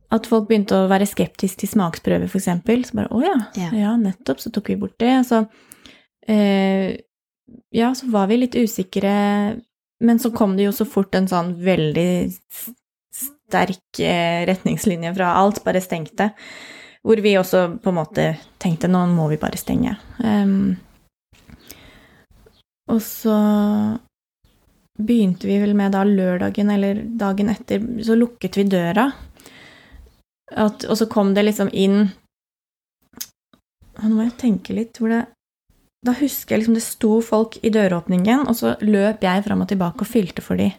At 0.10 0.25
folk 0.25 0.47
begynte 0.49 0.73
å 0.79 0.88
være 0.89 1.05
skeptiske 1.05 1.62
til 1.62 1.69
smaksprøver, 1.75 2.32
eksempel. 2.39 2.82
Så 2.88 2.97
bare 2.97 3.12
å 3.13 3.21
ja, 3.21 3.36
Ja. 3.60 3.69
ja, 3.77 3.91
nettopp, 3.99 4.39
så 4.41 4.49
tok 4.55 4.71
vi 4.71 4.79
bort 4.82 4.95
det. 5.03 5.12
Så 5.27 5.43
eh, 6.25 6.95
ja, 7.75 7.91
så 7.93 8.10
var 8.10 8.32
vi 8.32 8.39
litt 8.41 8.58
usikre, 8.58 9.13
men 10.01 10.19
så 10.23 10.32
kom 10.34 10.55
det 10.58 10.65
jo 10.69 10.73
så 10.73 10.88
fort 10.89 11.13
en 11.19 11.27
sånn 11.29 11.53
veldig 11.62 12.10
sterk 13.50 14.02
eh, 14.06 14.46
retningslinje 14.50 15.16
fra 15.18 15.34
alt, 15.42 15.64
bare 15.66 15.82
stengte. 15.84 16.30
Hvor 17.04 17.20
vi 17.24 17.38
også 17.40 17.66
på 17.82 17.92
en 17.92 17.98
måte 17.98 18.28
tenkte 18.62 18.90
nå 18.92 19.06
må 19.12 19.30
vi 19.32 19.40
bare 19.42 19.58
stenge. 19.58 19.96
Um, 20.20 20.76
og 22.90 23.02
så 23.06 23.38
begynte 25.00 25.48
vi 25.48 25.60
vel 25.62 25.76
med 25.78 25.94
da 25.96 26.04
lørdagen 26.04 26.72
eller 26.74 27.04
dagen 27.20 27.52
etter, 27.54 27.84
så 28.04 28.18
lukket 28.20 28.60
vi 28.60 28.68
døra. 28.68 29.08
At, 30.50 30.84
og 30.90 30.98
så 30.98 31.08
kom 31.08 31.36
det 31.36 31.46
liksom 31.46 31.70
inn 31.78 32.08
Nå 34.00 34.08
må 34.16 34.24
jeg 34.24 34.40
tenke 34.42 34.74
litt 34.74 34.98
hvor 34.98 35.12
det 35.14 35.20
Da 36.02 36.16
husker 36.18 36.56
jeg 36.56 36.64
liksom 36.64 36.78
det 36.80 36.82
sto 36.82 37.20
folk 37.22 37.60
i 37.62 37.70
døråpningen, 37.70 38.48
og 38.50 38.56
så 38.58 38.72
løp 38.82 39.22
jeg 39.28 39.44
fram 39.46 39.62
og 39.62 39.70
tilbake 39.70 40.02
og 40.02 40.10
fylte 40.10 40.42
for 40.42 40.58
de. 40.58 40.72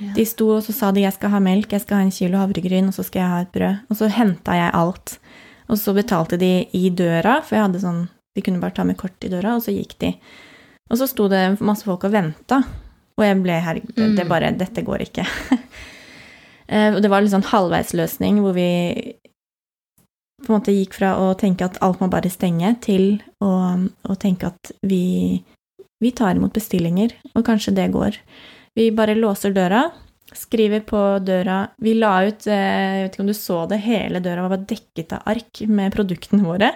Ja. 0.00 0.12
De 0.14 0.24
sto 0.24 0.48
og 0.56 0.62
så 0.62 0.72
sa 0.72 0.90
de 0.92 1.00
'jeg 1.02 1.12
skal 1.14 1.30
ha 1.30 1.38
melk, 1.40 1.70
jeg 1.72 1.80
skal 1.80 1.96
ha 1.98 2.02
en 2.04 2.10
kilo 2.10 2.38
havregryn, 2.38 2.86
og 2.88 2.94
så 2.94 3.04
skal 3.04 3.20
jeg 3.20 3.28
ha 3.28 3.40
et 3.40 3.52
brød'. 3.52 3.80
Og 3.90 3.96
så 3.96 4.08
henta 4.08 4.52
jeg 4.54 4.70
alt. 4.74 5.18
Og 5.68 5.76
så 5.76 5.94
betalte 5.94 6.38
de 6.38 6.66
i 6.72 6.90
døra, 6.90 7.42
for 7.42 7.56
jeg 7.56 7.64
hadde 7.66 7.80
sånn 7.80 8.08
De 8.36 8.42
kunne 8.42 8.60
bare 8.60 8.70
ta 8.74 8.84
med 8.84 8.96
kort 8.96 9.18
i 9.24 9.28
døra, 9.28 9.56
og 9.56 9.62
så 9.62 9.72
gikk 9.74 9.98
de. 9.98 10.14
Og 10.90 10.96
så 10.98 11.08
sto 11.08 11.28
det 11.28 11.60
masse 11.60 11.82
folk 11.82 12.04
og 12.04 12.12
venta, 12.12 12.62
og 13.18 13.24
jeg 13.24 13.42
ble 13.42 13.60
herregud, 13.60 13.94
det, 13.96 14.16
det 14.16 14.24
Mm. 14.24 14.28
bare 14.28 14.52
Dette 14.56 14.82
går 14.84 14.98
ikke. 15.00 15.26
Eh, 16.70 16.94
Og 16.94 17.00
det 17.02 17.08
var 17.10 17.22
litt 17.22 17.30
sånn 17.32 17.42
halvveisløsning 17.48 18.40
hvor 18.40 18.52
vi 18.52 19.14
på 20.44 20.52
en 20.52 20.60
måte 20.60 20.74
gikk 20.74 20.92
fra 20.94 21.14
å 21.16 21.34
tenke 21.34 21.64
at 21.64 21.78
alt 21.82 21.98
må 22.00 22.08
bare 22.10 22.28
stenge, 22.30 22.76
til 22.80 23.22
å, 23.42 23.88
å 24.04 24.14
tenke 24.20 24.46
at 24.52 24.70
vi, 24.86 25.42
vi 26.00 26.10
tar 26.12 26.36
imot 26.36 26.52
bestillinger, 26.52 27.14
og 27.34 27.44
kanskje 27.48 27.74
det 27.74 27.90
går. 27.92 28.18
Vi 28.78 28.88
bare 28.94 29.16
låser 29.18 29.50
døra, 29.56 29.82
skriver 30.36 30.84
på 30.86 30.98
døra 31.24 31.62
Vi 31.82 31.94
la 31.98 32.12
ut 32.28 32.46
eh, 32.46 32.54
Jeg 32.54 33.04
vet 33.06 33.14
ikke 33.16 33.24
om 33.24 33.30
du 33.30 33.34
så 33.36 33.60
det, 33.70 33.80
hele 33.82 34.20
døra 34.22 34.44
var 34.44 34.52
bare 34.54 34.68
dekket 34.70 35.14
av 35.16 35.30
ark 35.32 35.62
med 35.66 35.94
produktene 35.96 36.44
våre. 36.46 36.68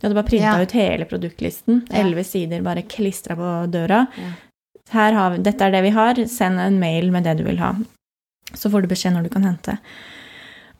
Vi 0.00 0.06
hadde 0.08 0.16
bare 0.18 0.26
printa 0.26 0.56
Ja. 0.56 0.62
ut 0.62 0.72
hele 0.74 1.06
produktlisten. 1.06 1.84
Ja. 1.92 2.24
Sider 2.26 2.64
bare 2.66 2.82
klistra 2.82 3.36
på 3.38 3.50
døra. 3.70 4.06
Ja. 4.18 4.32
Har 4.92 5.38
dette 5.38 5.64
er 5.64 5.70
det 5.70 5.82
vi 5.86 5.92
har, 5.94 6.18
send 6.26 6.58
en 6.60 6.80
mail 6.80 7.12
med 7.14 7.22
det 7.24 7.36
du 7.38 7.44
vil 7.46 7.60
ha. 7.62 7.70
Så 8.52 8.68
får 8.72 8.82
du 8.82 8.88
beskjed 8.90 9.14
når 9.14 9.28
du 9.28 9.30
kan 9.32 9.46
hente. 9.46 9.78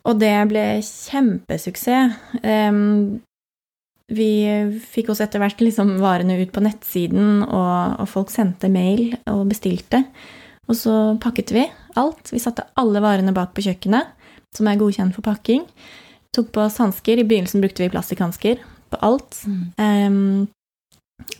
Og 0.05 0.19
det 0.19 0.35
ble 0.51 0.65
kjempesuksess. 0.83 2.19
Em, 2.43 3.21
vi 4.15 4.29
fikk 4.93 5.11
også 5.13 5.25
etter 5.27 5.43
hvert 5.43 5.61
liksom 5.65 5.97
varene 6.03 6.37
ut 6.43 6.53
på 6.55 6.63
nettsiden, 6.65 7.43
og, 7.47 8.01
og 8.03 8.09
folk 8.11 8.31
sendte 8.33 8.71
mail 8.73 9.15
og 9.31 9.47
bestilte. 9.51 10.05
Og 10.71 10.77
så 10.79 10.93
pakket 11.21 11.51
vi 11.53 11.65
alt. 11.99 12.31
Vi 12.33 12.39
satte 12.41 12.65
alle 12.79 13.01
varene 13.03 13.35
bak 13.35 13.51
på 13.57 13.65
kjøkkenet, 13.67 14.13
som 14.57 14.69
er 14.71 14.79
godkjent 14.81 15.15
for 15.17 15.25
pakking. 15.27 15.65
tok 16.33 16.53
på 16.55 16.63
oss 16.65 16.79
hansker. 16.81 17.19
I 17.19 17.25
begynnelsen 17.29 17.61
brukte 17.61 17.83
vi 17.85 17.91
plastikkhansker 17.93 18.61
på 18.93 19.01
alt. 19.05 19.43
Em, 19.81 20.47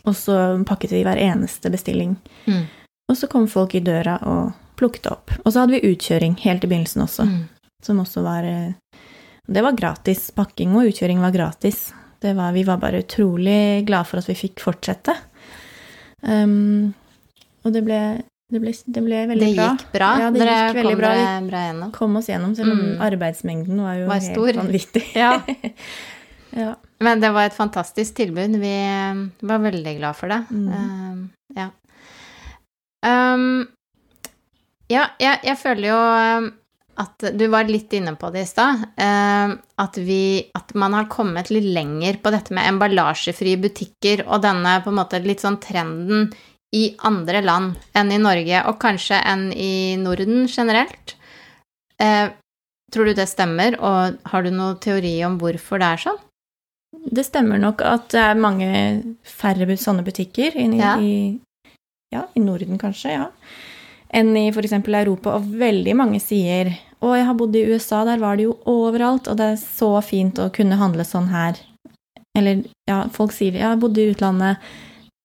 og 0.05 0.15
så 0.17 0.35
pakket 0.67 0.91
vi 0.93 1.03
hver 1.05 1.17
eneste 1.17 1.71
bestilling. 1.73 2.15
Mm. 2.45 2.65
Og 3.09 3.17
så 3.17 3.27
kom 3.31 3.47
folk 3.49 3.73
i 3.75 3.81
døra 3.83 4.19
og 4.21 4.53
plukket 4.79 5.09
opp. 5.11 5.33
Og 5.45 5.51
så 5.53 5.63
hadde 5.63 5.75
vi 5.79 5.93
utkjøring 5.93 6.37
helt 6.43 6.63
i 6.63 6.69
begynnelsen 6.69 7.03
også, 7.05 7.25
Mm. 7.25 7.41
som 7.83 7.99
også 7.99 8.21
var 8.23 8.43
eh, 8.43 8.71
Det 9.47 9.61
var 9.63 9.75
gratis. 9.75 10.31
Pakking 10.31 10.75
og 10.75 10.87
utkjøring 10.87 11.19
var 11.19 11.31
gratis. 11.35 11.91
Det 12.23 12.31
var, 12.37 12.53
vi 12.55 12.63
var 12.63 12.77
bare 12.79 13.01
utrolig 13.03 13.83
glad 13.87 14.07
for 14.07 14.21
at 14.23 14.29
vi 14.31 14.35
fikk 14.39 14.61
fortsette. 14.63 15.15
Um, 16.23 16.93
og 17.67 17.73
det 17.75 17.81
ble, 17.83 17.97
det 18.53 18.61
ble, 18.63 18.71
det 18.95 19.03
ble 19.03 19.19
veldig 19.33 19.43
Det 19.43 19.51
gikk 19.57 19.83
bra. 19.91 20.09
Ja, 20.21 20.29
det 20.31 20.39
Dere 20.39 20.55
gikk 20.55 20.77
veldig 20.79 20.93
kom 20.93 21.01
bra. 21.03 21.11
Vi 21.17 21.49
bra 21.51 21.63
gjennom. 21.67 21.91
Kom 21.97 22.15
oss 22.21 22.29
gjennom, 22.31 22.55
selv 22.55 22.71
om 22.77 22.79
Mm. 22.85 23.01
arbeidsmengden 23.09 23.81
var 23.83 23.99
jo 23.99 24.07
Var 24.07 24.21
helt 24.21 24.31
stor. 24.31 24.53
vanvittig. 24.61 25.05
Ja. 25.23 25.33
ja. 26.63 26.71
Men 27.03 27.19
det 27.19 27.33
var 27.35 27.49
et 27.49 27.57
fantastisk 27.57 28.15
tilbud. 28.15 28.55
Vi 28.61 28.71
eh, 28.71 29.23
var 29.43 29.59
veldig 29.59 29.97
glad 29.99 30.15
for 30.15 30.31
det. 30.31 30.41
Mm. 30.51 30.67
Um, 30.71 31.29
ja. 31.57 31.69
Um, 33.03 33.67
ja, 34.87 35.07
jeg, 35.19 35.39
jeg 35.43 35.57
føler 35.59 35.89
jo 35.89 35.97
um, 36.39 36.51
at 37.01 37.25
du 37.33 37.45
var 37.51 37.69
litt 37.69 37.93
inne 37.97 38.13
på 38.19 38.29
det 38.33 38.43
i 38.45 38.49
stad. 38.49 38.83
um, 38.97 39.55
at, 39.81 39.97
vi, 39.97 40.45
at 40.53 40.73
man 40.77 40.93
har 40.93 41.09
kommet 41.11 41.49
litt 41.49 41.65
lenger 41.73 42.19
på 42.23 42.31
dette 42.33 42.53
med 42.53 42.67
emballasjefrie 42.69 43.57
butikker 43.61 44.25
og 44.27 44.43
denne 44.45 44.79
på 44.83 44.91
en 44.93 44.99
måte 44.99 45.21
litt 45.23 45.41
sånn 45.43 45.59
trenden 45.63 46.29
i 46.73 46.95
andre 47.05 47.41
land 47.45 47.75
enn 47.97 48.11
i 48.11 48.21
Norge, 48.21 48.63
og 48.69 48.79
kanskje 48.81 49.19
enn 49.29 49.51
i 49.53 49.95
Norden 50.01 50.47
generelt. 50.49 51.15
Eh, 52.01 52.31
tror 52.93 53.09
du 53.09 53.13
det 53.17 53.27
stemmer, 53.29 53.77
og 53.81 54.17
har 54.31 54.45
du 54.45 54.49
noen 54.53 54.79
teori 54.81 55.15
om 55.25 55.37
hvorfor 55.41 55.81
det 55.81 55.91
er 55.93 56.01
sånn? 56.07 56.21
Det 57.13 57.25
stemmer 57.25 57.61
nok 57.61 57.81
at 57.85 58.09
det 58.13 58.21
er 58.21 58.41
mange 58.41 58.69
færre 59.25 59.77
sånne 59.77 60.05
butikker 60.05 60.57
i, 60.57 60.65
Ja. 60.77 60.95
i, 60.97 61.39
ja, 62.13 62.25
i 62.37 62.39
Norden, 62.41 62.77
kanskje, 62.81 63.15
ja, 63.17 63.29
enn 64.13 64.31
i 64.37 64.47
f.eks. 64.51 64.75
Europa. 64.77 65.35
Og 65.37 65.51
veldig 65.59 65.95
mange 65.97 66.21
sier 66.23 66.71
å, 67.03 67.13
jeg 67.17 67.27
har 67.27 67.37
bodd 67.37 67.55
i 67.57 67.65
USA, 67.67 68.03
der 68.07 68.21
var 68.21 68.39
det 68.39 68.47
jo 68.47 68.57
overalt, 68.69 69.27
og 69.27 69.39
det 69.39 69.53
er 69.53 69.59
så 69.61 69.91
fint 70.05 70.39
å 70.39 70.51
kunne 70.55 70.79
handle 70.79 71.05
sånn 71.07 71.31
her. 71.33 71.59
Eller 72.37 72.63
ja, 72.89 73.03
folk 73.13 73.33
sier 73.35 73.57
ja, 73.57 73.73
jeg 73.73 73.81
bodde 73.81 74.01
i 74.01 74.13
utlandet, 74.13 74.71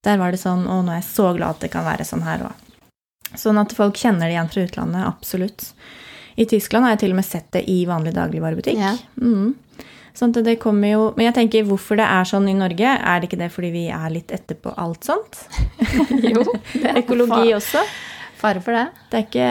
der 0.05 0.19
var 0.21 0.35
det 0.35 0.41
sånn, 0.43 0.67
og 0.67 0.83
nå 0.87 0.95
er 0.95 1.01
jeg 1.01 1.11
så 1.13 1.31
glad 1.37 1.57
at 1.57 1.65
det 1.65 1.73
kan 1.73 1.87
være 1.87 2.07
sånn 2.09 2.27
her 2.27 2.49
òg. 2.49 2.67
Sånn 3.39 3.61
at 3.61 3.75
folk 3.77 3.99
kjenner 4.01 4.27
det 4.27 4.35
igjen 4.35 4.51
fra 4.51 4.65
utlandet, 4.65 5.07
absolutt. 5.07 5.69
I 6.39 6.47
Tyskland 6.49 6.87
har 6.87 6.95
jeg 6.95 7.05
til 7.05 7.15
og 7.15 7.19
med 7.19 7.27
sett 7.27 7.49
det 7.55 7.65
i 7.71 7.81
vanlig 7.89 8.15
dagligvarebutikk. 8.17 8.79
Ja. 8.81 8.95
Mm. 9.21 9.57
Sånn 10.19 10.33
at 10.35 10.47
det 10.47 10.57
kommer 10.59 10.91
jo 10.91 11.03
Men 11.15 11.29
jeg 11.29 11.35
tenker 11.37 11.67
hvorfor 11.69 11.99
det 12.01 12.07
er 12.11 12.27
sånn 12.27 12.49
i 12.51 12.57
Norge, 12.57 12.91
er 12.91 13.21
det 13.21 13.29
ikke 13.29 13.39
det 13.39 13.51
fordi 13.55 13.69
vi 13.71 13.85
er 13.95 14.09
litt 14.11 14.33
etterpå 14.35 14.73
alt 14.81 15.07
sånt? 15.07 15.45
jo, 16.33 16.43
Økologi 17.01 17.53
også. 17.55 17.85
Fare 18.39 18.63
for 18.65 18.77
det. 18.77 18.87
Det 19.11 19.19
er 19.19 19.27
ikke 19.27 19.51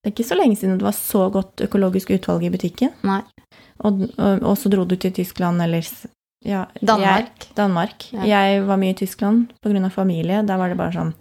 Det 0.00 0.08
er 0.08 0.14
ikke 0.14 0.28
så 0.30 0.36
lenge 0.38 0.56
siden 0.56 0.78
det 0.80 0.86
var 0.86 0.96
så 0.96 1.26
godt 1.32 1.60
økologisk 1.66 2.10
utvalg 2.16 2.44
i 2.46 2.52
butikken. 2.52 2.92
Nei. 3.04 3.20
Og, 3.84 4.06
og, 4.16 4.42
og 4.44 4.56
så 4.60 4.70
dro 4.72 4.84
du 4.88 4.94
til 4.96 5.12
Tyskland 5.16 5.60
eller 5.64 5.84
ja, 6.44 6.64
Danmark. 6.80 7.46
Jeg, 7.48 7.56
Danmark. 7.56 8.06
Ja. 8.12 8.24
Jeg 8.28 8.62
var 8.68 8.80
mye 8.80 8.94
i 8.94 8.96
Tyskland 8.96 9.52
pga. 9.64 9.88
familie. 9.92 10.42
Der 10.46 10.56
var 10.56 10.68
det 10.68 10.78
bare 10.80 10.92
sånn 10.96 11.12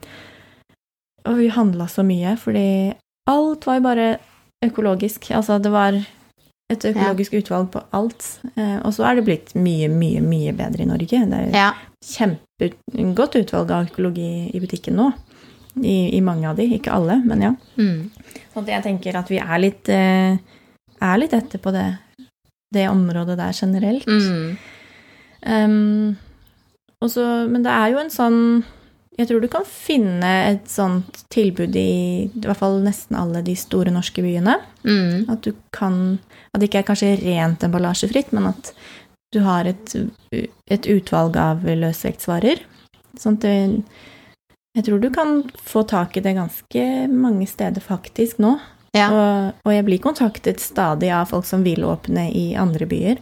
Og 1.27 1.35
vi 1.37 1.49
handla 1.51 1.87
så 1.91 2.03
mye, 2.07 2.37
fordi 2.39 2.95
alt 3.27 3.67
var 3.67 3.79
jo 3.79 3.83
bare 3.83 4.07
økologisk. 4.65 5.29
Altså, 5.35 5.59
det 5.59 5.71
var 5.71 5.97
et 6.71 6.85
økologisk 6.85 7.33
utvalg 7.33 7.71
på 7.73 7.81
alt. 7.91 8.39
Eh, 8.55 8.77
og 8.85 8.93
så 8.95 9.03
er 9.09 9.15
det 9.19 9.25
blitt 9.27 9.51
mye, 9.55 9.89
mye, 9.91 10.21
mye 10.23 10.53
bedre 10.55 10.83
i 10.83 10.87
Norge. 10.87 11.19
Det 11.29 11.39
er 11.39 11.51
Ja. 11.55 11.73
kjempegodt 12.05 13.35
utvalg 13.35 13.71
av 13.71 13.89
økologi 13.91 14.51
i 14.55 14.59
butikken 14.59 14.95
nå. 14.95 15.11
I, 15.85 16.15
I 16.17 16.21
mange 16.25 16.49
av 16.49 16.59
de, 16.59 16.67
ikke 16.75 16.93
alle, 16.93 17.19
men 17.25 17.43
ja. 17.45 17.53
Mm. 17.79 18.09
Så 18.53 18.63
at 18.63 18.71
jeg 18.73 18.85
tenker 18.85 19.19
at 19.19 19.29
vi 19.31 19.39
er 19.41 19.61
litt, 19.61 19.89
eh, 19.93 20.39
er 20.99 21.21
litt 21.21 21.35
etter 21.37 21.61
på 21.61 21.73
det, 21.75 21.87
det 22.73 22.89
området 22.89 23.37
der 23.39 23.55
generelt. 23.55 24.09
Mm. 24.09 24.57
Um, 25.39 26.17
også, 26.99 27.23
men 27.47 27.63
det 27.63 27.71
er 27.71 27.93
jo 27.93 28.01
en 28.01 28.11
sånn 28.11 28.39
Jeg 29.15 29.29
tror 29.29 29.39
du 29.39 29.47
kan 29.51 29.63
finne 29.63 30.27
et 30.49 30.65
sånt 30.67 31.21
tilbud 31.31 31.77
i 31.79 31.91
i 32.27 32.41
hvert 32.43 32.59
fall 32.59 32.81
nesten 32.83 33.15
alle 33.19 33.39
de 33.43 33.55
store 33.55 33.91
norske 33.91 34.23
byene. 34.23 34.57
Mm. 34.83 35.29
At 35.31 35.43
du 35.47 35.53
kan 35.75 36.19
At 36.51 36.59
det 36.59 36.69
ikke 36.69 36.83
er 36.83 36.89
kanskje 36.89 37.13
rent 37.21 37.63
emballasjefritt, 37.63 38.33
men 38.35 38.51
at 38.51 38.73
du 39.31 39.43
har 39.45 39.67
et, 39.69 39.93
et 40.33 40.87
utvalg 40.89 41.35
av 41.37 41.61
løsvektsvarer. 41.67 42.63
Sånn 43.19 43.35
at 43.37 43.43
det, 43.45 43.83
jeg 44.79 44.85
tror 44.87 45.01
du 45.03 45.09
kan 45.11 45.41
få 45.59 45.83
tak 45.83 46.15
i 46.15 46.23
det 46.23 46.37
ganske 46.37 46.83
mange 47.11 47.47
steder 47.47 47.83
faktisk 47.83 48.39
nå. 48.39 48.53
Ja. 48.95 49.09
Og, 49.11 49.57
og 49.67 49.73
jeg 49.73 49.85
blir 49.85 49.99
kontaktet 50.01 50.63
stadig 50.63 51.11
av 51.13 51.27
folk 51.29 51.45
som 51.45 51.65
vil 51.67 51.83
åpne 51.85 52.29
i 52.31 52.53
andre 52.57 52.87
byer. 52.89 53.19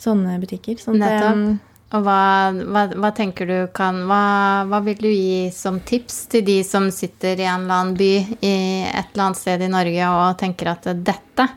Sånne 0.00 0.38
butikker. 0.42 0.80
Sånn 0.80 0.98
Nettopp. 1.02 1.44
Det, 1.44 1.68
Og 1.92 2.06
hva, 2.06 2.22
hva, 2.56 2.86
hva 3.04 3.12
tenker 3.12 3.46
du 3.46 3.56
kan 3.76 4.00
hva, 4.08 4.22
hva 4.64 4.80
vil 4.86 4.98
du 5.04 5.10
gi 5.10 5.52
som 5.52 5.76
tips 5.84 6.24
til 6.32 6.46
de 6.48 6.58
som 6.64 6.88
sitter 6.90 7.36
i 7.36 7.44
en 7.44 7.66
eller 7.66 7.82
annen 7.82 7.94
by 8.00 8.12
i 8.40 8.56
et 8.88 9.12
eller 9.12 9.26
annet 9.28 9.42
sted 9.42 9.62
i 9.62 9.70
Norge 9.76 10.10
og 10.16 10.40
tenker 10.40 10.72
at 10.72 10.88
dette 11.04 11.50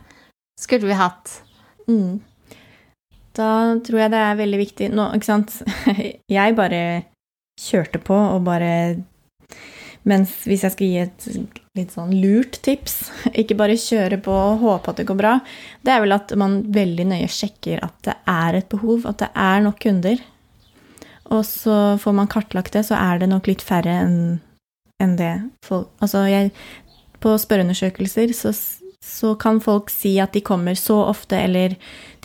skulle 0.60 0.92
vi 0.92 1.00
hatt? 1.00 1.40
Mm. 1.88 2.20
Da 3.36 3.50
tror 3.88 4.04
jeg 4.04 4.12
det 4.12 4.22
er 4.26 4.38
veldig 4.40 4.60
viktig 4.62 4.88
Nå, 4.96 5.10
ikke 5.14 5.28
sant 5.28 5.52
Jeg 6.38 6.56
bare 6.58 6.80
kjørte 7.62 8.02
på 8.04 8.16
og 8.16 8.48
bare 8.48 8.72
Mens 10.06 10.44
hvis 10.46 10.62
jeg 10.62 10.74
skal 10.76 10.86
gi 10.92 10.98
et 11.02 11.24
litt 11.74 11.94
sånn 11.96 12.12
lurt 12.22 12.60
tips, 12.62 13.08
ikke 13.42 13.58
bare 13.58 13.78
kjøre 13.80 14.20
på 14.22 14.34
og 14.34 14.62
håpe 14.62 14.92
at 14.92 15.00
det 15.02 15.08
går 15.10 15.18
bra, 15.18 15.32
det 15.82 15.96
er 15.96 16.04
vel 16.04 16.14
at 16.14 16.30
man 16.38 16.60
veldig 16.76 17.08
nøye 17.10 17.30
sjekker 17.32 17.82
at 17.82 17.96
det 18.06 18.14
er 18.30 18.60
et 18.60 18.68
behov, 18.70 19.08
at 19.10 19.24
det 19.24 19.32
er 19.34 19.64
nok 19.66 19.80
kunder. 19.82 20.22
Og 21.34 21.42
så 21.50 21.98
får 21.98 22.16
man 22.20 22.30
kartlagt 22.30 22.78
det, 22.78 22.86
så 22.86 23.00
er 23.00 23.24
det 23.24 23.32
nok 23.32 23.50
litt 23.50 23.66
færre 23.66 23.98
enn 24.04 24.20
en 25.02 25.18
det 25.20 25.34
folk 25.66 25.90
Altså, 26.00 26.24
jeg 26.30 26.54
På 27.20 27.34
spørreundersøkelser 27.42 28.32
så, 28.38 28.54
så 29.06 29.36
kan 29.38 29.62
folk 29.62 29.92
si 29.94 30.16
at 30.22 30.34
de 30.34 30.42
kommer 30.42 30.76
så 30.80 30.98
ofte, 31.06 31.38
eller 31.38 31.76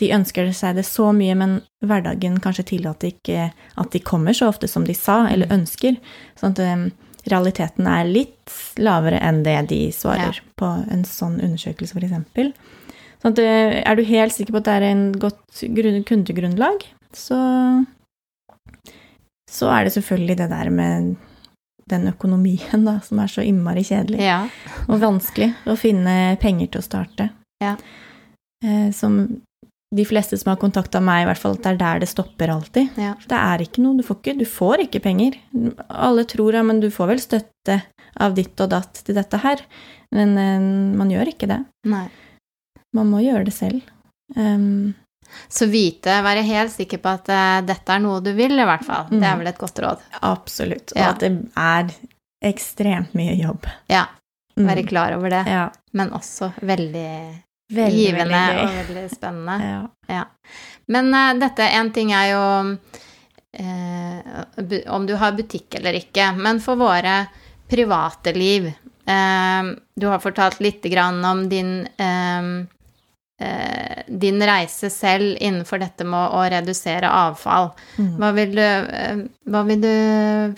de 0.01 0.09
ønsker 0.15 0.49
seg 0.57 0.79
det 0.79 0.85
så 0.87 1.11
mye, 1.15 1.35
men 1.37 1.59
hverdagen 1.85 2.39
kanskje 2.41 2.67
tillater 2.73 3.13
ikke 3.13 3.51
at 3.53 3.93
de 3.93 4.01
kommer 4.01 4.35
så 4.37 4.49
ofte 4.49 4.69
som 4.71 4.87
de 4.87 4.95
sa, 4.97 5.23
eller 5.29 5.53
ønsker. 5.53 5.99
Sånn 6.39 6.57
at 6.57 6.63
um, 6.65 6.87
realiteten 7.29 7.87
er 7.87 8.09
litt 8.09 8.55
lavere 8.81 9.21
enn 9.21 9.43
det 9.45 9.57
de 9.69 9.81
svarer 9.93 10.41
på 10.57 10.73
en 10.89 11.05
sånn 11.05 11.37
undersøkelse, 11.37 11.95
f.eks. 12.01 12.51
Sånn 13.21 13.35
at 13.35 13.43
uh, 13.45 13.79
er 13.85 13.97
du 13.97 14.05
helt 14.09 14.35
sikker 14.35 14.57
på 14.57 14.63
at 14.63 14.69
det 14.71 14.77
er 14.79 14.89
en 14.89 15.07
godt 15.21 15.65
kundegrunnlag, 16.09 16.87
så 17.13 17.37
så 19.51 19.67
er 19.67 19.83
det 19.83 19.93
selvfølgelig 19.97 20.37
det 20.39 20.49
der 20.49 20.69
med 20.71 21.15
den 21.91 22.07
økonomien, 22.11 22.85
da, 22.87 22.97
som 23.05 23.19
er 23.23 23.29
så 23.31 23.43
innmari 23.45 23.83
kjedelig 23.87 24.21
Ja. 24.23 24.39
og 24.87 24.99
vanskelig 25.03 25.51
å 25.69 25.77
finne 25.79 26.37
penger 26.41 26.71
til 26.73 26.81
å 26.81 26.87
starte. 26.87 27.29
Ja. 27.61 27.75
Eh, 28.65 28.89
som 28.95 29.41
de 29.93 30.05
fleste 30.07 30.37
som 30.39 30.53
har 30.53 30.59
kontakta 30.61 31.01
meg, 31.03 31.23
i 31.25 31.27
hvert 31.27 31.41
fall, 31.41 31.57
det 31.59 31.65
er 31.73 31.79
der 31.81 31.99
det 31.99 32.07
stopper 32.09 32.47
alltid. 32.53 32.93
Ja. 32.97 33.13
Det 33.27 33.37
er 33.37 33.63
ikke 33.65 33.81
noe, 33.83 33.97
du 33.99 34.03
får 34.07 34.21
ikke, 34.21 34.37
du 34.39 34.45
får 34.47 34.85
ikke 34.85 35.01
penger. 35.03 35.35
Alle 35.89 36.23
tror 36.25 36.55
ja, 36.55 36.63
men 36.63 36.79
du 36.79 36.87
får 36.89 37.07
vel 37.11 37.19
støtte 37.19 37.81
av 38.21 38.35
ditt 38.37 38.59
og 38.63 38.69
datt 38.71 39.01
til 39.03 39.15
dette 39.17 39.41
her. 39.43 39.59
Men 40.15 40.37
eh, 40.39 40.95
man 40.97 41.11
gjør 41.11 41.33
ikke 41.33 41.49
det. 41.51 41.59
Nei. 41.91 42.05
Man 42.95 43.11
må 43.11 43.19
gjøre 43.23 43.45
det 43.47 43.53
selv. 43.55 43.81
Um, 44.35 44.93
Så 45.51 45.67
vite, 45.71 46.17
være 46.23 46.41
helt 46.47 46.71
sikker 46.73 46.97
på 47.03 47.11
at 47.11 47.29
eh, 47.31 47.59
dette 47.67 47.93
er 47.95 47.99
noe 48.03 48.21
du 48.23 48.31
vil, 48.37 48.53
i 48.59 48.65
hvert 48.67 48.85
fall. 48.87 49.05
Det 49.11 49.27
er 49.27 49.37
vel 49.39 49.47
et 49.51 49.57
godt 49.61 49.79
råd. 49.83 50.07
absolutt. 50.21 50.91
Og 50.95 50.99
Ja. 51.01 51.09
at 51.11 51.19
det 51.19 51.31
er 51.57 51.93
ekstremt 52.51 53.13
mye 53.13 53.35
jobb. 53.37 53.67
Ja. 53.91 54.05
Mm. 54.57 54.67
Være 54.67 54.83
klar 54.87 55.13
over 55.15 55.29
det. 55.29 55.45
Ja. 55.47 55.69
Men 55.93 56.09
også 56.11 56.51
veldig, 56.61 57.43
Veldig, 57.71 57.95
givende 57.95 58.39
veldig 58.39 58.63
og 58.63 58.75
veldig 58.81 59.09
spennende. 59.15 59.87
Ja. 60.11 60.25
Men 60.91 61.13
uh, 61.15 61.33
dette, 61.39 61.63
en 61.71 61.91
ting 61.95 62.11
er 62.11 62.31
jo 62.33 62.41
uh, 63.59 64.91
om 64.91 65.05
du 65.07 65.15
har 65.15 65.31
butikk 65.37 65.75
eller 65.79 65.95
ikke, 66.01 66.33
men 66.35 66.59
for 66.59 66.75
våre 66.79 67.27
private 67.71 68.33
liv 68.35 68.67
uh, 69.07 69.71
Du 69.95 70.07
har 70.11 70.19
fortalt 70.19 70.59
litt 70.59 70.83
grann 70.91 71.23
om 71.25 71.45
din 71.49 71.87
Eh, 73.41 74.03
din 74.07 74.43
reise 74.45 74.89
selv 74.89 75.37
innenfor 75.39 75.79
dette 75.81 76.05
med 76.05 76.33
å 76.35 76.41
redusere 76.51 77.09
avfall. 77.09 77.71
Mm. 77.97 78.11
Hva 78.19 78.29
vil, 78.35 78.51
du, 78.53 78.61
eh, 78.61 79.21
hva 79.49 79.61
vil 79.65 79.81
du, 79.81 79.93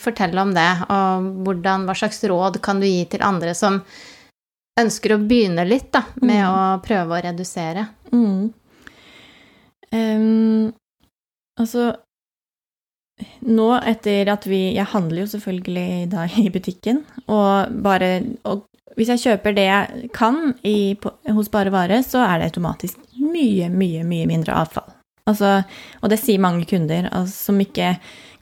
fortelle 0.03 0.41
om 0.41 0.51
det, 0.55 0.69
og 0.91 1.29
hvordan, 1.45 1.85
hva 1.87 1.95
slags 1.95 2.19
råd 2.27 2.59
kan 2.65 2.81
du 2.83 2.87
gi 2.89 3.05
til 3.13 3.23
andre 3.23 3.53
som 3.55 3.79
ønsker 4.81 5.15
å 5.15 5.21
begynne 5.21 5.63
litt 5.69 5.93
da, 5.95 6.01
med 6.19 6.41
mm. 6.41 6.49
å 6.49 6.59
prøve 6.83 7.15
å 7.15 7.23
redusere? 7.29 7.85
Mm. 8.11 8.51
Um, 9.93 10.73
altså 11.61 11.93
nå 13.45 13.67
etter 13.77 14.31
at 14.33 14.47
vi 14.49 14.73
Jeg 14.73 14.89
handler 14.89 15.21
jo 15.21 15.31
selvfølgelig 15.35 16.07
da 16.09 16.25
i 16.41 16.49
butikken, 16.51 17.03
og 17.29 17.69
bare 17.85 18.15
å 18.49 18.57
hvis 18.97 19.09
jeg 19.13 19.23
kjøper 19.23 19.55
det 19.57 19.67
jeg 19.67 20.09
kan 20.13 20.53
i, 20.67 20.95
på, 20.99 21.13
hos 21.33 21.49
Bare 21.53 21.71
Vare, 21.73 22.01
så 22.05 22.21
er 22.25 22.39
det 22.39 22.51
automatisk 22.51 22.99
mye, 23.17 23.69
mye, 23.73 24.03
mye 24.07 24.27
mindre 24.29 24.55
avfall. 24.59 24.91
Altså, 25.29 25.61
og 26.03 26.11
det 26.11 26.19
sier 26.19 26.41
mange 26.43 26.65
kunder 26.67 27.07
altså, 27.07 27.47
som, 27.47 27.59
ikke, 27.63 27.93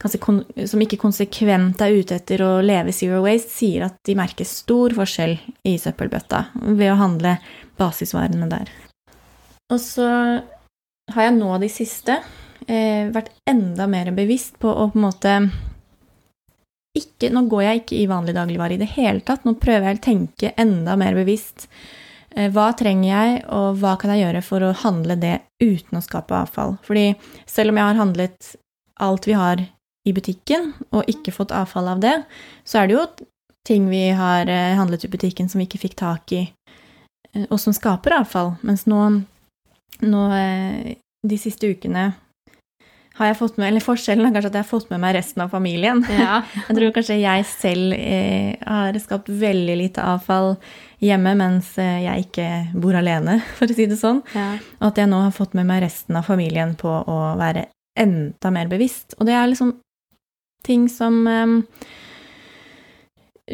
kanskje, 0.02 0.66
som 0.66 0.82
ikke 0.82 0.98
konsekvent 0.98 1.82
er 1.84 1.94
ute 1.94 2.18
etter 2.18 2.42
å 2.42 2.56
leve 2.64 2.94
zero 2.96 3.20
waste, 3.22 3.54
sier 3.54 3.86
at 3.86 4.00
de 4.06 4.16
merker 4.18 4.48
stor 4.48 4.94
forskjell 4.96 5.36
i 5.70 5.76
søppelbøtta 5.78 6.48
ved 6.74 6.88
å 6.90 6.98
handle 6.98 7.36
basisvarene 7.78 8.50
der. 8.50 8.72
Og 9.70 9.78
så 9.80 10.08
har 11.12 11.28
jeg 11.28 11.36
nå 11.38 11.54
de 11.62 11.70
siste 11.70 12.18
eh, 12.66 13.06
vært 13.14 13.30
enda 13.48 13.86
mer 13.90 14.10
bevisst 14.16 14.58
på 14.62 14.72
å 14.72 14.90
på 14.90 14.98
en 14.98 15.06
måte 15.06 15.36
ikke, 16.98 17.30
Nå 17.32 17.46
går 17.48 17.62
jeg 17.64 17.82
ikke 17.82 17.98
i 18.02 18.08
vanlig 18.10 18.34
dagligvare 18.36 18.76
i 18.76 18.80
det 18.82 18.90
hele 18.96 19.22
tatt. 19.24 19.46
Nå 19.46 19.56
prøver 19.60 19.88
jeg 19.88 20.00
å 20.00 20.06
tenke 20.06 20.52
enda 20.60 20.96
mer 21.00 21.16
bevisst. 21.16 21.66
Eh, 22.36 22.50
hva 22.52 22.70
trenger 22.76 23.08
jeg, 23.08 23.42
og 23.52 23.78
hva 23.80 23.96
kan 24.00 24.12
jeg 24.12 24.24
gjøre 24.24 24.42
for 24.44 24.64
å 24.64 24.74
handle 24.84 25.16
det 25.20 25.38
uten 25.62 25.98
å 25.98 26.04
skape 26.04 26.36
avfall? 26.36 26.76
Fordi 26.84 27.12
selv 27.48 27.72
om 27.72 27.80
jeg 27.80 27.88
har 27.88 28.00
handlet 28.00 28.54
alt 29.02 29.28
vi 29.28 29.36
har 29.36 29.64
i 30.08 30.14
butikken, 30.14 30.72
og 30.90 31.08
ikke 31.10 31.34
fått 31.34 31.54
avfall 31.54 31.88
av 31.92 32.02
det, 32.02 32.16
så 32.68 32.82
er 32.82 32.88
det 32.88 32.96
jo 32.96 33.04
ting 33.68 33.86
vi 33.92 34.08
har 34.16 34.48
eh, 34.50 34.74
handlet 34.76 35.06
i 35.06 35.12
butikken 35.12 35.48
som 35.48 35.62
vi 35.62 35.68
ikke 35.68 35.84
fikk 35.84 35.96
tak 36.02 36.34
i, 36.34 36.42
eh, 37.32 37.46
og 37.48 37.60
som 37.62 37.76
skaper 37.76 38.18
avfall. 38.20 38.56
Mens 38.66 38.84
nå, 38.90 39.04
nå 40.02 40.22
de 41.22 41.38
siste 41.38 41.70
ukene 41.70 42.10
har 43.18 43.28
jeg 43.28 43.38
fått 43.38 43.58
med, 43.60 43.68
eller 43.68 43.84
Forskjellen 43.84 44.26
er 44.26 44.34
kanskje 44.34 44.50
at 44.52 44.56
jeg 44.58 44.64
har 44.64 44.70
fått 44.70 44.90
med 44.92 45.02
meg 45.02 45.16
resten 45.18 45.44
av 45.44 45.52
familien. 45.52 46.04
Ja. 46.22 46.42
Jeg 46.68 46.76
tror 46.76 46.92
kanskje 46.94 47.18
jeg 47.20 47.44
selv 47.48 47.94
eh, 47.96 48.54
har 48.62 48.96
skapt 49.02 49.28
veldig 49.28 49.74
lite 49.80 50.04
avfall 50.06 50.54
hjemme 51.02 51.32
mens 51.38 51.72
eh, 51.82 52.04
jeg 52.04 52.26
ikke 52.28 52.48
bor 52.78 52.96
alene, 52.96 53.40
for 53.58 53.70
å 53.70 53.76
si 53.76 53.88
det 53.90 53.98
sånn. 54.00 54.22
Ja. 54.36 54.52
Og 54.80 54.90
at 54.92 55.00
jeg 55.02 55.10
nå 55.10 55.22
har 55.24 55.34
fått 55.34 55.56
med 55.58 55.68
meg 55.68 55.82
resten 55.86 56.18
av 56.18 56.28
familien 56.28 56.76
på 56.78 56.88
å 56.88 57.18
være 57.40 57.66
enda 57.98 58.52
mer 58.54 58.70
bevisst. 58.70 59.16
Og 59.18 59.28
det 59.28 59.34
er 59.36 59.50
liksom 59.50 59.74
ting 60.66 60.86
som 60.92 61.24
eh, 61.26 61.58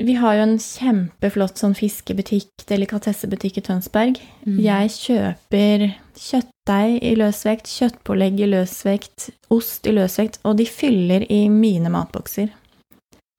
vi 0.04 0.14
har 0.14 0.36
jo 0.36 0.44
en 0.44 0.58
kjempeflott 0.62 1.60
sånn 1.60 1.74
fiskebutikk, 1.76 2.50
delikatessebutikk 2.68 3.58
i 3.60 3.64
Tønsberg. 3.66 4.20
Mm. 4.46 4.60
Jeg 4.62 4.92
kjøper 4.94 5.84
kjøttdeig 6.18 7.00
i 7.02 7.12
løsvekt, 7.18 7.70
kjøttpålegg 7.72 8.40
i 8.44 8.50
løsvekt, 8.52 9.28
ost 9.54 9.88
i 9.88 9.94
løsvekt, 9.96 10.40
og 10.46 10.58
de 10.60 10.66
fyller 10.68 11.26
i 11.32 11.44
mine 11.52 11.92
matbokser. 11.94 12.52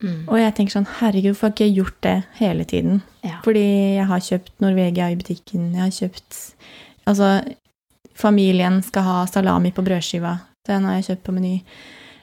Mm. 0.04 0.28
Og 0.30 0.36
jeg 0.40 0.56
tenker 0.56 0.78
sånn, 0.78 0.92
herregud, 1.00 1.34
hvorfor 1.34 1.50
har 1.50 1.56
jeg 1.60 1.72
ikke 1.72 1.80
gjort 1.82 1.98
det 2.06 2.18
hele 2.40 2.68
tiden? 2.68 3.02
Ja. 3.26 3.40
Fordi 3.46 3.66
jeg 3.98 4.08
har 4.12 4.28
kjøpt 4.30 4.54
Norvegia 4.64 5.10
i 5.12 5.18
butikken, 5.20 5.74
jeg 5.76 5.86
har 5.86 5.96
kjøpt 5.96 6.46
Altså, 7.10 7.40
familien 8.14 8.84
skal 8.86 9.02
ha 9.02 9.14
salami 9.26 9.72
på 9.74 9.82
brødskiva. 9.82 10.36
Den 10.68 10.84
har 10.86 11.00
jeg 11.00 11.08
kjøpt 11.08 11.24
på 11.26 11.34
Meny. 11.34 11.56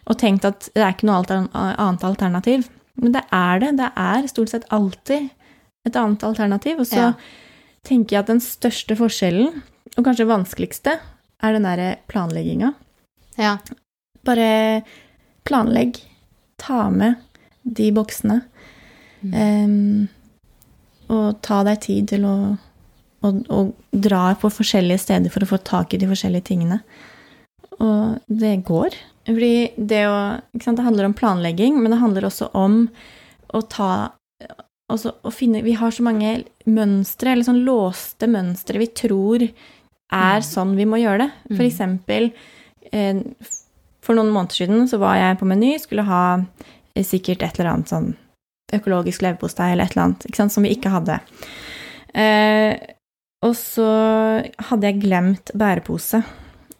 Og 0.06 0.18
tenkt 0.20 0.46
at 0.46 0.68
det 0.76 0.84
er 0.84 0.94
ikke 0.94 1.08
noe 1.08 1.24
annet 1.26 2.04
alternativ. 2.06 2.68
Men 3.00 3.14
det 3.16 3.24
er 3.34 3.60
det. 3.62 3.74
Det 3.80 3.90
er 4.00 4.30
stort 4.30 4.52
sett 4.52 4.68
alltid 4.74 5.28
et 5.86 5.98
annet 5.98 6.24
alternativ. 6.26 6.80
Og 6.82 6.88
så 6.88 7.08
ja. 7.08 7.12
tenker 7.86 8.16
jeg 8.16 8.24
at 8.24 8.32
den 8.32 8.42
største 8.44 8.96
forskjellen, 8.98 9.62
og 9.96 10.04
kanskje 10.04 10.28
vanskeligste, 10.28 10.98
er 11.44 11.56
den 11.56 11.66
derre 11.68 11.90
planlegginga. 12.10 12.72
Ja. 13.40 13.56
Bare 14.26 14.82
planlegg. 15.46 16.00
Ta 16.60 16.86
med 16.90 17.20
de 17.62 17.90
boksene. 17.92 18.40
Mm. 19.20 19.34
Um, 19.34 20.06
og 21.12 21.42
ta 21.44 21.60
deg 21.66 21.82
tid 21.84 22.08
til 22.14 22.24
å, 22.26 22.36
å, 23.20 23.32
å, 23.52 23.60
dra 23.92 24.30
på 24.40 24.50
forskjellige 24.52 25.04
steder 25.04 25.32
for 25.32 25.44
å 25.44 25.50
få 25.50 25.60
tak 25.62 25.94
i 25.94 26.00
de 26.00 26.08
forskjellige 26.10 26.48
tingene. 26.48 26.80
Og 27.76 28.16
det 28.26 28.56
går. 28.66 28.96
Fordi 29.26 29.72
det 29.76 30.04
å 30.06 30.18
Det 30.54 30.82
handler 30.82 31.08
om 31.08 31.14
planlegging, 31.14 31.80
men 31.82 31.90
det 31.90 32.02
handler 32.02 32.28
også 32.28 32.50
om 32.54 32.86
å 33.54 33.62
ta 33.62 34.12
Altså 34.86 35.16
å 35.26 35.32
finne 35.34 35.64
Vi 35.66 35.74
har 35.74 35.90
så 35.90 36.04
mange 36.06 36.44
mønstre, 36.66 37.32
eller 37.32 37.46
sånn 37.46 37.64
låste 37.66 38.28
mønstre 38.30 38.78
vi 38.78 38.86
tror 38.86 39.42
er 39.42 40.38
mm. 40.38 40.46
sånn 40.46 40.76
vi 40.78 40.86
må 40.86 41.00
gjøre 41.00 41.24
det. 41.24 41.30
For 41.48 41.62
mm. 41.62 41.66
eksempel 41.66 42.28
eh, 42.92 43.18
For 44.04 44.14
noen 44.14 44.30
måneder 44.30 44.60
siden 44.60 44.86
så 44.90 45.00
var 45.02 45.18
jeg 45.18 45.40
på 45.40 45.48
Meny, 45.50 45.72
skulle 45.82 46.06
ha 46.06 46.22
eh, 46.38 47.02
sikkert 47.06 47.42
et 47.42 47.58
eller 47.58 47.72
annet 47.72 47.90
sånn 47.90 48.12
økologisk 48.74 49.22
leverpostei 49.22 49.72
eller 49.72 49.86
et 49.86 49.94
eller 49.94 50.08
annet 50.08 50.26
ikke 50.26 50.40
sant, 50.40 50.54
som 50.54 50.66
vi 50.66 50.72
ikke 50.74 50.90
hadde. 50.94 51.18
Eh, 52.14 52.72
og 53.46 53.54
så 53.58 53.90
hadde 54.70 54.90
jeg 54.90 55.02
glemt 55.04 55.52
bærepose. 55.54 56.22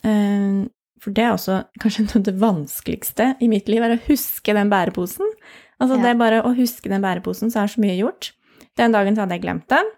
Eh, 0.07 0.62
for 1.03 1.14
det 1.16 1.26
er 1.26 1.34
også 1.34 1.61
kanskje 1.82 2.05
noe 2.07 2.20
av 2.20 2.26
det 2.28 2.36
vanskeligste 2.42 3.28
i 3.44 3.51
mitt 3.53 3.70
liv, 3.72 3.84
er 3.84 3.97
å 3.97 4.03
huske 4.09 4.57
den 4.57 4.72
bæreposen. 4.72 5.36
Altså 5.76 5.99
ja. 5.99 6.03
det 6.03 6.11
er 6.12 6.18
bare 6.20 6.42
å 6.47 6.55
huske 6.57 6.92
den 6.92 7.05
bæreposen, 7.05 7.53
så 7.53 7.62
er 7.62 7.72
så 7.72 7.82
mye 7.82 7.99
gjort. 7.99 8.32
Den 8.80 8.97
dagen 8.97 9.16
så 9.16 9.24
hadde 9.24 9.36
jeg 9.38 9.44
glemt 9.44 9.68
den. 9.72 9.92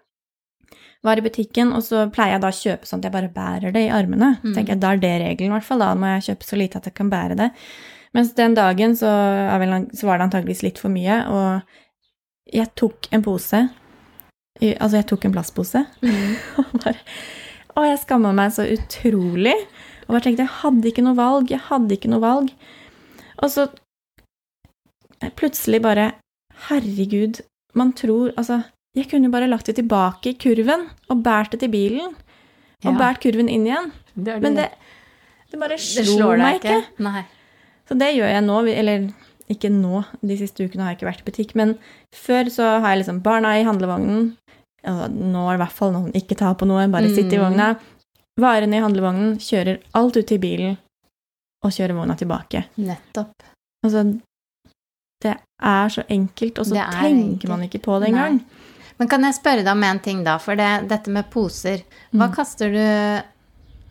Var 1.07 1.19
i 1.19 1.23
butikken, 1.23 1.71
og 1.71 1.83
så 1.85 2.07
pleier 2.11 2.35
jeg 2.35 2.43
da 2.43 2.49
å 2.51 2.57
kjøpe 2.57 2.87
sånn 2.87 2.99
at 2.99 3.07
jeg 3.07 3.15
bare 3.15 3.31
bærer 3.31 3.75
det 3.75 3.85
i 3.85 3.93
armene. 3.95 4.33
Mm. 4.41 4.51
tenker 4.51 4.73
jeg, 4.73 4.81
Da 4.83 4.91
er 4.91 5.03
det 5.03 5.13
regelen, 5.21 5.53
i 5.53 5.55
hvert 5.55 5.67
fall. 5.67 5.83
Da 5.83 5.93
må 5.95 6.11
jeg 6.17 6.25
kjøpe 6.31 6.47
så 6.47 6.59
lite 6.59 6.81
at 6.81 6.89
jeg 6.89 6.97
kan 6.97 7.11
bære 7.11 7.37
det. 7.39 7.49
Mens 8.17 8.33
den 8.35 8.57
dagen 8.57 8.97
så, 8.99 9.11
så 9.93 10.09
var 10.09 10.19
det 10.19 10.27
antageligvis 10.27 10.65
litt 10.65 10.81
for 10.81 10.91
mye, 10.91 11.21
og 11.29 12.55
jeg 12.55 12.71
tok 12.79 13.11
en 13.13 13.23
pose 13.25 13.67
Altså, 14.59 14.97
jeg 14.97 15.05
tok 15.07 15.23
en 15.23 15.31
plastpose. 15.31 15.81
Mm. 16.03 16.33
og 16.59 16.71
bare 16.81 16.97
Å, 17.77 17.83
jeg 17.85 17.99
skamma 18.01 18.33
meg 18.35 18.51
så 18.51 18.65
utrolig. 18.67 19.53
Og 20.09 20.17
jeg 20.17 20.25
tenkte 20.25 20.45
jeg 20.47 20.57
hadde 20.63 20.89
ikke 20.89 21.05
noe 21.05 21.17
valg, 21.17 21.51
jeg 21.53 21.61
hadde 21.69 21.95
ikke 21.95 22.09
noe 22.09 22.23
valg. 22.23 22.49
Og 23.39 23.53
så 23.53 23.69
plutselig 25.37 25.81
bare 25.83 26.11
Herregud, 26.69 27.41
man 27.77 27.93
tror 27.95 28.33
Altså, 28.35 28.61
jeg 28.97 29.07
kunne 29.11 29.29
jo 29.29 29.31
bare 29.31 29.47
lagt 29.47 29.69
det 29.69 29.77
tilbake 29.77 30.33
i 30.33 30.37
kurven 30.39 30.89
og 31.07 31.21
båret 31.23 31.53
det 31.53 31.61
til 31.61 31.71
bilen. 31.71 32.15
Og 32.83 32.89
ja. 32.89 32.97
båret 32.97 33.21
kurven 33.23 33.51
inn 33.51 33.67
igjen. 33.67 33.91
Det 34.15 34.25
det. 34.25 34.41
Men 34.43 34.57
det, 34.57 34.69
det 35.51 35.59
bare 35.61 35.77
slo 35.79 36.33
meg 36.39 36.59
ikke. 36.59 36.81
Nei. 37.05 37.23
Så 37.87 37.97
det 37.99 38.09
gjør 38.15 38.33
jeg 38.33 38.45
nå. 38.47 38.57
Eller 38.73 39.07
ikke 39.49 39.71
nå, 39.73 40.03
de 40.25 40.37
siste 40.41 40.65
ukene 40.65 40.83
har 40.83 40.93
jeg 40.93 40.99
ikke 40.99 41.09
vært 41.11 41.23
i 41.23 41.29
butikk. 41.29 41.55
Men 41.59 41.77
før 42.15 42.51
så 42.53 42.73
har 42.81 42.95
jeg 42.95 43.03
liksom 43.03 43.21
barna 43.25 43.53
i 43.59 43.63
handlevognen. 43.67 44.33
Altså, 44.83 45.07
nå 45.13 45.45
er 45.45 45.53
det 45.53 45.59
i 45.59 45.63
hvert 45.63 45.79
fall 45.79 45.95
noen 45.95 46.11
ikke 46.17 46.39
tar 46.39 46.57
på 46.59 46.67
noe, 46.67 46.89
bare 46.91 47.11
mm. 47.11 47.15
sitte 47.15 47.37
i 47.37 47.41
vogna 47.41 47.73
varene 48.43 48.79
i 48.79 48.83
handlevognen, 48.83 49.37
kjører 49.41 49.81
alt 49.97 50.17
ut 50.19 50.27
til 50.29 50.41
bilen 50.41 50.77
og 51.65 51.75
kjører 51.75 51.97
vogna 51.97 52.15
tilbake. 52.19 52.63
Nettopp. 52.79 53.47
Altså, 53.85 54.05
det 55.23 55.35
er 55.35 55.91
så 55.91 56.03
enkelt, 56.07 56.59
og 56.59 56.69
så 56.69 56.77
tenker 56.77 57.09
enkelt. 57.09 57.49
man 57.51 57.65
ikke 57.67 57.81
på 57.83 57.99
det 57.99 58.13
engang. 58.13 58.39
Men 58.99 59.11
kan 59.11 59.23
jeg 59.23 59.37
spørre 59.37 59.63
deg 59.63 59.71
om 59.71 59.83
en 59.87 59.99
ting, 60.03 60.23
da? 60.27 60.37
For 60.43 60.59
det, 60.59 60.69
dette 60.91 61.11
med 61.11 61.29
poser. 61.31 61.83
Hva 62.11 62.27
mm. 62.27 62.33
kaster 62.35 62.73
du 62.73 62.81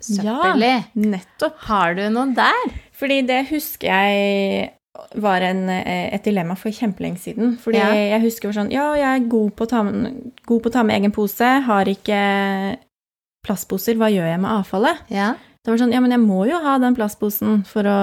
søppel 0.04 0.64
i? 0.64 0.74
Ja, 0.74 1.04
nettopp. 1.16 1.62
Har 1.68 1.96
du 1.96 2.02
noe 2.12 2.32
der? 2.36 2.74
Fordi 2.96 3.22
det 3.28 3.46
husker 3.52 3.88
jeg 3.88 4.74
var 5.22 5.44
en, 5.46 5.68
et 5.70 6.24
dilemma 6.26 6.56
for 6.58 6.74
kjempelenge 6.74 7.22
siden. 7.22 7.56
Fordi 7.62 7.80
ja. 7.80 7.92
jeg 8.16 8.24
husker 8.24 8.52
sånn 8.52 8.72
Ja, 8.74 8.90
jeg 8.98 9.08
er 9.08 9.30
god 9.30 9.52
på, 9.56 9.68
ta, 9.70 9.84
god 9.84 10.64
på 10.64 10.70
å 10.70 10.74
ta 10.74 10.84
med 10.84 10.98
egen 10.98 11.14
pose, 11.14 11.50
har 11.68 11.88
ikke 11.88 12.20
plastposer, 13.46 13.98
hva 13.98 14.10
gjør 14.12 14.28
jeg 14.28 14.40
med 14.42 14.50
avfallet? 14.52 15.04
Ja. 15.14 15.34
Det 15.64 15.72
var 15.72 15.80
sånn, 15.82 15.92
ja, 15.92 16.00
men 16.00 16.14
jeg 16.14 16.22
må 16.22 16.44
jo 16.48 16.58
ha 16.64 16.78
den 16.80 16.96
plastposen 16.96 17.62
for 17.68 17.86
å 17.88 17.98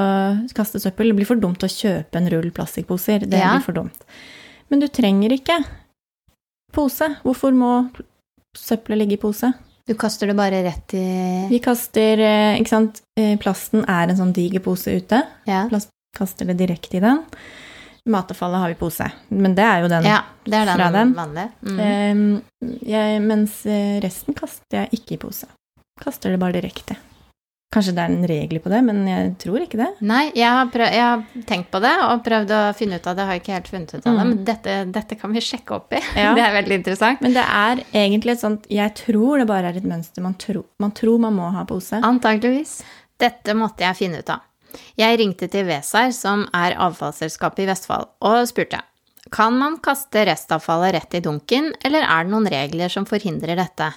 kaste 0.54 0.82
søppel. 0.82 1.10
Det 1.10 1.18
blir 1.18 1.30
for 1.30 1.42
dumt 1.42 1.64
å 1.66 1.70
kjøpe 1.72 2.20
en 2.20 2.30
rull 2.30 2.52
plastikkposer. 2.54 3.26
Det 3.26 3.40
ja. 3.42 3.56
blir 3.56 3.66
for 3.66 3.78
dumt. 3.78 4.06
Men 4.70 4.84
du 4.84 4.88
trenger 4.92 5.34
ikke 5.34 5.60
pose. 6.76 7.10
Hvorfor 7.24 7.56
må 7.56 7.72
søppelet 8.58 9.02
ligge 9.02 9.18
i 9.18 9.22
pose? 9.22 9.50
Du 9.86 9.94
kaster 9.98 10.30
det 10.30 10.38
bare 10.38 10.64
rett 10.66 10.96
i 10.98 11.06
Vi 11.52 11.60
kaster 11.62 12.18
eh, 12.18 12.56
Ikke 12.58 12.72
sant, 12.72 13.04
eh, 13.20 13.36
plasten 13.38 13.84
er 13.86 14.10
en 14.10 14.18
sånn 14.18 14.34
diger 14.34 14.64
pose 14.66 14.96
ute. 14.98 15.22
Ja. 15.50 15.66
Plast 15.70 15.92
kaster 16.16 16.48
det 16.50 16.58
direkte 16.62 16.98
i 16.98 17.04
den. 17.04 17.22
Matavfallet 18.06 18.62
har 18.62 18.70
vi 18.70 18.78
pose, 18.78 19.08
men 19.34 19.56
det 19.58 19.66
er 19.66 19.82
jo 19.82 19.90
den 19.90 20.06
ja, 20.06 20.20
det 20.46 20.60
er 20.60 20.70
den 20.70 20.78
fra 20.78 20.90
den. 20.94 21.14
Vanlige. 21.18 21.50
Mm. 21.66 21.80
Um, 21.82 22.78
jeg, 22.86 23.22
mens 23.26 23.58
eh, 23.66 23.98
resten 24.04 24.38
kaster 24.38 24.84
jeg 24.84 25.00
ikke 25.00 25.16
i 25.16 25.22
pose. 25.26 25.50
Kaster 26.02 26.36
det 26.36 26.42
bare 26.42 26.60
direkte. 26.60 27.00
Kanskje 27.74 27.92
det 27.98 28.04
er 28.06 28.14
en 28.14 28.28
regel 28.30 28.60
på 28.64 28.70
det, 28.72 28.78
men 28.88 29.02
jeg 29.10 29.32
tror 29.42 29.64
ikke 29.66 29.80
det. 29.82 29.88
Nei, 30.08 30.30
jeg 30.38 30.48
har, 30.48 30.70
prøv, 30.72 30.86
jeg 30.96 31.04
har 31.04 31.44
tenkt 31.50 31.72
på 31.74 31.82
det 31.84 31.92
og 32.06 32.22
prøvd 32.24 32.54
å 32.56 32.60
finne 32.78 33.02
ut 33.02 33.10
av 33.10 33.18
det. 33.18 33.26
Har 33.28 33.42
ikke 33.42 33.56
helt 33.58 33.72
funnet 33.74 33.92
ut 33.92 33.98
av 33.98 34.06
det, 34.06 34.14
mm. 34.14 34.30
men 34.30 34.46
dette, 34.48 34.76
dette, 34.96 35.18
kan 35.20 35.34
vi 35.36 35.44
sjekke 35.44 35.76
opp 35.76 35.96
i. 35.98 36.00
Ja. 36.16 36.32
Det 36.38 36.46
er 36.46 36.56
veldig 36.56 36.78
interessant. 36.80 37.26
Men 37.26 37.36
det 37.36 37.44
er 37.44 37.82
egentlig 37.90 38.36
et 38.36 38.44
sånt 38.44 38.70
Jeg 38.72 38.94
tror 39.02 39.42
det 39.42 39.50
bare 39.50 39.74
er 39.74 39.80
et 39.82 39.88
mønster. 39.88 40.24
Man, 40.24 40.38
tro, 40.40 40.64
man 40.80 40.94
tror 40.96 41.20
man 41.26 41.36
må 41.36 41.50
ha 41.58 41.66
pose. 41.68 42.00
Antakeligvis. 42.00 42.78
Dette 43.20 43.56
måtte 43.58 43.84
jeg 43.84 43.98
finne 44.00 44.22
ut 44.24 44.32
av. 44.32 44.46
Jeg 45.00 45.20
ringte 45.22 45.50
til 45.52 45.68
Wesar, 45.70 46.12
som 46.16 46.48
er 46.56 46.78
avfallsselskapet 46.78 47.66
i 47.66 47.70
Vestfold, 47.72 48.12
og 48.26 48.44
spurte 48.50 48.82
kan 49.34 49.56
man 49.58 49.80
kaste 49.82 50.22
restavfallet 50.30 50.94
rett 50.94 51.16
i 51.18 51.24
dunken, 51.26 51.72
eller 51.82 52.06
er 52.06 52.26
det 52.26 52.34
noen 52.34 52.50
regler 52.52 52.92
som 52.94 53.08
forhindrer 53.10 53.58
dette? 53.58 53.88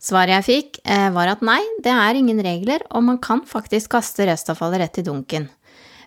Svaret 0.00 0.32
jeg 0.36 0.46
fikk, 0.46 0.78
eh, 0.84 1.10
var 1.12 1.28
at 1.28 1.42
nei, 1.44 1.60
det 1.84 1.92
er 1.92 2.16
ingen 2.16 2.40
regler, 2.40 2.80
og 2.90 3.02
man 3.02 3.18
kan 3.18 3.42
faktisk 3.44 3.92
kaste 3.96 4.26
restavfallet 4.28 4.80
rett 4.80 4.98
i 4.98 5.02
dunken. 5.02 5.48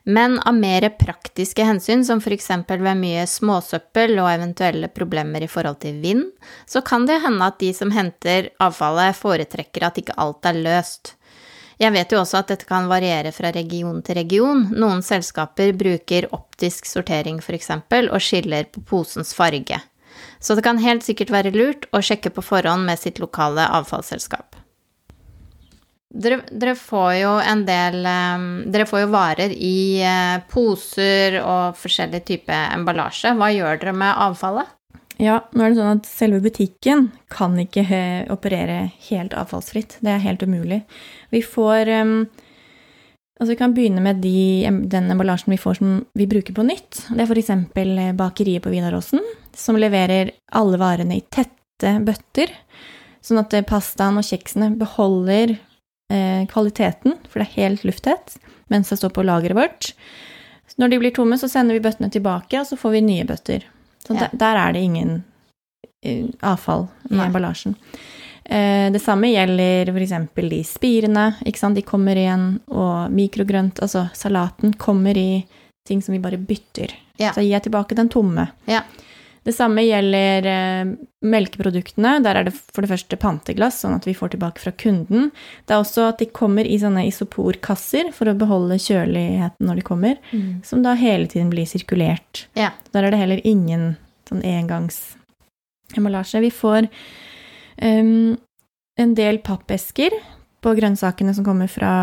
Men 0.06 0.40
av 0.40 0.56
mer 0.56 0.88
praktiske 0.98 1.66
hensyn, 1.66 2.06
som 2.06 2.22
eksempel 2.22 2.80
ved 2.82 2.98
mye 2.98 3.26
småsøppel 3.28 4.18
og 4.18 4.32
eventuelle 4.32 4.88
problemer 4.88 5.44
i 5.44 5.48
forhold 5.48 5.82
til 5.82 6.00
vind, 6.02 6.32
så 6.66 6.82
kan 6.82 7.06
det 7.06 7.22
hende 7.22 7.46
at 7.46 7.60
de 7.60 7.74
som 7.74 7.92
henter 7.92 8.50
avfallet, 8.60 9.16
foretrekker 9.16 9.86
at 9.86 9.98
ikke 9.98 10.18
alt 10.18 10.46
er 10.46 10.54
løst. 10.54 11.16
Jeg 11.80 11.96
vet 11.96 12.12
jo 12.12 12.20
også 12.20 12.42
at 12.42 12.50
dette 12.52 12.68
kan 12.68 12.90
variere 12.92 13.32
fra 13.32 13.54
region 13.56 14.02
til 14.04 14.18
region. 14.20 14.66
Noen 14.76 15.00
selskaper 15.06 15.72
bruker 15.80 16.28
optisk 16.36 16.90
sortering 16.90 17.40
f.eks. 17.40 17.72
og 17.72 18.20
skiller 18.20 18.68
på 18.68 18.84
posens 18.90 19.32
farge. 19.36 19.80
Så 20.44 20.56
det 20.56 20.66
kan 20.66 20.82
helt 20.84 21.06
sikkert 21.08 21.32
være 21.32 21.54
lurt 21.56 21.88
å 21.96 22.02
sjekke 22.04 22.34
på 22.36 22.44
forhånd 22.44 22.84
med 22.88 23.00
sitt 23.00 23.22
lokale 23.24 23.64
avfallsselskap. 23.80 24.58
Dere, 26.10 26.40
dere, 26.50 26.74
får 26.74 27.12
jo 27.20 27.32
en 27.38 27.60
del 27.68 28.00
um, 28.02 28.46
Dere 28.74 28.88
får 28.90 29.04
jo 29.04 29.10
varer 29.14 29.52
i 29.54 30.02
uh, 30.02 30.42
poser 30.50 31.38
og 31.44 31.78
forskjellig 31.78 32.24
type 32.26 32.56
emballasje. 32.74 33.36
Hva 33.38 33.52
gjør 33.54 33.78
dere 33.84 33.94
med 33.94 34.24
avfallet? 34.26 34.74
Ja, 35.20 35.42
nå 35.52 35.66
er 35.66 35.74
det 35.74 35.80
sånn 35.80 35.98
at 36.00 36.08
selve 36.08 36.40
butikken 36.44 37.10
kan 37.32 37.58
ikke 37.60 37.84
operere 38.32 38.86
helt 39.10 39.34
avfallsfritt. 39.36 39.98
Det 40.00 40.14
er 40.14 40.24
helt 40.24 40.46
umulig. 40.48 40.84
Vi 41.34 41.44
får 41.44 41.92
Altså, 43.40 43.54
vi 43.54 43.60
kan 43.62 43.72
begynne 43.72 44.02
med 44.04 44.18
de, 44.20 44.68
den 44.92 45.06
emballasjen 45.14 45.54
vi 45.54 45.60
får 45.62 45.78
som 45.80 45.92
vi 46.20 46.26
bruker 46.28 46.52
på 46.56 46.66
nytt. 46.68 47.06
Det 47.08 47.24
er 47.24 47.30
f.eks. 47.30 47.54
bakeriet 48.20 48.66
på 48.66 48.74
Vidaråsen, 48.74 49.24
som 49.56 49.80
leverer 49.80 50.34
alle 50.60 50.80
varene 50.82 51.16
i 51.16 51.24
tette 51.32 51.94
bøtter, 52.04 52.52
sånn 53.24 53.40
at 53.40 53.56
pastaen 53.70 54.20
og 54.20 54.28
kjeksene 54.28 54.74
beholder 54.76 55.56
eh, 55.56 56.44
kvaliteten, 56.52 57.16
for 57.32 57.40
det 57.40 57.48
er 57.48 57.62
helt 57.64 57.88
lufttett, 57.88 58.36
mens 58.68 58.92
det 58.92 59.00
står 59.00 59.16
på 59.16 59.24
lageret 59.24 59.56
vårt. 59.56 59.94
Når 60.76 60.92
de 60.92 61.00
blir 61.00 61.16
tomme, 61.16 61.40
så 61.40 61.48
sender 61.48 61.80
vi 61.80 61.86
bøttene 61.88 62.12
tilbake, 62.12 62.60
og 62.60 62.68
så 62.68 62.76
får 62.80 62.98
vi 62.98 63.06
nye 63.08 63.28
bøtter. 63.30 63.64
Så 64.10 64.18
ja. 64.18 64.26
der, 64.26 64.38
der, 64.42 64.62
er 64.64 64.74
det 64.74 64.82
ingen 64.88 65.12
uh, 66.06 66.30
avfall 66.52 66.88
i 67.10 67.14
Nei. 67.14 67.28
emballasjen. 67.30 67.76
Uh, 68.50 68.90
det 68.90 69.02
samme 69.04 69.30
gjelder 69.30 69.92
f.eks. 69.94 70.16
de 70.42 70.64
spirene. 70.66 71.28
De 71.46 71.86
kommer 71.86 72.18
igjen, 72.18 72.48
og 72.74 73.14
mikrogrønt, 73.14 73.84
altså 73.86 74.08
salaten, 74.18 74.74
kommer 74.74 75.18
i 75.18 75.46
ting 75.88 76.02
som 76.02 76.18
vi 76.18 76.24
bare 76.24 76.42
bytter. 76.42 76.96
Ja. 77.22 77.34
Så 77.36 77.44
gir 77.44 77.54
jeg 77.54 77.68
tilbake 77.68 77.98
den 77.98 78.10
tomme. 78.10 78.48
Ja. 78.66 78.82
Det 79.48 79.54
samme 79.56 79.84
gjelder 79.86 80.48
eh, 80.50 80.92
melkeproduktene. 81.26 82.18
Der 82.26 82.40
er 82.40 82.48
det 82.48 82.54
for 82.58 82.84
det 82.84 82.92
første 82.92 83.20
panteglass, 83.20 83.80
sånn 83.84 83.96
at 83.98 84.08
vi 84.08 84.16
får 84.18 84.34
tilbake 84.34 84.64
fra 84.64 84.74
kunden. 84.76 85.30
Det 85.66 85.76
er 85.76 85.84
også 85.84 86.10
at 86.10 86.20
de 86.22 86.30
kommer 86.36 86.68
i 86.68 86.80
sånne 86.82 87.06
isoporkasser 87.10 88.12
for 88.16 88.32
å 88.32 88.38
beholde 88.40 88.80
kjøligheten 88.82 89.70
når 89.70 89.80
de 89.80 89.88
kommer, 89.88 90.20
mm. 90.32 90.52
som 90.68 90.84
da 90.86 90.98
hele 91.00 91.30
tiden 91.32 91.52
blir 91.54 91.70
sirkulert. 91.70 92.48
Ja. 92.60 92.74
Der 92.94 93.08
er 93.08 93.16
det 93.16 93.22
heller 93.22 93.42
ingen 93.48 93.94
sånn 94.30 94.44
engangsemballasje. 94.46 96.44
Vi 96.46 96.52
får 96.54 96.90
um, 97.82 98.38
en 99.00 99.16
del 99.18 99.42
pappesker 99.46 100.14
på 100.60 100.76
grønnsakene 100.76 101.34
som 101.36 101.48
kommer 101.48 101.72
fra 101.72 101.94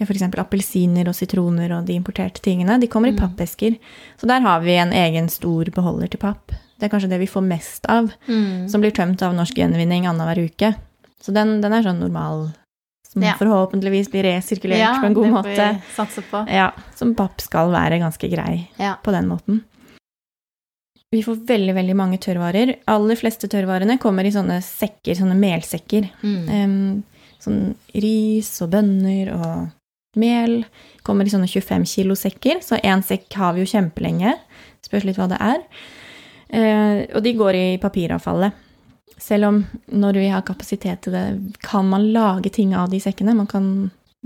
f.eks. 0.00 0.24
appelsiner 0.40 1.08
og 1.10 1.16
sitroner 1.16 1.72
og 1.76 1.86
de 1.88 1.96
importerte 1.98 2.42
tingene, 2.44 2.78
de 2.80 2.88
kommer 2.90 3.12
i 3.12 3.14
mm. 3.14 3.20
pappesker. 3.20 3.76
Så 4.20 4.28
der 4.30 4.44
har 4.44 4.64
vi 4.64 4.76
en 4.80 4.92
egen 4.96 5.30
stor 5.32 5.70
beholder 5.74 6.10
til 6.12 6.22
papp. 6.22 6.54
Det 6.78 6.88
er 6.88 6.92
kanskje 6.92 7.12
det 7.12 7.20
vi 7.22 7.30
får 7.30 7.44
mest 7.46 7.86
av, 7.90 8.10
mm. 8.26 8.66
som 8.72 8.82
blir 8.82 8.94
tømt 8.94 9.22
av 9.22 9.36
Norsk 9.36 9.58
Gjenvinning 9.58 10.08
annenhver 10.10 10.42
uke. 10.48 10.74
Så 11.22 11.32
den, 11.32 11.60
den, 11.62 11.72
er 11.72 11.86
sånn 11.86 12.02
normal, 12.02 12.48
som 13.08 13.22
ja. 13.24 13.36
forhåpentligvis 13.38 14.10
blir 14.12 14.26
resirkulert 14.26 14.82
ja, 14.82 14.96
på 15.00 15.08
en 15.08 15.16
god 15.16 15.30
måte. 15.38 15.54
Ja, 15.54 15.70
det 15.76 15.78
får 15.78 15.86
vi 15.86 15.94
satse 16.00 16.26
på. 16.32 16.42
Ja, 16.52 16.72
Som 16.98 17.14
papp 17.16 17.40
skal 17.40 17.72
være 17.72 18.02
ganske 18.02 18.28
grei 18.32 18.66
ja. 18.80 18.96
på 19.00 19.14
den 19.14 19.30
måten. 19.30 19.62
Vi 21.14 21.22
får 21.22 21.44
veldig 21.46 21.76
veldig 21.76 21.94
mange 21.94 22.18
tørrvarer. 22.18 22.74
Aller 22.90 23.16
fleste 23.16 23.46
tørrvarene 23.46 24.00
kommer 24.02 24.26
i 24.26 24.34
sånne 24.34 24.58
sekker, 24.66 25.14
sånne 25.14 25.36
melsekker. 25.38 26.08
Mm. 26.26 26.48
Um, 26.50 27.34
sånn 27.44 27.60
ris 28.02 28.50
og 28.64 28.72
bønner 28.72 29.30
og 29.36 29.54
mel. 30.20 30.62
Kommer 31.04 31.26
i 31.26 31.32
sånne 31.32 31.48
25 31.50 31.86
kilo 31.88 32.16
sekker, 32.18 32.62
så 32.64 32.78
én 32.80 33.02
sekk 33.04 33.34
har 33.40 33.54
vi 33.54 33.64
jo 33.64 33.70
kjempelenge. 33.74 34.34
Spørs 34.84 35.06
litt 35.08 35.18
hva 35.20 35.28
det 35.30 35.40
er. 35.42 35.64
Eh, 36.54 37.00
og 37.14 37.24
de 37.24 37.34
går 37.36 37.58
i 37.58 37.66
papiravfallet. 37.82 38.62
Selv 39.20 39.48
om 39.48 39.60
når 39.94 40.18
vi 40.18 40.30
har 40.32 40.46
kapasitet 40.46 41.04
til 41.04 41.14
det, 41.14 41.26
kan 41.64 41.86
man 41.88 42.08
lage 42.14 42.50
ting 42.54 42.74
av 42.76 42.90
de 42.92 43.00
sekkene. 43.02 43.36
Man 43.36 43.50
kan, 43.50 43.68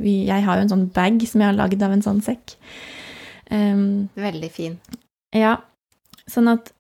vi, 0.01 0.22
jeg 0.28 0.47
har 0.47 0.59
jo 0.59 0.66
en 0.66 0.72
sånn 0.72 0.86
bag 0.95 1.20
som 1.28 1.43
jeg 1.43 1.51
har 1.51 1.59
lagd 1.59 1.82
av 1.84 1.95
en 1.95 2.05
sånn 2.05 2.22
sekk. 2.24 2.57
Um, 3.51 4.09
Veldig 4.18 4.53
fin. 4.53 4.78
Ja. 5.36 5.57
Sånn 6.28 6.51
at 6.53 6.72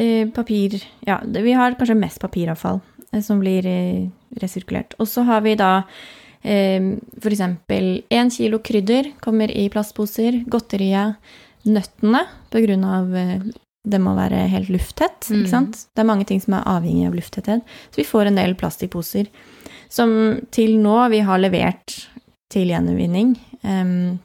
eh, 0.00 0.24
papir 0.32 0.78
Ja, 1.04 1.18
vi 1.20 1.52
har 1.52 1.76
kanskje 1.76 1.98
mest 1.98 2.22
papiravfall 2.22 2.78
eh, 3.12 3.22
som 3.24 3.42
blir 3.42 3.66
resirkulert. 4.40 4.96
Og 4.98 5.08
så 5.10 5.24
har 5.28 5.44
vi 5.44 5.56
da 5.60 5.74
Ehm, 5.84 6.23
F.eks. 6.44 7.40
én 8.12 8.30
kilo 8.30 8.60
krydder 8.60 9.10
kommer 9.24 9.50
i 9.50 9.68
plastposer. 9.72 10.42
Godteriet, 10.50 11.16
nøttene, 11.64 12.24
av 12.84 13.16
eh, 13.16 13.46
det 13.84 14.00
må 14.00 14.14
være 14.16 14.46
helt 14.52 14.70
lufttett. 14.72 15.24
ikke 15.28 15.44
mm. 15.44 15.50
sant? 15.50 15.86
Det 15.92 16.04
er 16.04 16.08
mange 16.08 16.24
ting 16.28 16.40
som 16.40 16.56
er 16.56 16.68
avhengig 16.68 17.08
av 17.08 17.16
lufttetthet. 17.16 17.64
Så 17.90 18.00
vi 18.00 18.08
får 18.08 18.30
en 18.30 18.40
del 18.40 18.56
plastikkposer 18.56 19.28
som 19.92 20.14
til 20.54 20.78
nå 20.80 20.96
vi 21.12 21.20
har 21.24 21.40
levert 21.40 21.98
til 22.52 22.72
gjenvinning. 22.72 23.34
Um, 23.62 24.20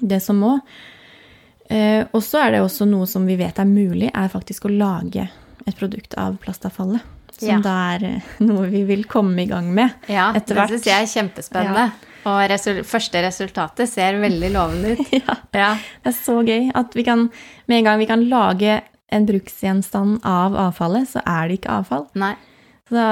det 0.00 0.20
som 0.22 0.38
må. 0.42 0.58
Uh, 1.66 2.06
og 2.14 2.22
så 2.22 2.44
er 2.44 2.54
det 2.54 2.62
også 2.62 2.86
noe 2.86 3.08
som 3.10 3.26
vi 3.26 3.38
vet 3.38 3.58
er 3.58 3.66
mulig, 3.66 4.12
er 4.14 4.30
faktisk 4.30 4.68
å 4.68 4.74
lage 4.74 5.26
et 5.66 5.78
produkt 5.78 6.14
av 6.20 6.38
plastavfallet. 6.42 7.15
Som 7.36 7.48
ja. 7.50 7.60
da 7.60 7.76
er 7.94 8.04
eh, 8.08 8.34
noe 8.48 8.66
vi 8.72 8.82
vil 8.88 9.04
komme 9.10 9.44
i 9.44 9.48
gang 9.50 9.68
med 9.74 10.08
ja, 10.08 10.30
etter 10.36 10.56
hvert. 10.56 10.70
Ja, 10.70 10.76
det 10.76 10.80
syns 10.80 10.90
jeg 10.90 11.06
er 11.06 11.12
kjempespennende. 11.12 11.86
Ja. 11.92 12.12
Og 12.26 12.40
resul 12.50 12.80
første 12.86 13.22
resultatet 13.22 13.90
ser 13.90 14.18
veldig 14.22 14.50
lovende 14.54 14.96
ut. 14.96 15.14
ja. 15.20 15.36
Det 15.52 16.10
er 16.10 16.16
så 16.16 16.40
gøy 16.46 16.70
at 16.74 16.96
vi 16.96 17.06
kan 17.06 17.28
med 17.70 17.80
en 17.80 17.88
gang 17.90 18.02
vi 18.02 18.10
kan 18.10 18.26
lage 18.30 18.80
en 19.14 19.26
bruksgjenstand 19.28 20.24
av 20.26 20.56
avfallet, 20.58 21.06
så 21.12 21.22
er 21.22 21.46
det 21.46 21.60
ikke 21.60 21.76
avfall. 21.78 22.08
Nei. 22.18 22.34
Så, 22.86 23.02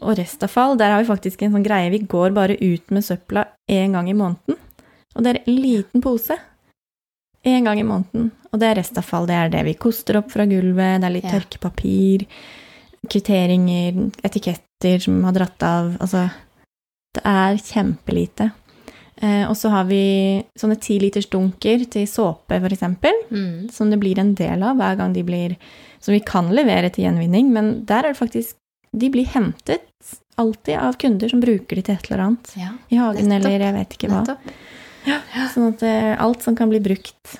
og 0.00 0.16
restavfall, 0.16 0.78
der 0.80 0.94
har 0.94 1.02
vi 1.02 1.08
faktisk 1.08 1.42
en 1.44 1.54
sånn 1.56 1.64
greie. 1.64 1.92
Vi 1.92 2.02
går 2.08 2.32
bare 2.36 2.56
ut 2.60 2.92
med 2.92 3.04
søpla 3.04 3.46
én 3.68 3.96
gang 3.96 4.08
i 4.08 4.16
måneden. 4.16 4.56
Og 5.16 5.24
det 5.24 5.32
er 5.32 5.40
en 5.42 5.60
liten 5.60 6.04
pose. 6.04 6.36
Én 7.44 7.64
gang 7.64 7.80
i 7.80 7.86
måneden. 7.86 8.30
Og 8.50 8.60
det 8.60 8.68
er 8.68 8.80
restavfall. 8.80 9.28
Det 9.28 9.36
er 9.36 9.52
det 9.52 9.64
vi 9.68 9.76
koster 9.80 10.20
opp 10.20 10.32
fra 10.32 10.44
gulvet. 10.48 11.00
Det 11.00 11.08
er 11.08 11.16
litt 11.16 11.28
ja. 11.28 11.36
tørkepapir 11.36 12.26
kvitteringer, 13.08 14.10
etiketter 14.22 14.98
som 15.00 15.22
har 15.24 15.36
dratt 15.36 15.62
av 15.62 15.94
Altså, 16.00 16.28
det 17.16 17.22
er 17.26 17.58
kjempelite. 17.58 18.50
Eh, 19.20 19.44
og 19.50 19.56
så 19.58 19.68
har 19.68 19.84
vi 19.88 20.40
sånne 20.56 20.78
tilitersdunker 20.80 21.84
til 21.92 22.06
såpe, 22.08 22.56
eksempel, 22.70 23.16
mm. 23.28 23.68
som 23.74 23.90
det 23.92 23.98
blir 24.00 24.20
en 24.20 24.32
del 24.38 24.64
av 24.64 24.78
hver 24.80 24.96
gang 24.96 25.12
de 25.12 25.24
blir 25.26 25.56
Som 26.00 26.14
vi 26.16 26.22
kan 26.24 26.48
levere 26.48 26.88
til 26.88 27.04
gjenvinning, 27.04 27.50
men 27.52 27.84
der 27.84 28.06
er 28.06 28.14
det 28.14 28.20
faktisk 28.20 28.56
De 28.96 29.10
blir 29.12 29.28
hentet 29.28 29.84
alltid 30.40 30.78
av 30.80 30.96
kunder 30.96 31.28
som 31.28 31.40
bruker 31.42 31.76
de 31.76 31.82
til 31.84 31.94
et 31.94 32.06
eller 32.08 32.22
annet. 32.24 32.52
Ja, 32.56 32.70
I 32.88 32.96
hagen 32.96 33.28
nettopp. 33.28 33.50
eller 33.50 33.66
jeg 33.66 33.74
vet 33.76 33.96
ikke 33.96 34.08
hva. 34.08 34.36
Ja, 35.04 35.18
sånn 35.52 35.74
at 35.74 35.82
eh, 35.84 36.14
alt 36.16 36.40
som 36.42 36.56
kan 36.56 36.72
bli 36.72 36.80
brukt 36.80 37.36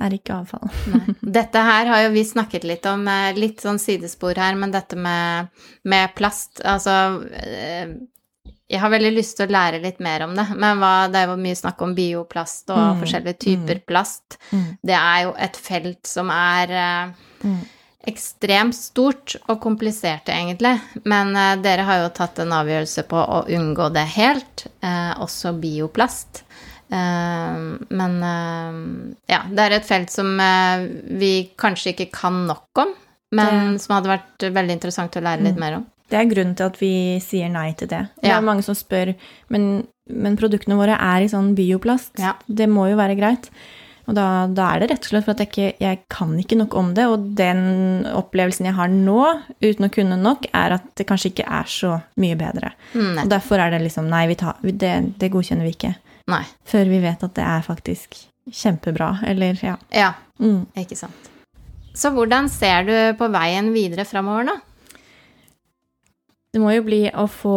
er 0.00 0.14
ikke 0.16 0.38
avfall. 0.40 0.70
Nei. 0.92 1.16
Dette 1.40 1.64
her 1.66 1.90
har 1.90 2.06
jo 2.06 2.14
vi 2.14 2.24
snakket 2.26 2.64
litt 2.68 2.86
om, 2.88 3.04
eh, 3.10 3.34
litt 3.36 3.60
sånn 3.64 3.80
sidespor 3.82 4.40
her, 4.40 4.56
men 4.58 4.72
dette 4.72 4.96
med, 4.96 5.52
med 5.88 6.14
plast 6.16 6.62
Altså 6.64 6.94
eh, 7.36 7.92
jeg 8.72 8.80
har 8.80 8.92
veldig 8.92 9.10
lyst 9.12 9.36
til 9.36 9.50
å 9.50 9.52
lære 9.52 9.82
litt 9.82 10.00
mer 10.00 10.24
om 10.24 10.32
det, 10.36 10.46
men 10.56 10.80
hva, 10.80 10.94
det 11.12 11.20
er 11.20 11.28
jo 11.28 11.36
mye 11.40 11.58
snakk 11.58 11.82
om 11.84 11.92
bioplast 11.96 12.72
og 12.72 12.80
mm. 12.80 13.02
forskjellige 13.02 13.40
typer 13.44 13.80
mm. 13.82 13.84
plast. 13.88 14.38
Mm. 14.48 14.64
Det 14.88 14.96
er 14.96 15.18
jo 15.26 15.34
et 15.46 15.58
felt 15.60 16.08
som 16.08 16.32
er 16.32 16.72
uh, 16.72 17.50
ekstremt 18.08 18.76
stort 18.78 19.36
og 19.42 19.60
komplisert, 19.60 20.32
egentlig. 20.32 20.72
Men 21.04 21.34
uh, 21.36 21.50
dere 21.60 21.84
har 21.84 22.00
jo 22.00 22.14
tatt 22.16 22.40
en 22.40 22.56
avgjørelse 22.62 23.04
på 23.12 23.20
å 23.20 23.42
unngå 23.58 23.90
det 23.92 24.06
helt, 24.16 24.64
uh, 24.80 25.20
også 25.20 25.52
bioplast. 25.60 26.40
Eh, 26.92 27.62
men 27.88 28.18
eh, 28.28 28.80
ja, 29.32 29.42
det 29.48 29.64
er 29.64 29.78
et 29.78 29.88
felt 29.88 30.12
som 30.12 30.34
eh, 30.42 30.84
vi 31.18 31.32
kanskje 31.60 31.94
ikke 31.94 32.10
kan 32.12 32.42
nok 32.48 32.82
om, 32.84 32.92
men 33.32 33.74
det. 33.74 33.82
som 33.84 33.96
hadde 33.96 34.12
vært 34.12 34.48
veldig 34.52 34.76
interessant 34.76 35.16
å 35.16 35.24
lære 35.24 35.44
litt 35.46 35.56
mm. 35.56 35.62
mer 35.64 35.78
om. 35.80 35.86
Det 36.12 36.18
er 36.20 36.28
grunnen 36.28 36.56
til 36.58 36.68
at 36.68 36.74
vi 36.76 36.94
sier 37.24 37.48
nei 37.48 37.70
til 37.78 37.88
det. 37.88 38.02
Det 38.20 38.28
Ja. 38.28 38.36
er 38.36 38.44
mange 38.44 38.64
som 38.66 38.76
spør, 38.76 39.14
men, 39.48 39.86
men 40.12 40.36
produktene 40.36 40.76
våre 40.76 40.98
er 41.00 41.24
i 41.24 41.30
sånn 41.32 41.54
bioplast. 41.56 42.18
Ja. 42.20 42.34
Det 42.46 42.68
må 42.68 42.90
jo 42.90 42.98
være 43.00 43.16
greit. 43.16 43.48
Og 44.10 44.16
da, 44.18 44.26
da 44.50 44.66
er 44.74 44.82
det 44.82 44.88
rett 44.90 45.06
og 45.06 45.12
slett 45.12 45.24
for 45.24 45.32
at 45.32 45.40
jeg, 45.40 45.48
ikke, 45.48 45.80
jeg 45.80 46.00
kan 46.10 46.32
ikke 46.36 46.58
nok 46.58 46.74
om 46.76 46.88
det, 46.96 47.06
og 47.08 47.26
den 47.38 48.02
opplevelsen 48.10 48.66
jeg 48.68 48.76
har 48.76 48.90
nå, 48.92 49.18
uten 49.62 49.86
å 49.86 49.92
kunne 49.94 50.18
nok, 50.20 50.48
er 50.52 50.74
at 50.76 50.88
det 50.98 51.06
kanskje 51.08 51.30
ikke 51.32 51.46
er 51.46 51.70
så 51.70 51.94
mye 52.20 52.36
bedre. 52.36 52.74
Mm, 52.92 53.22
Og 53.22 53.30
derfor 53.30 53.62
er 53.62 53.72
det 53.72 53.84
liksom 53.86 54.10
Nei, 54.12 54.26
vi 54.28 54.36
tar, 54.42 54.58
det, 54.60 54.92
det 55.22 55.30
godkjenner 55.32 55.64
vi 55.70 55.76
ikke. 55.78 55.94
Nei. 56.30 56.44
Før 56.64 56.88
vi 56.88 57.00
vet 57.02 57.22
at 57.26 57.34
det 57.34 57.44
er 57.44 57.62
faktisk 57.66 58.18
kjempebra, 58.52 59.18
eller 59.26 59.58
ja. 59.62 59.76
Ja, 59.94 60.12
Mm. 60.40 60.66
ikke 60.76 60.96
sant. 60.96 61.30
Så 61.94 62.10
hvordan 62.10 62.48
ser 62.50 62.84
du 62.84 62.94
på 63.18 63.28
veien 63.30 63.72
videre 63.72 64.04
framover, 64.08 64.46
da? 64.46 64.56
Det 66.52 66.60
må 66.60 66.68
jo 66.74 66.82
bli 66.84 67.06
å 67.16 67.24
få 67.32 67.52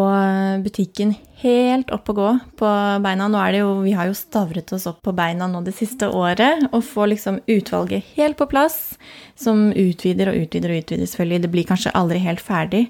butikken 0.64 1.10
helt 1.42 1.90
opp 1.92 2.08
og 2.14 2.16
gå 2.16 2.28
på 2.62 2.70
beina. 3.04 3.28
Nå 3.28 3.40
er 3.44 3.52
det 3.52 3.60
jo, 3.60 3.82
Vi 3.84 3.92
har 3.92 4.08
jo 4.08 4.14
stavret 4.16 4.72
oss 4.72 4.86
opp 4.88 5.02
på 5.04 5.12
beina 5.16 5.48
nå 5.52 5.64
det 5.66 5.74
siste 5.76 6.08
året. 6.08 6.64
Og 6.72 6.84
få 6.84 7.10
liksom 7.12 7.42
utvalget 7.48 8.04
helt 8.16 8.38
på 8.38 8.48
plass, 8.48 8.96
som 9.36 9.72
utvider 9.74 10.32
og 10.32 10.36
utvider 10.46 10.72
og 10.72 10.80
utvider, 10.86 11.06
selvfølgelig. 11.12 11.42
Det 11.42 11.52
blir 11.52 11.68
kanskje 11.68 11.92
aldri 11.92 12.20
helt 12.24 12.40
ferdig. 12.40 12.86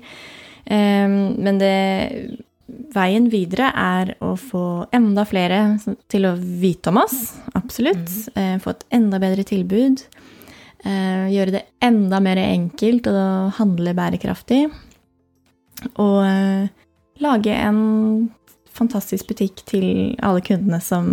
Ehm, 0.68 1.42
Men 1.42 1.58
det, 1.58 2.45
veien 2.68 3.28
videre 3.30 3.68
er 3.78 4.14
å 4.26 4.34
få 4.40 4.62
enda 4.96 5.26
flere 5.30 5.60
til 6.12 6.26
å 6.30 6.36
vite 6.38 6.90
om 6.92 6.98
oss. 7.04 7.36
Absolutt. 7.58 8.10
Mm. 8.36 8.60
Få 8.64 8.74
et 8.74 8.86
enda 8.98 9.20
bedre 9.22 9.46
tilbud. 9.48 10.02
Eh, 10.86 11.26
Gjøre 11.34 11.56
det 11.58 11.64
enda 11.86 12.20
mer 12.22 12.42
enkelt 12.42 13.08
å 13.10 13.18
handle 13.58 13.94
bærekraftig. 13.98 14.64
Og 16.02 16.20
eh, 16.26 16.68
lage 17.24 17.54
en 17.56 18.30
fantastisk 18.76 19.30
butikk 19.32 19.62
til 19.70 20.16
alle 20.26 20.42
kundene 20.46 20.82
som 20.84 21.10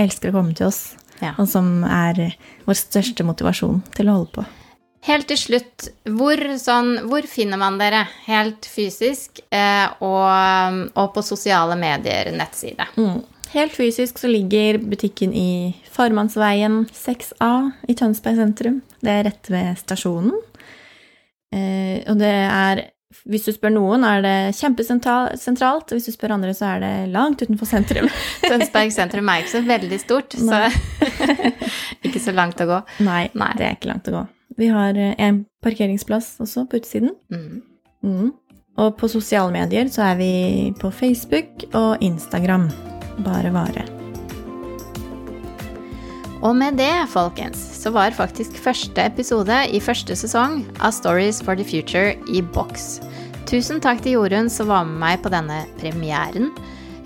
elsker 0.00 0.32
å 0.32 0.38
komme 0.40 0.56
til 0.58 0.68
oss, 0.70 0.94
Ja. 1.22 1.30
og 1.38 1.46
som 1.48 1.84
er 1.88 2.34
vår 2.66 2.76
største 2.76 3.24
motivasjon 3.24 3.78
til 3.96 4.10
å 4.10 4.16
holde 4.18 4.32
på. 4.34 4.42
Helt 5.06 5.28
til 5.30 5.38
slutt, 5.38 5.86
hvor, 6.18 6.40
sånn, 6.58 6.96
hvor 7.06 7.26
finner 7.30 7.60
man 7.60 7.76
dere 7.78 8.02
helt 8.26 8.66
fysisk 8.66 9.38
eh, 9.54 9.86
og, 10.02 10.80
og 10.98 11.12
på 11.14 11.22
sosiale 11.22 11.76
medier, 11.78 12.32
nettside? 12.34 12.88
Mm. 12.98 13.20
Helt 13.52 13.76
fysisk 13.76 14.18
så 14.18 14.26
ligger 14.26 14.80
butikken 14.82 15.30
i 15.30 15.76
Farmannsveien 15.94 16.82
6A 16.90 17.52
i 17.86 17.94
Tønsberg 17.94 18.40
sentrum. 18.40 18.82
Det 18.98 19.14
er 19.14 19.24
rett 19.28 19.50
ved 19.52 19.78
stasjonen. 19.78 20.34
Eh, 21.54 22.02
og 22.10 22.18
det 22.18 22.34
er 22.34 22.86
Hvis 23.24 23.46
du 23.46 23.52
spør 23.54 23.72
noen, 23.72 24.02
er 24.04 24.20
det 24.20 24.56
kjempesentralt. 24.58 25.94
Hvis 25.94 26.10
du 26.10 26.12
spør 26.12 26.34
andre, 26.34 26.52
så 26.54 26.74
er 26.74 26.82
det 26.82 26.94
langt 27.14 27.40
utenfor 27.46 27.70
sentrum. 27.70 28.10
Tønsberg 28.42 28.90
sentrum 28.92 29.30
er 29.30 29.44
ikke 29.44 29.54
så 29.54 29.62
veldig 29.70 30.00
stort, 30.02 30.36
så 30.36 30.66
ikke 32.06 32.20
så 32.20 32.34
langt 32.34 32.60
å 32.60 32.68
gå. 32.74 32.82
Nei, 33.06 33.28
Nei. 33.38 33.54
det 33.56 33.70
er 33.70 33.78
ikke 33.78 33.94
langt 33.94 34.10
å 34.10 34.18
gå. 34.18 34.26
Vi 34.56 34.70
har 34.72 34.96
eh, 34.96 35.14
en 35.18 35.44
parkeringsplass 35.64 36.36
også 36.40 36.66
på 36.70 36.80
utsiden. 36.80 37.14
Mm. 37.32 37.62
Mm. 38.02 38.32
Og 38.76 38.96
på 39.00 39.08
sosiale 39.08 39.52
medier 39.52 39.88
så 39.92 40.10
er 40.10 40.18
vi 40.20 40.32
på 40.80 40.90
Facebook 40.92 41.64
og 41.74 42.02
Instagram. 42.04 42.68
Bare 43.24 43.52
vare. 43.52 43.86
Og 46.44 46.52
med 46.56 46.76
det, 46.76 46.92
folkens, 47.08 47.58
så 47.80 47.90
var 47.90 48.12
faktisk 48.14 48.58
første 48.60 49.06
episode 49.08 49.56
i 49.72 49.80
første 49.80 50.16
sesong 50.16 50.60
av 50.84 50.92
Stories 50.92 51.40
for 51.42 51.56
the 51.56 51.64
Future 51.64 52.12
i 52.28 52.42
boks. 52.54 53.00
Tusen 53.48 53.80
takk 53.80 54.02
til 54.04 54.18
Jorunn 54.18 54.50
som 54.52 54.68
var 54.68 54.84
med 54.84 55.00
meg 55.00 55.22
på 55.24 55.32
denne 55.32 55.62
premieren. 55.80 56.52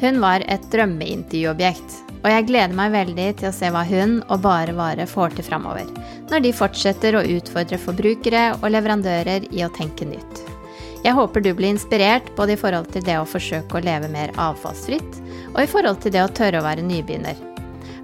Hun 0.01 0.18
var 0.22 0.42
et 0.51 0.64
drømmeintervjuobjekt, 0.72 2.01
og 2.20 2.28
jeg 2.28 2.46
gleder 2.50 2.76
meg 2.76 2.92
veldig 2.92 3.28
til 3.40 3.48
å 3.48 3.54
se 3.54 3.70
hva 3.72 3.82
hun 3.88 4.18
og 4.28 4.42
Bare 4.44 4.74
Vare 4.76 5.06
får 5.08 5.36
til 5.36 5.46
framover, 5.46 5.88
når 6.30 6.44
de 6.44 6.54
fortsetter 6.56 7.16
å 7.16 7.26
utfordre 7.36 7.80
forbrukere 7.80 8.44
og 8.60 8.68
leverandører 8.74 9.48
i 9.50 9.64
å 9.64 9.72
tenke 9.76 10.08
nytt. 10.08 10.42
Jeg 11.00 11.16
håper 11.16 11.40
du 11.40 11.54
blir 11.56 11.72
inspirert 11.72 12.28
både 12.36 12.54
i 12.54 12.60
forhold 12.60 12.90
til 12.92 13.04
det 13.06 13.16
å 13.16 13.28
forsøke 13.28 13.78
å 13.78 13.84
leve 13.84 14.10
mer 14.12 14.34
avfallsfritt, 14.36 15.22
og 15.54 15.62
i 15.62 15.70
forhold 15.70 16.02
til 16.04 16.12
det 16.12 16.26
å 16.26 16.34
tørre 16.36 16.60
å 16.60 16.66
være 16.66 16.84
nybegynner. 16.84 17.40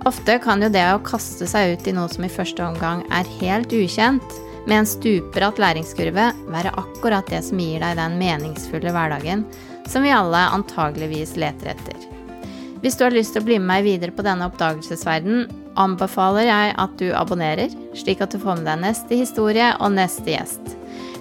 Ofte 0.08 0.38
kan 0.40 0.62
jo 0.62 0.70
det 0.72 0.86
å 0.94 1.02
kaste 1.04 1.48
seg 1.50 1.74
ut 1.74 1.88
i 1.90 1.94
noe 1.96 2.08
som 2.08 2.24
i 2.24 2.32
første 2.32 2.64
omgang 2.64 3.04
er 3.12 3.28
helt 3.42 3.74
ukjent, 3.74 4.42
med 4.66 4.80
en 4.80 4.88
stupbratt 4.88 5.60
læringskurve, 5.62 6.30
være 6.50 6.74
akkurat 6.80 7.28
det 7.30 7.44
som 7.46 7.60
gir 7.62 7.84
deg 7.84 8.00
den 8.00 8.18
meningsfulle 8.18 8.90
hverdagen 8.96 9.46
som 9.86 10.02
vi 10.02 10.10
alle 10.10 10.48
antageligvis 10.56 11.36
leter 11.38 11.76
etter. 11.76 12.15
Hvis 12.82 12.98
du 12.98 13.06
har 13.06 13.14
lyst 13.14 13.34
til 13.34 13.42
å 13.42 13.46
bli 13.46 13.58
med 13.60 13.70
meg 13.70 13.86
videre 13.86 14.14
på 14.14 14.24
denne 14.26 14.46
oppdagelsesverden, 14.50 15.46
anbefaler 15.80 16.48
jeg 16.48 16.74
at 16.82 16.96
du 17.00 17.06
abonnerer, 17.16 17.72
slik 17.96 18.20
at 18.24 18.34
du 18.34 18.40
får 18.42 18.60
med 18.60 18.68
deg 18.68 18.82
neste 18.84 19.18
historie 19.18 19.70
og 19.80 19.94
neste 19.96 20.34
gjest. 20.34 20.76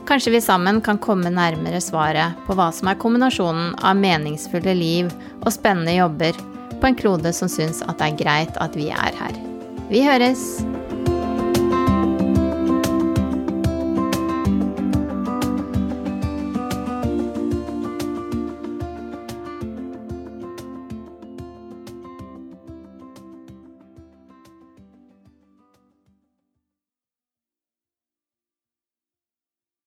Kanskje 0.06 0.36
vi 0.36 0.44
sammen 0.44 0.82
kan 0.86 1.00
komme 1.02 1.32
nærmere 1.34 1.82
svaret 1.82 2.38
på 2.46 2.58
hva 2.58 2.70
som 2.76 2.92
er 2.92 3.00
kombinasjonen 3.02 3.74
av 3.82 3.98
meningsfulle 3.98 4.76
liv 4.78 5.10
og 5.42 5.50
spennende 5.56 5.98
jobber 5.98 6.38
på 6.76 6.92
en 6.92 7.00
klode 7.00 7.34
som 7.34 7.50
syns 7.50 7.82
at 7.88 7.98
det 7.98 8.12
er 8.12 8.22
greit 8.22 8.62
at 8.62 8.78
vi 8.78 8.92
er 8.94 9.22
her. 9.24 9.44
Vi 9.90 10.06
høres! 10.06 11.15